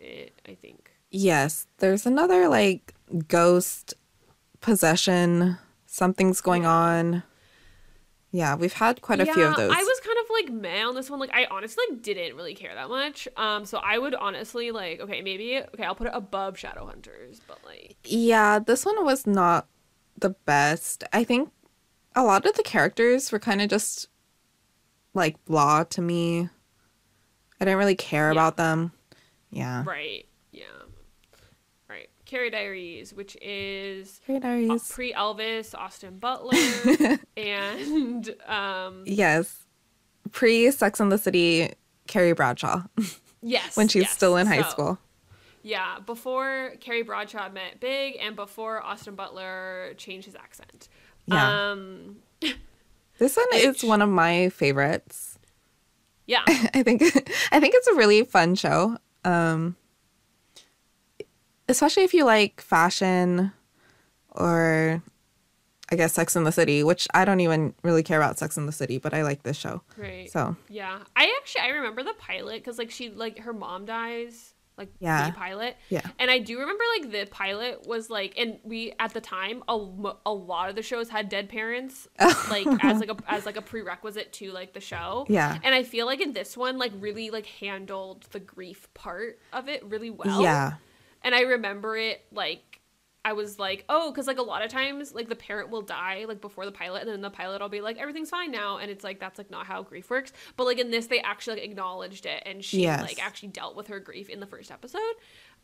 it, 0.00 0.32
I 0.46 0.54
think. 0.54 0.90
yes 1.10 1.66
there's 1.78 2.04
another 2.06 2.48
like 2.48 2.94
ghost 3.28 3.94
possession. 4.60 5.58
Something's 5.86 6.40
going 6.40 6.64
on. 6.66 7.22
Yeah, 8.30 8.54
we've 8.54 8.72
had 8.72 9.02
quite 9.02 9.20
a 9.20 9.26
few 9.26 9.44
of 9.44 9.56
those. 9.56 9.70
I 9.70 9.82
was 9.82 10.00
kind 10.00 10.16
of 10.18 10.30
like 10.30 10.62
meh 10.62 10.84
on 10.84 10.94
this 10.94 11.10
one. 11.10 11.20
Like 11.20 11.34
I 11.34 11.46
honestly 11.50 11.84
like, 11.90 12.02
didn't 12.02 12.34
really 12.34 12.54
care 12.54 12.74
that 12.74 12.88
much. 12.88 13.28
Um, 13.36 13.66
so 13.66 13.78
I 13.84 13.98
would 13.98 14.14
honestly 14.14 14.70
like 14.70 15.00
okay, 15.00 15.20
maybe 15.20 15.58
okay, 15.74 15.84
I'll 15.84 15.94
put 15.94 16.06
it 16.06 16.14
above 16.14 16.56
Shadowhunters, 16.56 17.40
but 17.46 17.58
like 17.66 17.96
yeah, 18.04 18.58
this 18.58 18.86
one 18.86 19.04
was 19.04 19.26
not 19.26 19.66
the 20.22 20.30
best. 20.30 21.04
I 21.12 21.22
think 21.24 21.50
a 22.16 22.24
lot 22.24 22.46
of 22.46 22.54
the 22.54 22.62
characters 22.62 23.30
were 23.30 23.38
kind 23.38 23.60
of 23.62 23.68
just 23.68 24.08
like 25.14 25.42
blah 25.44 25.84
to 25.84 26.00
me. 26.02 26.48
I 27.60 27.64
didn't 27.64 27.78
really 27.78 27.94
care 27.94 28.26
Yeah. 28.28 28.32
about 28.32 28.56
them. 28.56 28.92
Yeah. 29.50 29.84
right, 29.86 30.26
yeah, 30.50 30.64
right. 31.88 32.08
Carrie 32.24 32.48
Diaries, 32.50 33.12
which 33.12 33.36
is 33.42 34.18
Carrie 34.26 34.40
Diaries. 34.40 34.88
pre 34.90 35.12
Elvis, 35.12 35.74
Austin 35.74 36.18
Butler, 36.18 36.56
and 37.36 38.34
um, 38.46 39.02
yes. 39.06 39.66
Pre 40.30 40.70
Sex 40.70 41.00
and 41.00 41.12
the 41.12 41.18
City, 41.18 41.72
Carrie 42.06 42.32
Bradshaw 42.32 42.84
yes, 43.42 43.76
when 43.76 43.88
she's 43.88 44.04
yes. 44.04 44.12
still 44.12 44.36
in 44.38 44.46
high 44.46 44.62
So, 44.62 44.68
school. 44.70 44.98
Yeah, 45.62 45.98
before 46.04 46.72
Carrie 46.80 47.02
Bradshaw 47.02 47.48
met 47.50 47.78
Big, 47.80 48.16
and 48.20 48.34
before 48.36 48.82
Austin 48.82 49.14
Butler 49.14 49.94
changed 49.96 50.26
his 50.26 50.34
accent. 50.34 50.88
Yeah. 51.26 51.70
Um, 51.70 52.16
This 53.18 53.36
one 53.36 53.46
Which- 53.52 53.64
is 53.64 53.84
one 53.84 54.02
of 54.02 54.08
my 54.08 54.48
favorites. 54.48 55.38
yeah. 56.26 56.42
I 56.48 56.82
think 56.82 57.02
I 57.52 57.60
think 57.60 57.74
it's 57.76 57.86
a 57.86 57.94
really 57.94 58.24
fun 58.24 58.54
show. 58.56 58.96
Um 59.24 59.76
especially 61.68 62.02
if 62.02 62.12
you 62.14 62.24
like 62.24 62.60
fashion 62.60 63.52
or 64.30 65.02
I 65.90 65.96
guess 65.96 66.14
Sex 66.14 66.34
in 66.36 66.44
the 66.44 66.52
City, 66.52 66.82
which 66.82 67.06
I 67.14 67.24
don't 67.24 67.40
even 67.40 67.74
really 67.82 68.02
care 68.02 68.18
about 68.20 68.38
Sex 68.38 68.56
in 68.56 68.66
the 68.66 68.72
City, 68.72 68.98
but 68.98 69.12
I 69.14 69.22
like 69.22 69.42
this 69.42 69.58
show. 69.58 69.82
Right. 69.96 70.30
So, 70.30 70.56
Yeah, 70.68 71.00
I 71.14 71.32
actually 71.40 71.62
I 71.62 71.68
remember 71.68 72.02
the 72.02 72.14
pilot 72.14 72.56
because 72.56 72.78
like 72.78 72.90
she 72.90 73.10
like 73.10 73.38
her 73.40 73.52
mom 73.52 73.84
dies 73.84 74.54
like 74.78 74.88
Yeah. 74.98 75.30
the 75.30 75.36
pilot. 75.36 75.76
Yeah. 75.90 76.00
And 76.18 76.30
I 76.30 76.38
do 76.38 76.58
remember 76.58 76.82
like 76.98 77.12
the 77.12 77.26
pilot 77.30 77.86
was 77.86 78.08
like, 78.10 78.34
and 78.38 78.58
we 78.64 78.92
at 78.98 79.12
the 79.14 79.20
time 79.20 79.62
a, 79.68 79.74
a 80.26 80.32
lot 80.32 80.70
of 80.70 80.76
the 80.76 80.82
shows 80.82 81.08
had 81.08 81.28
dead 81.28 81.48
parents 81.48 82.08
like 82.50 82.66
as 82.82 83.00
like 83.00 83.10
a 83.10 83.16
as 83.28 83.44
like 83.46 83.56
a 83.56 83.62
prerequisite 83.62 84.32
to 84.34 84.50
like 84.52 84.72
the 84.72 84.80
show. 84.80 85.26
Yeah. 85.28 85.58
And 85.62 85.74
I 85.74 85.82
feel 85.82 86.06
like 86.06 86.20
in 86.20 86.32
this 86.32 86.56
one 86.56 86.78
like 86.78 86.92
really 86.98 87.30
like 87.30 87.46
handled 87.46 88.24
the 88.32 88.40
grief 88.40 88.88
part 88.94 89.38
of 89.52 89.68
it 89.68 89.84
really 89.84 90.10
well. 90.10 90.40
yeah. 90.42 90.74
And 91.22 91.34
I 91.34 91.42
remember 91.42 91.96
it 91.96 92.24
like 92.32 92.71
I 93.24 93.34
was 93.34 93.58
like, 93.58 93.84
oh, 93.88 94.10
because 94.10 94.26
like 94.26 94.38
a 94.38 94.42
lot 94.42 94.64
of 94.64 94.70
times 94.70 95.14
like 95.14 95.28
the 95.28 95.36
parent 95.36 95.70
will 95.70 95.82
die 95.82 96.24
like 96.26 96.40
before 96.40 96.64
the 96.64 96.72
pilot, 96.72 97.02
and 97.02 97.10
then 97.10 97.20
the 97.20 97.30
pilot 97.30 97.60
will 97.60 97.68
be 97.68 97.80
like, 97.80 97.96
everything's 97.98 98.30
fine 98.30 98.50
now, 98.50 98.78
and 98.78 98.90
it's 98.90 99.04
like 99.04 99.20
that's 99.20 99.38
like 99.38 99.50
not 99.50 99.66
how 99.66 99.82
grief 99.82 100.10
works. 100.10 100.32
But 100.56 100.64
like 100.64 100.78
in 100.78 100.90
this, 100.90 101.06
they 101.06 101.20
actually 101.20 101.56
like 101.60 101.64
acknowledged 101.70 102.26
it, 102.26 102.42
and 102.46 102.64
she 102.64 102.82
Yes. 102.82 103.02
like 103.02 103.24
actually 103.24 103.50
dealt 103.50 103.76
with 103.76 103.86
her 103.88 104.00
grief 104.00 104.28
in 104.28 104.40
the 104.40 104.46
first 104.46 104.70
episode. 104.72 105.00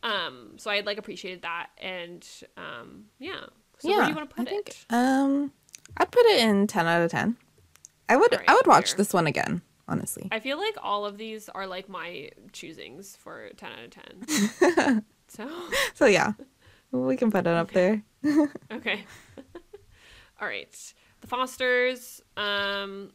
Um, 0.05 0.53
so 0.57 0.71
I 0.71 0.77
had 0.77 0.87
like 0.87 0.99
appreciated 0.99 1.43
that, 1.43 1.71
and 1.79 2.25
um, 2.57 3.07
yeah. 3.19 3.41
So 3.81 3.89
yeah. 3.89 3.97
where 3.97 4.05
do 4.05 4.11
you 4.11 4.17
want 4.17 4.31
to 4.31 4.37
put 4.37 4.47
I 4.49 4.51
think 4.51 4.69
it? 4.69 4.77
um 4.91 5.53
I'd 5.97 6.11
put 6.11 6.27
it 6.27 6.41
in 6.41 6.67
10 6.67 6.87
out 6.87 7.03
of 7.03 7.11
10. 7.11 7.37
I 8.09 8.17
would 8.17 8.33
Alright, 8.33 8.49
I 8.49 8.55
would 8.55 8.67
watch 8.67 8.91
fair. 8.91 8.97
this 8.99 9.13
one 9.13 9.27
again, 9.27 9.63
honestly. 9.89 10.29
I 10.31 10.39
feel 10.41 10.59
like 10.59 10.77
all 10.83 11.05
of 11.05 11.19
these 11.19 11.49
are 11.49 11.67
like 11.67 11.89
my 11.89 12.31
choosings 12.53 13.17
for 13.17 13.51
ten 13.57 13.71
out 13.73 13.85
of 13.85 13.91
ten. 13.91 15.05
so 15.29 15.51
So 15.95 16.07
yeah. 16.07 16.33
We 16.93 17.17
can 17.17 17.31
put 17.31 17.47
it 17.47 17.53
up 17.55 17.71
there. 17.73 18.03
Okay. 18.73 19.05
All 20.41 20.49
right. 20.49 20.95
The 21.21 21.27
Fosters, 21.27 22.21
um, 22.37 23.11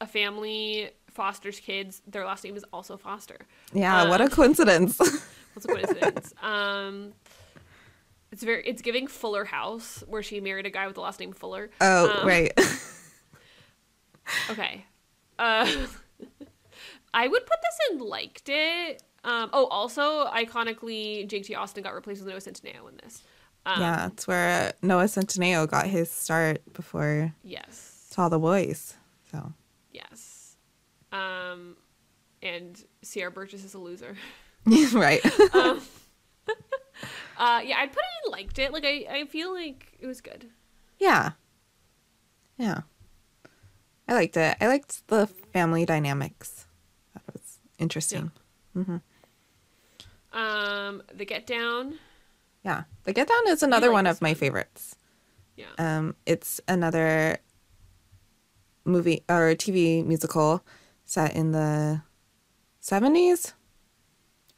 a 0.00 0.06
family 0.06 0.90
fosters 1.10 1.60
kids. 1.60 2.02
Their 2.06 2.24
last 2.24 2.44
name 2.44 2.56
is 2.56 2.64
also 2.72 2.96
Foster. 2.96 3.38
Yeah, 3.72 4.08
what 4.08 4.20
a 4.20 4.24
Um, 4.24 4.30
coincidence. 4.30 4.98
What's 5.54 5.64
a 5.64 5.68
coincidence? 5.68 6.32
um, 6.42 7.12
it's 8.30 8.42
very. 8.42 8.64
It's 8.66 8.80
giving 8.82 9.06
Fuller 9.06 9.44
House, 9.44 10.02
where 10.06 10.22
she 10.22 10.40
married 10.40 10.66
a 10.66 10.70
guy 10.70 10.86
with 10.86 10.94
the 10.94 11.02
last 11.02 11.20
name 11.20 11.32
Fuller. 11.32 11.70
oh, 11.80 12.20
Um, 12.20 12.26
right. 12.26 12.52
Okay. 14.50 14.84
Uh, 15.38 15.66
I 17.14 17.28
would 17.28 17.46
put 17.46 17.58
this 17.62 17.78
in 17.90 17.98
liked 17.98 18.48
it. 18.48 19.02
Um, 19.24 19.50
oh, 19.52 19.66
also 19.66 20.26
iconically, 20.26 21.26
Jake 21.28 21.44
T. 21.44 21.54
Austin 21.54 21.82
got 21.82 21.94
replaced 21.94 22.22
with 22.22 22.30
Noah 22.30 22.40
Centineo 22.40 22.88
in 22.88 22.96
this. 23.02 23.22
Um, 23.64 23.80
yeah, 23.80 24.06
it's 24.08 24.26
where 24.26 24.72
Noah 24.82 25.04
Centineo 25.04 25.68
got 25.68 25.86
his 25.86 26.10
start 26.10 26.60
before 26.72 27.32
Yes. 27.44 28.08
To 28.12 28.22
All 28.22 28.30
the 28.30 28.38
Boys. 28.38 28.94
So 29.30 29.52
Yes. 29.92 30.56
Um, 31.12 31.76
and 32.42 32.82
Sierra 33.02 33.30
Burgess 33.30 33.64
is 33.64 33.74
a 33.74 33.78
loser. 33.78 34.16
right. 34.92 35.24
um, 35.54 35.80
uh, 37.38 37.60
yeah, 37.64 37.76
I'd 37.78 37.92
put 37.92 38.00
it 38.00 38.26
in 38.26 38.32
liked 38.32 38.58
it. 38.58 38.72
Like 38.72 38.84
I, 38.84 39.06
I 39.10 39.24
feel 39.26 39.52
like 39.52 39.96
it 40.00 40.06
was 40.06 40.20
good. 40.20 40.48
yeah. 40.98 41.30
Yeah. 42.58 42.80
I 44.08 44.14
liked 44.14 44.36
it. 44.36 44.56
I 44.60 44.66
liked 44.66 45.06
the 45.08 45.26
family 45.26 45.86
dynamics. 45.86 46.66
That 47.14 47.22
was 47.32 47.58
interesting. 47.78 48.30
Um, 50.32 51.02
the 51.12 51.24
Get 51.24 51.46
Down. 51.46 51.98
Yeah. 52.64 52.84
The 53.04 53.12
Get 53.12 53.28
Down 53.28 53.48
is 53.48 53.62
another 53.62 53.88
like 53.88 53.94
one 53.94 54.06
of 54.06 54.22
my 54.22 54.34
favorites. 54.34 54.96
Yeah. 55.56 55.66
Um, 55.78 56.16
it's 56.26 56.60
another 56.68 57.38
movie 58.84 59.22
or 59.28 59.54
TV 59.54 60.04
musical 60.04 60.64
set 61.04 61.34
in 61.36 61.52
the 61.52 62.02
70s 62.82 63.52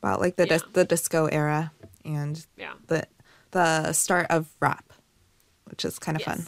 about 0.03 0.21
like 0.21 0.37
the 0.37 0.47
dis- 0.47 0.65
the 0.73 0.85
disco 0.85 1.27
era 1.27 1.73
and 2.05 2.47
yeah. 2.57 2.75
the 2.87 3.07
the 3.51 3.93
start 3.93 4.27
of 4.31 4.49
rap, 4.61 4.93
which 5.65 5.85
is 5.85 5.99
kind 5.99 6.17
of 6.17 6.23
fun. 6.23 6.45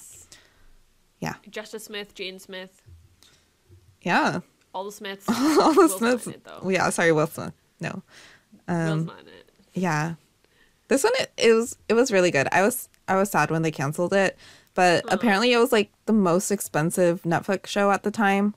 Yeah. 1.20 1.35
Justice 1.51 1.85
Smith, 1.85 2.14
Jaden 2.14 2.41
Smith, 2.41 2.83
Yeah. 4.03 4.41
all 4.74 4.85
the 4.85 4.93
Smiths. 4.93 5.27
All 5.29 5.72
the 5.72 5.79
Will's 5.79 6.01
not 6.01 6.20
Smiths. 6.20 6.39
though. 6.45 6.68
Yeah, 6.68 6.91
sorry, 6.91 7.12
Will 7.12 7.27
Smith. 7.27 7.53
No. 7.81 8.03
Um, 8.68 9.11
it. 9.26 9.50
yeah. 9.74 10.14
This 10.88 11.02
one 11.04 11.12
it, 11.18 11.32
it 11.36 11.52
was 11.52 11.76
it 11.88 11.94
was 11.94 12.12
really 12.12 12.30
good. 12.30 12.48
I 12.52 12.62
was 12.62 12.88
I 13.09 13.16
was 13.16 13.30
sad 13.30 13.50
when 13.50 13.62
they 13.62 13.70
canceled 13.70 14.12
it, 14.12 14.36
but 14.74 15.04
Uh-huh. 15.04 15.16
apparently 15.16 15.52
it 15.52 15.59
was 15.59 15.72
like 15.72 15.90
the 16.07 16.12
most 16.12 16.50
expensive 16.50 17.22
Netflix 17.22 17.66
show 17.66 17.90
at 17.90 18.02
the 18.02 18.11
time. 18.11 18.54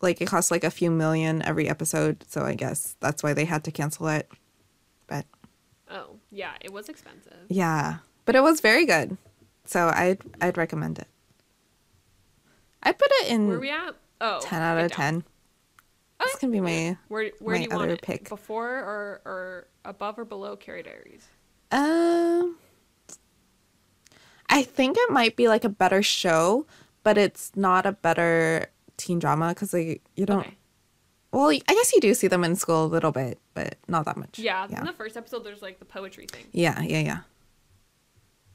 Like 0.00 0.20
it 0.20 0.26
cost 0.26 0.50
like 0.50 0.64
a 0.64 0.70
few 0.70 0.90
million 0.90 1.40
every 1.42 1.68
episode, 1.68 2.24
so 2.28 2.42
I 2.44 2.54
guess 2.54 2.96
that's 3.00 3.22
why 3.22 3.32
they 3.32 3.44
had 3.46 3.64
to 3.64 3.70
cancel 3.72 4.08
it. 4.08 4.30
But 5.06 5.26
Oh, 5.90 6.16
yeah, 6.30 6.52
it 6.60 6.72
was 6.72 6.88
expensive. 6.88 7.46
yeah, 7.48 7.98
but 8.24 8.34
it 8.36 8.42
was 8.42 8.60
very 8.60 8.86
good. 8.86 9.16
So 9.64 9.88
I'd 9.88 10.18
I'd 10.40 10.56
recommend 10.56 10.98
it. 10.98 11.08
I'd 12.82 12.98
put 12.98 13.08
it 13.22 13.28
in 13.32 13.48
Where 13.48 13.60
we 13.60 13.70
at? 13.70 13.94
Oh, 14.20 14.40
10 14.42 14.62
out 14.62 14.78
of 14.78 14.90
Down. 14.90 15.22
10. 15.22 15.24
This 16.24 16.36
can 16.36 16.50
be 16.50 16.60
my 16.60 16.96
Where 17.08 17.30
where 17.40 17.56
my 17.56 17.64
do 17.64 17.70
you 17.70 17.76
want 17.76 17.90
it? 17.90 18.02
pick. 18.02 18.28
Before 18.28 18.68
or 18.68 19.20
or 19.24 19.66
above 19.84 20.18
or 20.18 20.24
below 20.24 20.56
Carrie 20.56 20.82
Diaries? 20.82 21.26
Um, 21.70 22.56
I 24.48 24.62
think 24.62 24.96
it 24.98 25.10
might 25.10 25.36
be 25.36 25.48
like 25.48 25.64
a 25.64 25.68
better 25.68 26.02
show, 26.02 26.66
but 27.02 27.18
it's 27.18 27.52
not 27.56 27.86
a 27.86 27.92
better 27.92 28.70
teen 28.96 29.18
drama 29.18 29.48
because 29.48 29.72
like 29.72 30.02
you 30.16 30.26
don't. 30.26 30.40
Okay. 30.40 30.56
Well, 31.32 31.48
I 31.50 31.58
guess 31.74 31.92
you 31.92 32.00
do 32.00 32.14
see 32.14 32.28
them 32.28 32.44
in 32.44 32.54
school 32.54 32.84
a 32.84 32.86
little 32.86 33.10
bit, 33.10 33.40
but 33.54 33.74
not 33.88 34.04
that 34.04 34.16
much. 34.16 34.38
Yeah, 34.38 34.68
yeah, 34.70 34.78
in 34.80 34.86
the 34.86 34.92
first 34.92 35.16
episode, 35.16 35.42
there's 35.42 35.62
like 35.62 35.80
the 35.80 35.84
poetry 35.84 36.26
thing. 36.26 36.44
yeah, 36.52 36.80
yeah, 36.80 37.00
yeah. 37.00 37.18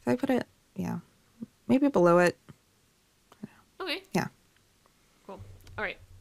So 0.06 0.12
I 0.12 0.16
put 0.16 0.30
it, 0.30 0.48
yeah, 0.76 1.00
maybe 1.68 1.90
below 1.90 2.20
it. 2.20 2.38
Okay. 3.82 4.02
Yeah. 4.14 4.28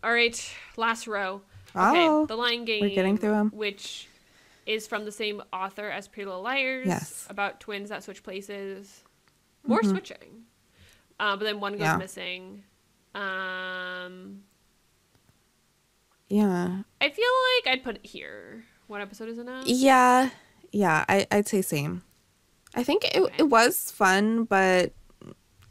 All 0.03 0.13
right. 0.13 0.53
Last 0.77 1.07
row. 1.07 1.43
Oh. 1.75 2.27
The 2.27 2.37
Lying 2.37 2.65
Game. 2.65 2.81
we're 2.81 2.95
getting 2.95 3.17
through 3.19 3.31
them. 3.33 3.51
Which 3.55 4.09
is 4.67 4.87
from 4.87 5.05
the 5.05 5.13
same 5.13 5.43
author 5.53 5.89
as 5.89 6.09
Pretty 6.09 6.27
Little 6.27 6.43
Liars. 6.43 6.87
Yes. 6.87 7.27
About 7.31 7.61
twins 7.61 7.89
that 7.91 8.03
switch 8.05 8.23
places. 8.23 9.03
More 9.67 9.83
switching. 9.83 10.45
Uh, 11.21 11.37
but 11.37 11.45
then 11.45 11.61
one 11.61 11.73
goes 11.73 11.81
Mm-hmm. 11.83 11.91
Yeah. 11.91 11.97
missing. 11.97 12.63
Um, 13.15 14.43
Yeah, 16.29 16.83
I 17.01 17.09
feel 17.09 17.25
like 17.65 17.73
I'd 17.75 17.83
put 17.85 17.97
it 17.97 18.07
here. 18.07 18.65
What 18.87 19.01
episode 19.01 19.29
is 19.29 19.39
it 19.39 19.45
now? 19.45 19.63
yeah, 19.67 20.31
yeah. 20.73 21.05
I 21.09 21.27
I'd 21.31 21.49
say 21.49 21.63
same. 21.63 22.03
I 22.75 22.83
think 22.85 23.05
it 23.05 23.17
Okay. 23.17 23.35
it 23.39 23.43
was 23.45 23.91
fun, 23.91 24.45
but 24.45 24.93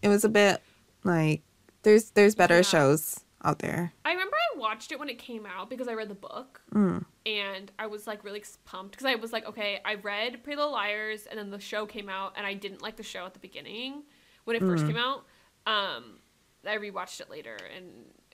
it 0.01 0.07
was 0.09 0.23
a 0.25 0.29
bit 0.29 0.61
like 1.03 1.41
there's 1.83 2.11
there's 2.11 2.35
better 2.35 2.57
Yeah. 2.57 2.61
shows 2.63 3.19
out 3.43 3.59
there. 3.59 3.93
I 4.05 4.11
remember 4.11 4.35
I 4.35 4.57
watched 4.59 4.91
it 4.91 4.99
when 4.99 5.09
it 5.09 5.19
came 5.19 5.45
out 5.45 5.69
because 5.69 5.87
I 5.87 5.93
read 5.93 6.09
the 6.09 6.15
book 6.15 6.61
Mm. 6.73 7.05
and 7.25 7.71
I 7.77 7.87
was 7.87 8.07
like 8.07 8.23
really 8.23 8.43
pumped 8.65 8.91
because 8.91 9.05
I 9.05 9.15
was 9.15 9.31
like, 9.31 9.45
okay, 9.47 9.79
I 9.85 9.95
read 9.95 10.43
Pretty 10.43 10.57
Little 10.57 10.71
Liars 10.71 11.27
and 11.29 11.37
then 11.39 11.51
the 11.51 11.59
show 11.59 11.85
came 11.85 12.09
out 12.09 12.33
and 12.35 12.45
I 12.45 12.53
didn't 12.53 12.81
like 12.81 12.95
the 12.97 13.03
show 13.03 13.25
at 13.25 13.33
the 13.33 13.39
beginning 13.39 14.03
when 14.45 14.55
it 14.55 14.61
first 14.63 14.83
Mm. 14.85 14.87
came 14.87 14.97
out. 14.97 15.25
Um, 15.65 16.19
I 16.65 16.77
rewatched 16.77 17.21
it 17.21 17.29
later 17.29 17.55
and, 17.75 17.85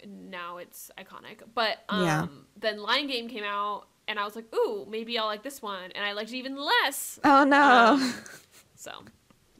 and 0.01 0.31
now 0.31 0.57
it's 0.57 0.89
iconic. 0.97 1.41
But 1.53 1.79
um, 1.89 2.01
Yeah. 2.01 2.27
then 2.55 2.81
Lying 2.81 3.07
Game 3.07 3.27
came 3.27 3.43
out 3.43 3.87
and 4.07 4.19
I 4.19 4.23
was 4.25 4.35
like, 4.35 4.45
ooh, 4.55 4.85
maybe 4.89 5.17
I'll 5.17 5.27
like 5.27 5.43
this 5.43 5.61
one, 5.61 5.91
and 5.93 6.03
I 6.03 6.11
liked 6.11 6.31
it 6.31 6.35
even 6.37 6.57
less. 6.57 7.19
Oh 7.23 7.43
no. 7.45 7.93
Um, 7.93 8.13
so, 8.75 8.91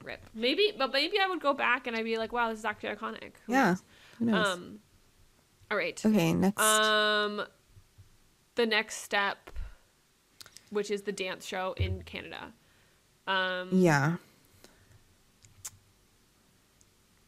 rip. 0.04 0.20
Maybe, 0.34 0.74
but 0.78 0.92
maybe 0.92 1.18
I 1.18 1.28
would 1.28 1.40
go 1.40 1.54
back 1.54 1.88
and 1.88 1.96
I'd 1.96 2.04
be 2.04 2.18
like, 2.18 2.34
wow, 2.34 2.50
this 2.50 2.60
is 2.60 2.66
actually 2.66 2.90
iconic. 2.96 3.32
Who 3.46 3.54
Yeah. 3.54 3.70
knows? 3.70 3.84
Who 4.20 4.26
knows? 4.26 4.58
All 5.74 5.80
right. 5.80 6.00
okay, 6.06 6.34
next. 6.34 6.62
Um, 6.62 7.42
the 8.54 8.68
next 8.68 8.98
step, 8.98 9.50
which 10.70 10.92
is 10.92 11.02
the 11.02 11.12
dance 11.12 11.48
show 11.48 11.74
in 11.78 12.04
Canada. 12.04 12.54
Um, 13.26 13.70
yeah. 13.72 14.18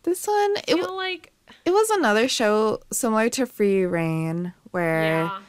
This 0.04 0.28
one, 0.28 0.58
it, 0.68 0.76
was 0.78 0.88
like 0.92 1.34
it 1.66 1.72
was 1.72 1.90
another 1.90 2.28
show 2.28 2.82
similar 2.92 3.30
to 3.30 3.48
Free 3.48 3.84
Rein 3.84 4.54
where 4.70 5.24
yeah, 5.24 5.40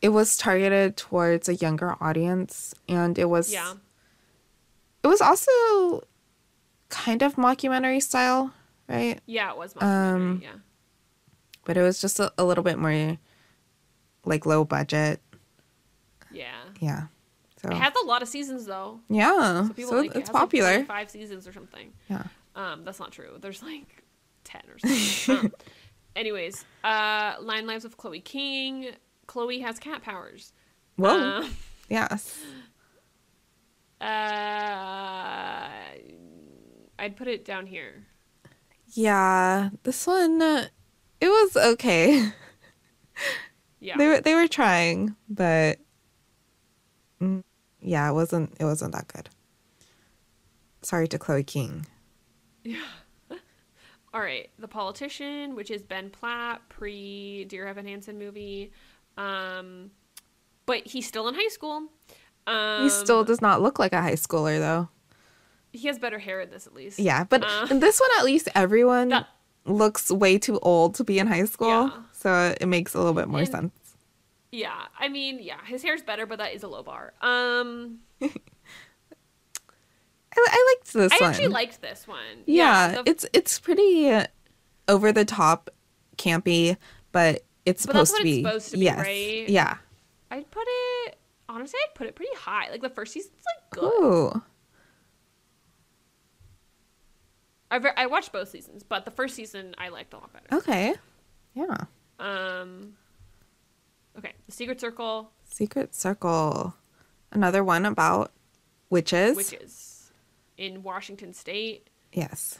it 0.00 0.08
was 0.08 0.38
targeted 0.38 0.96
towards 0.96 1.50
a 1.50 1.54
younger 1.56 1.96
audience 2.02 2.74
and 2.88 3.18
it 3.18 3.26
was 3.26 3.52
yeah, 3.52 3.74
it 5.04 5.06
was 5.06 5.20
also 5.20 6.02
kind 6.88 7.20
of 7.22 7.36
mockumentary 7.36 8.02
style, 8.02 8.54
right? 8.88 9.20
yeah. 9.26 9.50
It 9.50 9.58
was 9.58 9.74
mockumentary, 9.74 9.82
Um, 9.82 10.38
mockumentary, 10.38 10.42
yeah, 10.44 10.48
But 11.68 11.76
it 11.76 11.82
was 11.82 12.00
just 12.00 12.18
a, 12.18 12.32
a 12.38 12.44
little 12.46 12.64
bit 12.64 12.78
more 12.78 13.18
like 14.24 14.46
low 14.46 14.64
budget. 14.64 15.20
yeah. 16.32 16.54
Yeah. 16.80 17.08
So 17.62 17.68
It 17.68 17.74
has 17.76 17.92
a 18.02 18.06
lot 18.06 18.22
of 18.22 18.28
seasons 18.28 18.64
though, 18.64 19.00
yeah, 19.10 19.66
so 19.66 19.74
people 19.74 19.90
so 19.90 19.96
like 19.98 20.12
it. 20.12 20.20
it's 20.20 20.30
like, 20.32 20.40
popular. 20.40 20.84
five 20.84 21.10
seasons 21.10 21.46
or 21.46 21.52
something. 21.52 21.92
yeah. 22.08 22.22
Um, 22.56 22.84
that's 22.84 22.98
not 22.98 23.12
true. 23.12 23.36
There's 23.38 23.62
like 23.62 24.02
ten 24.44 24.62
or 24.70 24.78
something. 24.78 25.46
um, 25.46 25.52
anyways, 26.16 26.64
uh, 26.84 27.34
Nine 27.44 27.66
Lives 27.66 27.84
of 27.84 27.98
Chloe 27.98 28.20
King. 28.20 28.92
Chloe 29.26 29.58
has 29.60 29.78
cat 29.78 30.00
powers. 30.00 30.54
Whoa. 30.96 31.20
Um, 31.20 31.54
yes. 31.90 32.40
uh, 34.00 34.04
I'd 36.98 37.16
put 37.16 37.28
it 37.28 37.44
down 37.44 37.66
here. 37.66 38.06
Yeah. 38.94 39.68
This 39.82 40.06
one, 40.06 40.40
uh, 40.40 40.68
it 41.20 41.28
was 41.28 41.56
okay. 41.56 42.32
Yeah. 43.80 43.96
They 43.96 44.08
were 44.08 44.20
they 44.20 44.34
were 44.34 44.48
trying, 44.48 45.14
but 45.28 45.78
mm, 47.22 47.44
yeah, 47.80 48.10
it 48.10 48.12
wasn't 48.12 48.56
it 48.58 48.64
wasn't 48.64 48.90
that 48.92 49.06
good. 49.06 49.28
Sorry 50.82 51.06
to 51.06 51.16
Chloe 51.18 51.44
King. 51.44 51.86
Yeah. 52.64 52.80
All 54.12 54.20
right, 54.20 54.50
The 54.58 54.66
Politician, 54.66 55.54
which 55.54 55.70
is 55.70 55.84
Ben 55.84 56.10
Platt 56.10 56.68
pre 56.68 57.44
Dear 57.44 57.68
Evan 57.68 57.86
Hansen 57.86 58.18
movie. 58.18 58.72
Um, 59.16 59.92
but 60.66 60.84
he's 60.86 61.06
still 61.06 61.28
in 61.28 61.36
high 61.36 61.48
school. 61.48 61.84
Um, 62.48 62.82
he 62.82 62.88
still 62.90 63.22
does 63.22 63.40
not 63.40 63.62
look 63.62 63.78
like 63.78 63.92
a 63.92 64.02
high 64.02 64.14
schooler 64.14 64.58
though. 64.58 64.88
He 65.72 65.86
has 65.86 66.00
better 66.00 66.18
hair 66.18 66.40
in 66.40 66.50
this, 66.50 66.66
at 66.66 66.74
least. 66.74 66.98
Yeah, 66.98 67.22
but 67.22 67.44
Uh, 67.44 67.68
in 67.70 67.78
this 67.78 68.00
one 68.00 68.10
at 68.18 68.24
least 68.24 68.48
everyone 68.56 69.08
That- 69.10 69.28
looks 69.68 70.10
way 70.10 70.38
too 70.38 70.58
old 70.60 70.94
to 70.96 71.04
be 71.04 71.18
in 71.18 71.26
high 71.26 71.44
school, 71.44 71.68
Yeah. 71.68 71.90
so 72.12 72.54
it 72.60 72.66
makes 72.66 72.94
a 72.94 72.98
little 72.98 73.14
bit 73.14 73.28
more 73.28 73.40
And- 73.40 73.48
sense. 73.48 73.72
Yeah, 74.50 74.86
I 74.98 75.08
mean, 75.10 75.40
yeah, 75.42 75.62
his 75.66 75.82
hair's 75.82 76.02
better, 76.02 76.24
but 76.24 76.38
that 76.38 76.54
is 76.54 76.62
a 76.62 76.68
low 76.68 76.82
bar. 76.82 77.12
Um, 77.20 77.98
I, 78.22 78.28
I 80.36 80.74
liked 80.76 80.92
this 80.92 81.10
one. 81.12 81.18
I 81.20 81.24
one. 81.24 81.30
actually 81.30 81.48
liked 81.48 81.80
this 81.82 82.06
one. 82.08 82.18
yeah, 82.46 83.02
the- 83.02 83.10
it's 83.10 83.26
it's 83.32 83.58
pretty 83.58 84.10
over 84.86 85.12
the 85.12 85.24
top, 85.24 85.70
campy, 86.16 86.76
but 87.12 87.42
it's 87.66 87.84
But 87.86 87.94
that's 87.94 88.10
supposed 88.10 88.12
what 88.12 88.18
to 88.18 88.24
be. 88.24 88.40
it's 88.40 88.46
supposed 88.48 88.70
to 88.70 88.76
be, 88.78 88.84
yes. 88.84 88.98
right? 88.98 89.48
Yeah. 89.48 89.76
I'd 90.30 90.50
put 90.50 90.64
it 90.66 91.18
honestly. 91.48 91.78
I'd 91.88 91.94
put 91.94 92.06
it 92.06 92.14
pretty 92.14 92.34
high. 92.36 92.70
Like 92.70 92.82
the 92.82 92.88
first 92.90 93.12
season's 93.12 93.34
like 93.34 93.70
good. 93.80 93.84
Ooh. 94.04 94.42
I 97.70 97.80
I 97.96 98.06
watched 98.06 98.32
both 98.32 98.48
seasons, 98.48 98.82
but 98.82 99.04
the 99.04 99.10
first 99.10 99.34
season 99.34 99.74
I 99.78 99.88
liked 99.88 100.12
a 100.14 100.18
lot 100.18 100.32
better. 100.32 100.46
Okay. 100.52 100.94
Yeah. 101.54 101.76
Um. 102.18 102.94
Okay, 104.16 104.32
The 104.46 104.52
Secret 104.52 104.80
Circle, 104.80 105.30
Secret 105.44 105.94
Circle. 105.94 106.74
Another 107.30 107.62
one 107.62 107.84
about 107.86 108.32
witches. 108.90 109.36
witches 109.36 110.10
in 110.56 110.82
Washington 110.82 111.32
State. 111.34 111.88
Yes. 112.12 112.58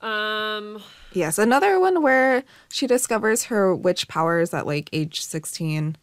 Um. 0.00 0.82
Yes. 1.12 1.38
Another 1.38 1.78
one 1.78 2.02
where 2.02 2.42
she 2.70 2.86
discovers 2.86 3.44
her 3.44 3.74
witch 3.74 4.08
powers 4.08 4.52
at 4.54 4.66
like 4.66 4.88
age 4.92 5.20
16. 5.22 5.96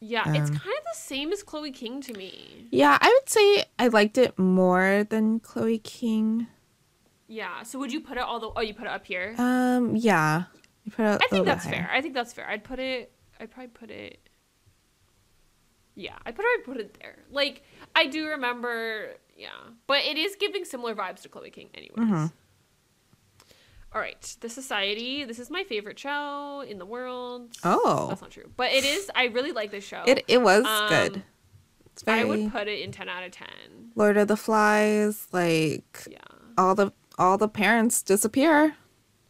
Yeah, 0.00 0.20
it's 0.32 0.50
Um, 0.50 0.56
kind 0.56 0.76
of 0.78 0.84
the 0.92 0.94
same 0.98 1.32
as 1.32 1.42
Chloe 1.42 1.72
King 1.72 2.00
to 2.02 2.12
me. 2.14 2.68
Yeah, 2.70 2.98
I 3.00 3.08
would 3.08 3.28
say 3.28 3.64
I 3.80 3.88
liked 3.88 4.16
it 4.16 4.38
more 4.38 5.04
than 5.08 5.40
Chloe 5.40 5.78
King. 5.78 6.46
Yeah. 7.28 7.62
So 7.62 7.78
would 7.78 7.92
you 7.92 8.00
put 8.00 8.16
it 8.16 8.22
all 8.22 8.40
the? 8.40 8.50
Oh, 8.56 8.60
you 8.60 8.74
put 8.74 8.86
it 8.86 8.90
up 8.90 9.06
here. 9.06 9.34
Um, 9.38 9.94
yeah. 9.94 10.44
You 10.84 10.90
put 10.92 11.04
it 11.04 11.20
I 11.22 11.26
think 11.28 11.44
that's 11.46 11.64
fair. 11.66 11.88
I 11.92 12.00
think 12.00 12.14
that's 12.14 12.32
fair. 12.32 12.48
I'd 12.48 12.64
put 12.64 12.78
it. 12.78 13.12
I'd 13.38 13.50
probably 13.50 13.68
put 13.68 13.90
it. 13.90 14.18
Yeah, 15.94 16.16
I'd 16.24 16.34
probably 16.34 16.62
put 16.64 16.76
it 16.78 16.96
there. 17.00 17.18
Like 17.30 17.62
I 17.94 18.06
do 18.06 18.28
remember. 18.28 19.14
Yeah, 19.36 19.48
but 19.86 20.04
it 20.04 20.16
is 20.16 20.36
giving 20.40 20.64
similar 20.64 20.94
vibes 20.94 21.22
to 21.22 21.28
Chloe 21.28 21.50
King, 21.50 21.68
anyways. 21.74 21.98
Mhm. 22.08 22.32
All 23.94 24.00
right, 24.00 24.36
The 24.40 24.48
Society. 24.48 25.24
This 25.24 25.38
is 25.38 25.50
my 25.50 25.64
favorite 25.64 25.98
show 25.98 26.60
in 26.66 26.78
the 26.78 26.84
world. 26.86 27.54
Oh. 27.64 28.06
that's 28.08 28.20
not 28.20 28.30
true, 28.30 28.50
but 28.56 28.70
it 28.72 28.84
is. 28.84 29.10
I 29.14 29.24
really 29.26 29.52
like 29.52 29.70
this 29.70 29.84
show. 29.84 30.02
It 30.06 30.24
it 30.28 30.38
was 30.42 30.64
Um, 30.66 30.88
good. 30.88 31.22
It's 31.92 32.02
very 32.02 32.20
I 32.20 32.24
would 32.24 32.52
put 32.52 32.68
it 32.68 32.80
in 32.80 32.92
ten 32.92 33.08
out 33.08 33.24
of 33.24 33.32
ten. 33.32 33.92
Lord 33.94 34.16
of 34.16 34.28
the 34.28 34.36
Flies, 34.36 35.26
like 35.32 36.04
Yeah. 36.08 36.18
all 36.56 36.74
the 36.74 36.92
all 37.18 37.36
the 37.38 37.48
parents 37.48 38.02
disappear. 38.02 38.76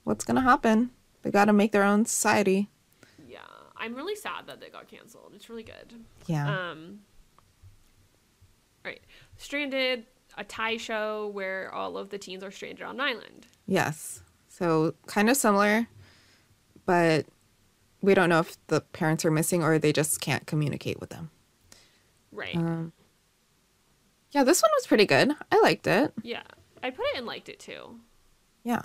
What's 0.04 0.24
gonna 0.24 0.42
happen? 0.42 0.90
They 1.22 1.30
gotta 1.30 1.52
make 1.52 1.72
their 1.72 1.82
own 1.84 2.04
society. 2.06 2.68
Yeah, 3.26 3.38
I'm 3.76 3.94
really 3.94 4.14
sad 4.16 4.46
that 4.46 4.60
they 4.60 4.68
got 4.68 4.88
canceled. 4.88 5.32
It's 5.34 5.48
really 5.50 5.62
good. 5.64 5.94
Yeah. 6.26 6.48
Um. 6.70 7.00
All 8.84 8.92
right, 8.92 9.00
Stranded, 9.36 10.06
a 10.36 10.44
Thai 10.44 10.76
show 10.76 11.28
where 11.28 11.72
all 11.74 11.98
of 11.98 12.10
the 12.10 12.18
teens 12.18 12.42
are 12.44 12.50
stranded 12.50 12.84
on 12.84 12.94
an 12.96 13.00
island. 13.00 13.46
yes. 13.66 14.22
So 14.50 14.94
kind 15.06 15.30
of 15.30 15.36
similar, 15.36 15.86
but 16.84 17.26
we 18.02 18.12
don't 18.14 18.28
know 18.28 18.40
if 18.40 18.56
the 18.66 18.80
parents 18.80 19.24
are 19.24 19.30
missing 19.30 19.62
or 19.62 19.78
they 19.78 19.92
just 19.92 20.20
can't 20.20 20.46
communicate 20.48 20.98
with 20.98 21.10
them. 21.10 21.30
Right. 22.32 22.56
Um, 22.56 22.92
yeah, 24.32 24.42
this 24.42 24.60
one 24.60 24.70
was 24.76 24.86
pretty 24.88 25.06
good. 25.06 25.32
I 25.52 25.60
liked 25.60 25.86
it. 25.86 26.12
yeah, 26.22 26.42
I 26.82 26.90
put 26.90 27.04
it 27.12 27.16
and 27.18 27.26
liked 27.26 27.48
it 27.48 27.58
too. 27.58 28.00
Yeah. 28.64 28.82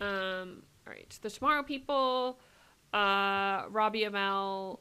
Um. 0.00 0.62
All 0.86 0.92
right, 0.94 1.18
The 1.22 1.28
Tomorrow 1.30 1.62
People, 1.62 2.38
uh, 2.92 3.64
Robbie 3.68 4.02
Amell 4.04 4.80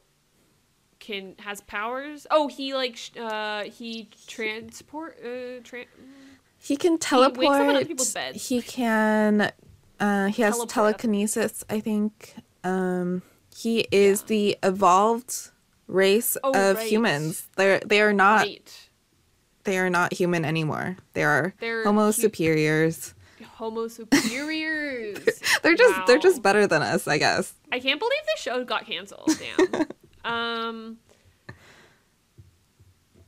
can 0.99 1.35
has 1.39 1.61
powers. 1.61 2.25
Oh, 2.31 2.47
he 2.47 2.73
like 2.73 2.95
sh- 2.95 3.11
uh 3.17 3.63
he 3.65 4.09
transport 4.27 5.17
uh 5.23 5.61
tran 5.61 5.85
He 6.57 6.75
can 6.77 6.93
wakes 6.93 7.05
up 7.13 7.33
teleport. 7.35 7.87
people's 7.87 8.13
beds. 8.13 8.47
He 8.47 8.61
can. 8.61 9.51
Uh, 9.99 10.27
he 10.27 10.41
has 10.41 10.53
Teleport. 10.55 10.69
telekinesis. 10.69 11.63
I 11.69 11.79
think. 11.81 12.35
Um, 12.63 13.21
he 13.55 13.87
is 13.91 14.21
Yeah. 14.21 14.27
the 14.27 14.57
evolved 14.63 15.51
race 15.87 16.37
Oh, 16.43 16.51
of 16.53 16.77
right. 16.77 16.89
humans. 16.89 17.47
They're 17.57 17.79
they 17.85 18.01
are 18.01 18.13
not 18.13 18.41
right. 18.45 18.88
They 19.63 19.77
are 19.77 19.89
not 19.89 20.13
human 20.13 20.45
anymore. 20.45 20.97
They 21.13 21.23
are 21.23 21.53
They're 21.59 21.83
Homo 21.83 22.07
hu- 22.07 22.11
superiors. 22.11 23.13
Homo 23.59 23.87
superiors. 23.87 25.19
They're 25.63 25.75
just 25.75 26.07
they're 26.07 26.17
just 26.17 26.41
better 26.41 26.65
than 26.65 26.81
us, 26.81 27.07
I 27.07 27.17
guess. 27.17 27.53
I 27.71 27.79
can't 27.79 27.99
believe 27.99 28.21
this 28.33 28.41
show 28.41 28.63
got 28.63 28.85
canceled. 28.85 29.31
Damn. 29.37 29.85
um. 30.23 30.97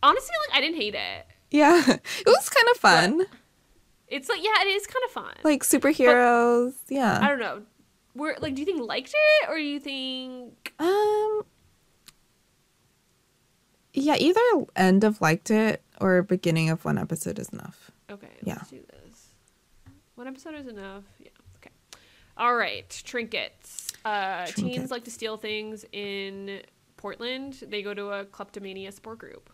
Honestly, 0.03 0.35
like 0.47 0.57
I 0.57 0.61
didn't 0.61 0.77
hate 0.77 0.95
it. 0.95 1.27
Yeah, 1.51 1.79
it 1.87 2.25
was 2.25 2.49
kind 2.49 2.67
of 2.71 2.77
fun. 2.77 3.25
It's 4.07 4.29
like 4.29 4.41
yeah, 4.41 4.61
it 4.61 4.67
is 4.67 4.87
kind 4.87 5.03
of 5.05 5.11
fun. 5.11 5.35
Like 5.43 5.63
superheroes. 5.63 6.73
I 6.89 6.93
yeah. 6.93 7.19
I 7.21 7.27
don't 7.27 7.39
know. 7.39 7.61
Were 8.15 8.35
like, 8.39 8.55
do 8.55 8.61
you 8.61 8.65
think 8.65 8.81
liked 8.81 9.13
it 9.13 9.49
or 9.49 9.57
do 9.57 9.63
you 9.63 9.79
think? 9.79 10.73
Um. 10.79 11.41
Yeah, 13.93 14.15
either 14.17 14.39
end 14.77 15.03
of 15.03 15.19
liked 15.19 15.51
it 15.51 15.81
or 16.01 16.23
beginning 16.23 16.69
of 16.69 16.83
one 16.83 16.97
episode 16.97 17.39
is 17.39 17.49
enough. 17.49 17.91
Okay, 18.09 18.27
Yeah. 18.43 18.55
let's 18.55 18.69
do 18.71 18.79
this. 19.07 19.27
One 20.15 20.27
episode 20.27 20.55
is 20.55 20.67
enough. 20.67 21.03
Yeah. 21.19 21.29
Okay. 21.57 21.71
All 22.37 22.55
right. 22.55 22.89
Trinkets. 23.05 23.91
Uh, 24.03 24.45
teens 24.47 24.89
like 24.91 25.03
to 25.05 25.11
steal 25.11 25.37
things 25.37 25.85
in 25.91 26.61
Portland. 26.97 27.63
They 27.67 27.81
go 27.83 27.93
to 27.93 28.09
a 28.11 28.25
kleptomania 28.25 28.91
sport 28.91 29.19
group. 29.19 29.49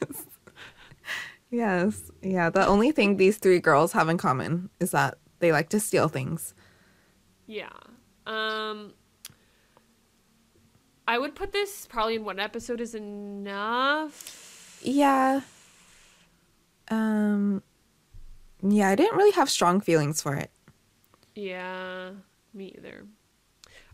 Yes. 1.50 2.10
Yeah. 2.20 2.50
The 2.50 2.66
only 2.66 2.90
thing 2.90 3.16
these 3.16 3.36
three 3.36 3.60
girls 3.60 3.92
have 3.92 4.08
in 4.08 4.18
common 4.18 4.70
is 4.80 4.90
that 4.90 5.18
they 5.38 5.52
like 5.52 5.68
to 5.68 5.78
steal 5.78 6.08
things. 6.08 6.52
Yeah. 7.46 7.68
Um 8.26 8.92
I 11.06 11.18
would 11.18 11.36
put 11.36 11.52
this 11.52 11.86
probably 11.86 12.16
in 12.16 12.24
one 12.24 12.40
episode 12.40 12.80
is 12.80 12.94
enough. 12.96 14.43
Yeah. 14.84 15.40
Um 16.88 17.62
yeah, 18.62 18.88
I 18.90 18.94
didn't 18.94 19.16
really 19.16 19.32
have 19.32 19.50
strong 19.50 19.80
feelings 19.80 20.22
for 20.22 20.34
it. 20.36 20.50
Yeah, 21.34 22.10
me 22.54 22.74
either. 22.78 23.04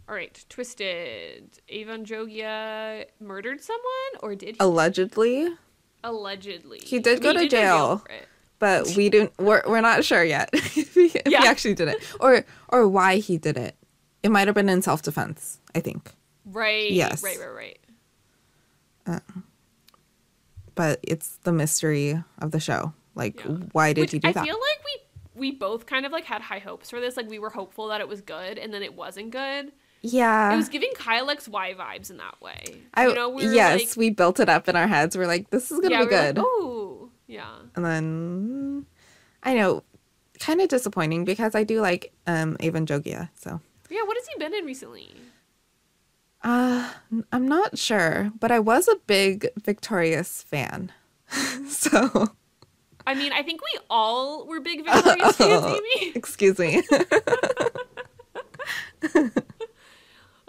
All 0.09 0.15
right, 0.15 0.45
Twisted. 0.49 1.59
Avan 1.73 2.05
Jogia 2.05 3.07
murdered 3.21 3.61
someone 3.63 4.21
or 4.23 4.35
did 4.35 4.57
he 4.57 4.57
Allegedly, 4.61 5.49
allegedly? 6.05 6.81
He 6.85 6.99
did 6.99 7.23
go 7.23 7.33
to 7.33 7.49
jail. 7.49 8.05
but 8.59 8.93
we 8.97 9.09
didn't 9.09 9.33
we're, 9.39 9.63
we're 9.67 9.81
not 9.81 10.05
sure 10.05 10.23
yet 10.25 10.51
if, 10.53 10.95
he, 10.95 11.07
if 11.07 11.23
Yeah. 11.27 11.43
he 11.43 11.47
actually 11.47 11.75
did 11.75 11.89
it 11.89 11.99
or 12.21 12.45
or 12.69 12.89
why 12.89 13.17
he 13.17 13.39
did 13.39 13.57
it. 13.57 13.77
It 14.23 14.31
might 14.31 14.49
have 14.49 14.55
been 14.55 14.69
in 14.69 14.83
self-defense, 14.83 15.61
I 15.75 15.81
think. 15.81 16.13
Right. 16.45 16.91
Yes. 16.91 17.23
Right, 17.23 17.39
right, 17.39 17.79
right. 19.07 19.21
But 20.81 21.01
it's 21.03 21.37
the 21.43 21.53
mystery 21.53 22.23
of 22.39 22.53
the 22.53 22.61
show. 22.61 22.93
Like 23.15 23.45
Yeah. 23.45 23.51
why 23.73 23.93
did 23.93 24.01
Which 24.03 24.13
he 24.13 24.19
do 24.19 24.29
I 24.29 24.33
that? 24.33 24.43
I 24.43 24.47
feel 24.47 24.55
like 24.69 24.81
we 24.89 24.95
we 25.43 25.51
both 25.53 25.85
kind 25.87 26.05
of 26.07 26.13
like 26.13 26.25
had 26.25 26.41
high 26.43 26.59
hopes 26.59 26.89
for 26.91 27.01
this. 27.01 27.17
Like 27.19 27.29
we 27.29 27.39
were 27.39 27.51
hopeful 27.51 27.89
that 27.89 28.01
it 28.01 28.09
was 28.09 28.21
good 28.21 28.57
and 28.59 28.73
then 28.73 28.83
it 28.83 28.95
wasn't 28.95 29.31
good. 29.31 29.73
yeah. 30.03 30.53
it 30.53 30.57
was 30.57 30.69
giving 30.71 30.91
Kyle 30.95 31.27
XY 31.29 31.77
vibes 31.77 32.09
in 32.11 32.17
that 32.17 32.41
way. 32.41 32.63
I, 32.95 33.09
you 33.09 33.15
know, 33.15 33.29
we 33.29 33.47
were 33.47 33.53
yes, 33.53 33.81
like, 33.81 33.97
we 33.97 34.09
built 34.11 34.41
it 34.41 34.49
up 34.49 34.69
in 34.71 34.75
our 34.77 34.87
heads. 34.89 35.17
We're 35.19 35.27
like, 35.27 35.51
this 35.51 35.71
is 35.71 35.81
gonna 35.81 35.95
yeah, 35.97 36.05
be 36.05 36.07
were 36.07 36.11
like, 36.23 36.35
good. 36.37 36.45
oh, 36.47 37.11
yeah. 37.27 37.57
and 37.77 37.85
then 37.85 38.87
I 39.43 39.55
know, 39.55 39.83
kind 40.39 40.61
of 40.63 40.69
disappointing 40.69 41.25
because 41.27 41.55
I 41.55 41.65
do 41.65 41.81
like 41.83 42.13
um 42.27 42.57
Avan 42.59 42.87
Jogia. 42.87 43.29
So 43.35 43.61
Yeah, 43.91 44.03
what 44.09 44.17
has 44.17 44.27
he 44.29 44.39
been 44.39 44.55
in 44.55 44.65
recently? 44.65 45.13
Uh 46.43 46.93
I'm 47.33 47.47
not 47.49 47.77
sure, 47.79 48.31
but 48.39 48.51
I 48.51 48.59
was 48.61 48.89
a 48.89 48.97
big 49.07 49.49
Victorious 49.63 50.43
fan. 50.43 50.93
so 51.69 52.29
I 53.07 53.15
mean, 53.15 53.33
I 53.33 53.43
think 53.43 53.61
we 53.63 53.81
all 53.89 54.47
were 54.47 54.61
big 54.61 54.85
Victorious 54.85 55.37
fans, 55.37 55.65
Amy. 56.01 56.13
excuse 56.15 56.59
me. 56.59 56.83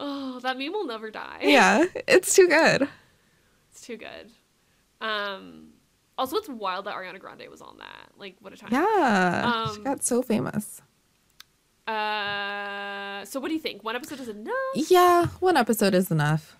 Oh, 0.04 0.40
that 0.40 0.58
meme 0.58 0.74
will 0.74 0.88
never 0.88 1.12
die. 1.12 1.38
yeah, 1.44 1.86
it's 2.08 2.34
too 2.36 2.48
good. 2.48 2.88
It's 3.72 3.82
too 3.82 3.98
good. 3.98 4.32
Um 5.00 5.70
also 6.18 6.38
it's 6.38 6.50
wild 6.50 6.86
that 6.86 6.96
Ariana 6.96 7.20
Grande 7.20 7.48
was 7.50 7.62
on 7.62 7.78
that. 7.78 8.10
Like 8.18 8.36
what 8.40 8.52
a 8.54 8.58
time. 8.58 8.70
Yeah, 8.72 9.72
she 9.74 9.78
Um, 9.78 9.84
got 9.84 10.04
so 10.04 10.22
famous. 10.24 10.82
Uh 11.88 13.26
so 13.26 13.40
what 13.40 13.50
do 13.50 13.54
you 13.54 13.60
think? 13.60 13.84
One 13.84 13.96
episode 13.96 14.20
is 14.20 14.28
enough? 14.30 14.56
Yeah, 14.76 15.28
one 15.40 15.58
episode 15.58 15.94
is 15.94 16.10
enough. 16.12 16.58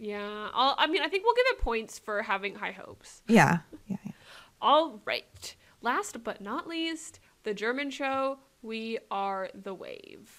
Yeah. 0.00 0.48
I'll, 0.54 0.74
I 0.78 0.86
mean, 0.86 1.02
I 1.02 1.08
think 1.08 1.24
we'll 1.24 1.34
give 1.34 1.46
it 1.48 1.58
points 1.60 1.98
for 1.98 2.22
having 2.22 2.54
high 2.54 2.70
hopes. 2.72 3.22
Yeah, 3.26 3.58
yeah, 3.86 3.96
yeah. 4.04 4.12
All 4.60 5.00
right. 5.04 5.54
Last 5.82 6.22
but 6.22 6.40
not 6.40 6.66
least, 6.68 7.20
the 7.42 7.54
German 7.54 7.90
show 7.90 8.38
We 8.62 8.98
Are 9.10 9.48
the 9.54 9.74
Wave. 9.74 10.30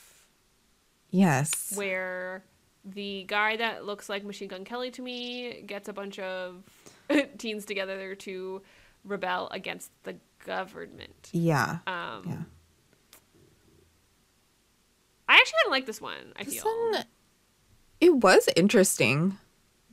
Yes. 1.11 1.73
where 1.75 2.43
the 2.85 3.25
guy 3.27 3.57
that 3.57 3.85
looks 3.85 4.07
like 4.09 4.23
Machine 4.23 4.47
Gun 4.47 4.63
Kelly 4.63 4.91
to 4.91 5.01
me 5.01 5.61
gets 5.65 5.89
a 5.89 5.93
bunch 5.93 6.19
of 6.19 6.63
teens 7.37 7.65
together 7.65 8.15
to 8.15 8.61
rebel 9.03 9.49
against 9.51 9.91
the 10.03 10.15
government. 10.45 11.29
Yeah. 11.33 11.79
Um, 11.87 12.23
Yeah. 12.25 12.41
I 15.29 15.35
actually 15.35 15.53
kind 15.63 15.67
of 15.67 15.71
like 15.71 15.85
this 15.85 16.01
one. 16.01 16.33
I 16.35 16.43
This 16.43 16.55
feel. 16.55 16.65
one, 16.65 17.05
it 18.01 18.15
was 18.15 18.49
interesting. 18.55 19.37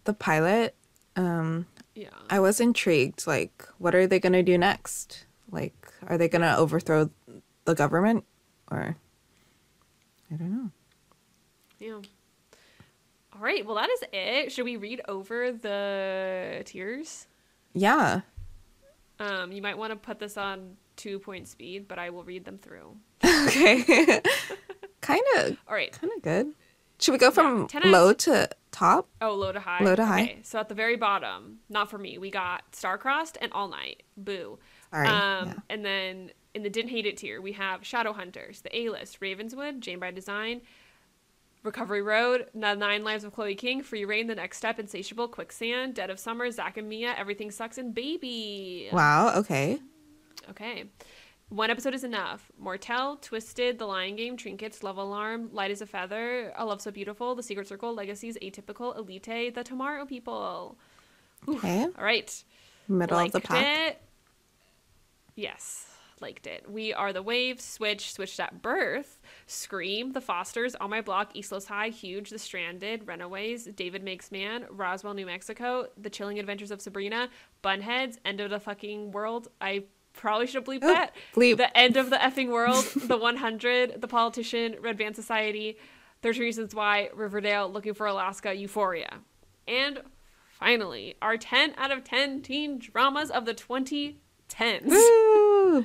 The 0.04 0.14
pilot. 0.14 0.74
Um, 1.14 1.66
Yeah. 1.94 2.08
I 2.30 2.40
was 2.40 2.58
intrigued. 2.60 3.26
Like, 3.26 3.68
what 3.78 3.94
are 3.94 4.06
they 4.06 4.18
gonna 4.18 4.42
do 4.42 4.56
next? 4.58 5.26
Like, 5.50 5.74
are 6.06 6.16
they 6.18 6.28
gonna 6.28 6.54
overthrow 6.58 7.10
the 7.66 7.74
government, 7.74 8.24
or 8.70 8.96
I 10.30 10.34
don't 10.36 10.50
know. 10.50 10.70
Yeah. 11.78 12.00
All 13.34 13.40
right. 13.40 13.64
Well, 13.66 13.76
that 13.76 13.90
is 13.90 14.02
it. 14.12 14.52
Should 14.52 14.64
we 14.64 14.76
read 14.76 15.02
over 15.08 15.52
the 15.52 16.62
tiers? 16.64 17.26
Yeah. 17.74 18.22
Um, 19.18 19.52
you 19.52 19.60
might 19.62 19.76
want 19.78 19.92
to 19.92 19.96
put 19.96 20.18
this 20.18 20.36
on 20.36 20.76
two 20.96 21.18
point 21.18 21.46
speed, 21.48 21.86
but 21.88 21.98
I 21.98 22.10
will 22.10 22.24
read 22.24 22.44
them 22.44 22.58
through. 22.58 22.96
okay. 23.24 24.20
kind 25.06 25.22
of, 25.38 25.56
All 25.68 25.74
right. 25.74 25.92
kind 25.92 26.12
of 26.16 26.22
good. 26.22 26.52
Should 26.98 27.12
we 27.12 27.18
go 27.18 27.30
from 27.30 27.66
10 27.66 27.84
out 27.84 27.90
low 27.90 28.12
to 28.14 28.48
top? 28.72 29.08
Oh, 29.20 29.34
low 29.34 29.52
to 29.52 29.60
high. 29.60 29.82
Low 29.84 29.94
to 29.94 30.04
high. 30.06 30.22
Okay, 30.22 30.38
so 30.42 30.58
at 30.58 30.68
the 30.68 30.74
very 30.74 30.96
bottom, 30.96 31.58
not 31.68 31.90
for 31.90 31.98
me, 31.98 32.16
we 32.18 32.30
got 32.30 32.70
Starcrossed 32.72 33.36
and 33.40 33.52
All 33.52 33.68
Night. 33.68 34.02
Boo. 34.16 34.58
Sorry. 34.90 35.06
Um, 35.06 35.48
yeah. 35.48 35.54
and 35.68 35.84
then 35.84 36.30
in 36.54 36.62
the 36.62 36.70
didn't 36.70 36.90
hate 36.90 37.04
it 37.04 37.18
tier, 37.18 37.40
we 37.42 37.52
have 37.52 37.82
Shadowhunters, 37.82 38.62
The 38.62 38.74
A 38.74 38.88
List, 38.88 39.18
Ravenswood, 39.20 39.82
Jane 39.82 39.98
by 39.98 40.10
Design, 40.10 40.62
Recovery 41.62 42.00
Road, 42.00 42.46
The 42.54 42.74
Nine 42.74 43.04
Lives 43.04 43.24
of 43.24 43.34
Chloe 43.34 43.54
King, 43.56 43.82
Free 43.82 44.04
Rein, 44.06 44.26
The 44.26 44.34
Next 44.36 44.56
Step, 44.56 44.78
Insatiable, 44.78 45.28
Quicksand, 45.28 45.94
Dead 45.94 46.08
of 46.08 46.18
Summer, 46.18 46.50
Zac 46.50 46.76
and 46.78 46.88
Mia, 46.88 47.14
Everything 47.18 47.50
Sucks, 47.50 47.76
and 47.76 47.94
Baby. 47.94 48.88
Wow. 48.92 49.34
Okay. 49.36 49.80
Okay. 50.48 50.84
One 51.48 51.70
episode 51.70 51.94
is 51.94 52.02
enough. 52.02 52.50
Mortel, 52.58 53.16
Twisted, 53.18 53.78
The 53.78 53.86
Lying 53.86 54.16
Game, 54.16 54.36
Trinkets, 54.36 54.82
Love 54.82 54.96
Alarm, 54.96 55.50
Light 55.52 55.70
as 55.70 55.80
a 55.80 55.86
Feather, 55.86 56.52
A 56.56 56.64
Love 56.66 56.80
So 56.80 56.90
Beautiful, 56.90 57.36
The 57.36 57.42
Secret 57.42 57.68
Circle, 57.68 57.94
Legacies, 57.94 58.36
Atypical, 58.42 58.96
Elite, 58.96 59.54
The 59.54 59.62
Tomorrow 59.62 60.06
People. 60.06 60.76
Okay. 61.46 61.84
All 61.84 62.04
right. 62.04 62.44
Middle 62.88 63.18
of 63.18 63.30
the 63.30 63.36
Liked 63.38 63.48
pack. 63.48 63.90
it. 63.90 64.02
Yes, 65.36 65.86
liked 66.20 66.48
it. 66.48 66.68
We 66.68 66.92
are 66.92 67.12
the 67.12 67.22
Waves, 67.22 67.62
Switch, 67.62 68.12
Switched 68.12 68.40
at 68.40 68.60
Birth, 68.62 69.20
Scream, 69.46 70.12
The 70.12 70.20
Fosters, 70.20 70.74
On 70.76 70.90
My 70.90 71.00
Block, 71.00 71.30
East 71.34 71.52
Los 71.52 71.66
High, 71.66 71.90
Huge, 71.90 72.30
The 72.30 72.38
Stranded, 72.40 73.06
Runaways, 73.06 73.66
David 73.66 74.02
Makes 74.02 74.32
Man, 74.32 74.66
Roswell, 74.70 75.14
New 75.14 75.26
Mexico, 75.26 75.86
The 75.96 76.10
Chilling 76.10 76.40
Adventures 76.40 76.70
of 76.72 76.80
Sabrina, 76.80 77.28
Bunheads, 77.62 78.18
End 78.24 78.40
of 78.40 78.50
the 78.50 78.58
Fucking 78.58 79.12
World. 79.12 79.48
I 79.60 79.84
probably 80.16 80.46
should 80.46 80.56
have 80.56 80.64
bleeped 80.64 80.80
Oh, 80.82 80.92
that. 80.92 81.14
bleep. 81.34 81.56
The 81.58 81.76
End 81.76 81.96
of 81.96 82.10
the 82.10 82.16
Effing 82.16 82.48
World, 82.48 82.84
The 82.96 83.16
100, 83.16 84.00
The 84.00 84.08
Politician, 84.08 84.76
Red 84.80 84.96
Band 84.98 85.14
Society, 85.16 85.78
13 86.22 86.40
Reasons 86.42 86.74
Why, 86.74 87.10
Riverdale, 87.14 87.70
Looking 87.70 87.94
for 87.94 88.06
Alaska, 88.06 88.54
Euphoria. 88.54 89.18
And 89.68 90.00
finally, 90.50 91.16
our 91.22 91.36
10 91.36 91.74
out 91.76 91.90
of 91.90 92.02
10 92.04 92.42
teen 92.42 92.78
dramas 92.78 93.30
of 93.30 93.44
the 93.44 93.54
2010s. 93.54 94.84
Woo! 94.84 95.84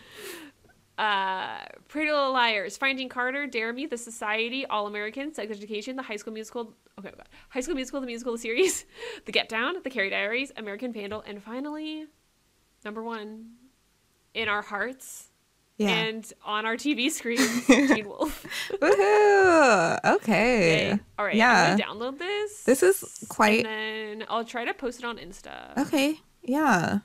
Uh, 0.98 1.58
Pretty 1.88 2.12
Little 2.12 2.32
Liars, 2.32 2.78
Finding 2.78 3.10
Carter, 3.10 3.48
Dare 3.48 3.74
Me, 3.74 3.88
The 3.88 3.98
Society, 3.98 4.66
All 4.68 4.86
American, 4.88 5.34
Sex 5.34 5.52
Education, 5.52 5.96
The 5.96 6.04
High 6.04 6.18
School 6.18 6.34
Musical, 6.34 6.74
okay, 7.00 7.10
God. 7.10 7.28
High 7.50 7.62
School 7.62 7.74
Musical, 7.76 8.02
the 8.02 8.08
musical 8.08 8.38
series, 8.38 8.86
The 9.26 9.32
Get 9.32 9.50
Down, 9.50 9.76
The 9.84 9.90
Carrie 9.90 10.10
Diaries, 10.12 10.52
American 10.58 10.94
Vandal, 10.94 11.22
and 11.26 11.42
finally, 11.42 12.06
number 12.86 13.02
one, 13.02 13.54
in 14.34 14.48
our 14.50 14.62
hearts 14.62 15.30
Yeah. 15.78 15.90
and 15.90 16.34
on 16.46 16.66
our 16.66 16.76
TV 16.76 17.10
screens, 17.10 17.66
Teen 17.68 18.08
Wolf. 18.08 18.46
Woohoo! 18.82 20.00
Okay. 20.16 20.90
Yay. 20.92 21.00
All 21.18 21.26
right, 21.26 21.36
Yeah. 21.36 21.78
Download 21.78 22.18
this. 22.18 22.64
This 22.64 22.84
is 22.84 23.26
quite- 23.30 23.66
And 23.66 24.22
then 24.22 24.28
I'll 24.30 24.46
try 24.46 24.66
to 24.66 24.74
post 24.74 25.00
it 25.00 25.06
on 25.06 25.18
Insta. 25.18 25.78
Okay. 25.78 26.20
Yeah. 26.44 27.00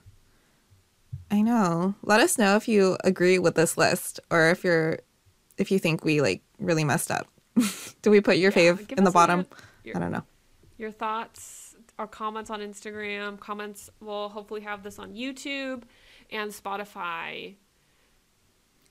I 1.30 1.42
know. 1.42 1.94
Let 2.02 2.20
us 2.20 2.38
know 2.38 2.56
if 2.56 2.68
you 2.68 2.96
agree 3.02 3.38
with 3.38 3.54
this 3.56 3.76
list 3.76 4.20
or 4.30 4.50
if 4.50 4.62
you're 4.64 4.98
if 5.58 5.70
you 5.70 5.78
think 5.78 6.04
we 6.04 6.20
like 6.20 6.42
really 6.58 6.84
messed 6.84 7.10
up. 7.10 7.26
Do 8.02 8.10
we 8.10 8.20
put 8.20 8.36
your 8.36 8.52
Yeah, 8.54 8.72
fave 8.74 8.92
in 8.92 8.96
the 8.96 9.02
us 9.02 9.04
your- 9.06 9.12
bottom? 9.12 9.46
your- 9.84 9.96
I 9.96 10.00
don't 10.00 10.12
know. 10.12 10.22
your 10.78 10.90
thoughts 10.92 11.74
or 11.98 12.06
comments 12.06 12.50
on 12.50 12.60
Instagram. 12.60 13.40
Comments 13.40 13.90
We'll 14.00 14.28
hopefully 14.28 14.60
have 14.60 14.82
this 14.82 14.98
on 14.98 15.14
YouTube 15.14 15.82
and 16.30 16.50
Spotify. 16.50 17.56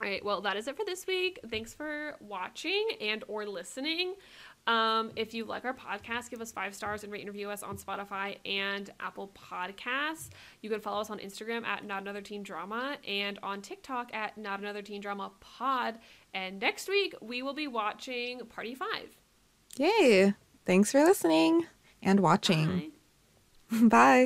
All 0.00 0.08
right, 0.08 0.24
well, 0.24 0.42
that 0.42 0.56
is 0.56 0.68
it 0.68 0.76
for 0.76 0.84
this 0.84 1.06
week. 1.06 1.40
Thanks 1.50 1.72
for 1.72 2.16
watching 2.20 2.86
and 3.00 3.24
or 3.28 3.46
listening. 3.46 4.14
Um, 4.66 5.12
if 5.14 5.32
you 5.32 5.44
like 5.44 5.64
our 5.64 5.72
podcast, 5.72 6.28
give 6.28 6.40
us 6.40 6.50
five 6.50 6.74
stars 6.74 7.04
and 7.04 7.12
rate 7.12 7.20
and 7.20 7.28
review 7.30 7.50
us 7.50 7.62
on 7.62 7.78
Spotify 7.78 8.36
and 8.44 8.90
Apple 8.98 9.32
Podcasts. 9.34 10.30
You 10.60 10.68
can 10.68 10.80
follow 10.80 11.00
us 11.00 11.08
on 11.08 11.18
Instagram 11.20 11.64
at 11.64 11.84
Not 11.84 12.02
Another 12.02 12.20
Teen 12.20 12.42
Drama 12.42 12.96
and 13.06 13.38
on 13.42 13.62
TikTok 13.62 14.12
at 14.12 14.36
Not 14.36 14.58
Another 14.58 14.82
Teen 14.82 15.00
Drama 15.00 15.30
Pod. 15.40 15.98
And 16.34 16.60
next 16.60 16.88
week 16.88 17.14
we 17.20 17.42
will 17.42 17.54
be 17.54 17.68
watching 17.68 18.40
Party 18.46 18.74
Five. 18.74 19.16
Yay. 19.78 20.34
Thanks 20.66 20.90
for 20.90 21.02
listening 21.04 21.66
and 22.02 22.20
watching. 22.20 22.92
Bye. 23.70 23.78
Bye. 23.88 24.24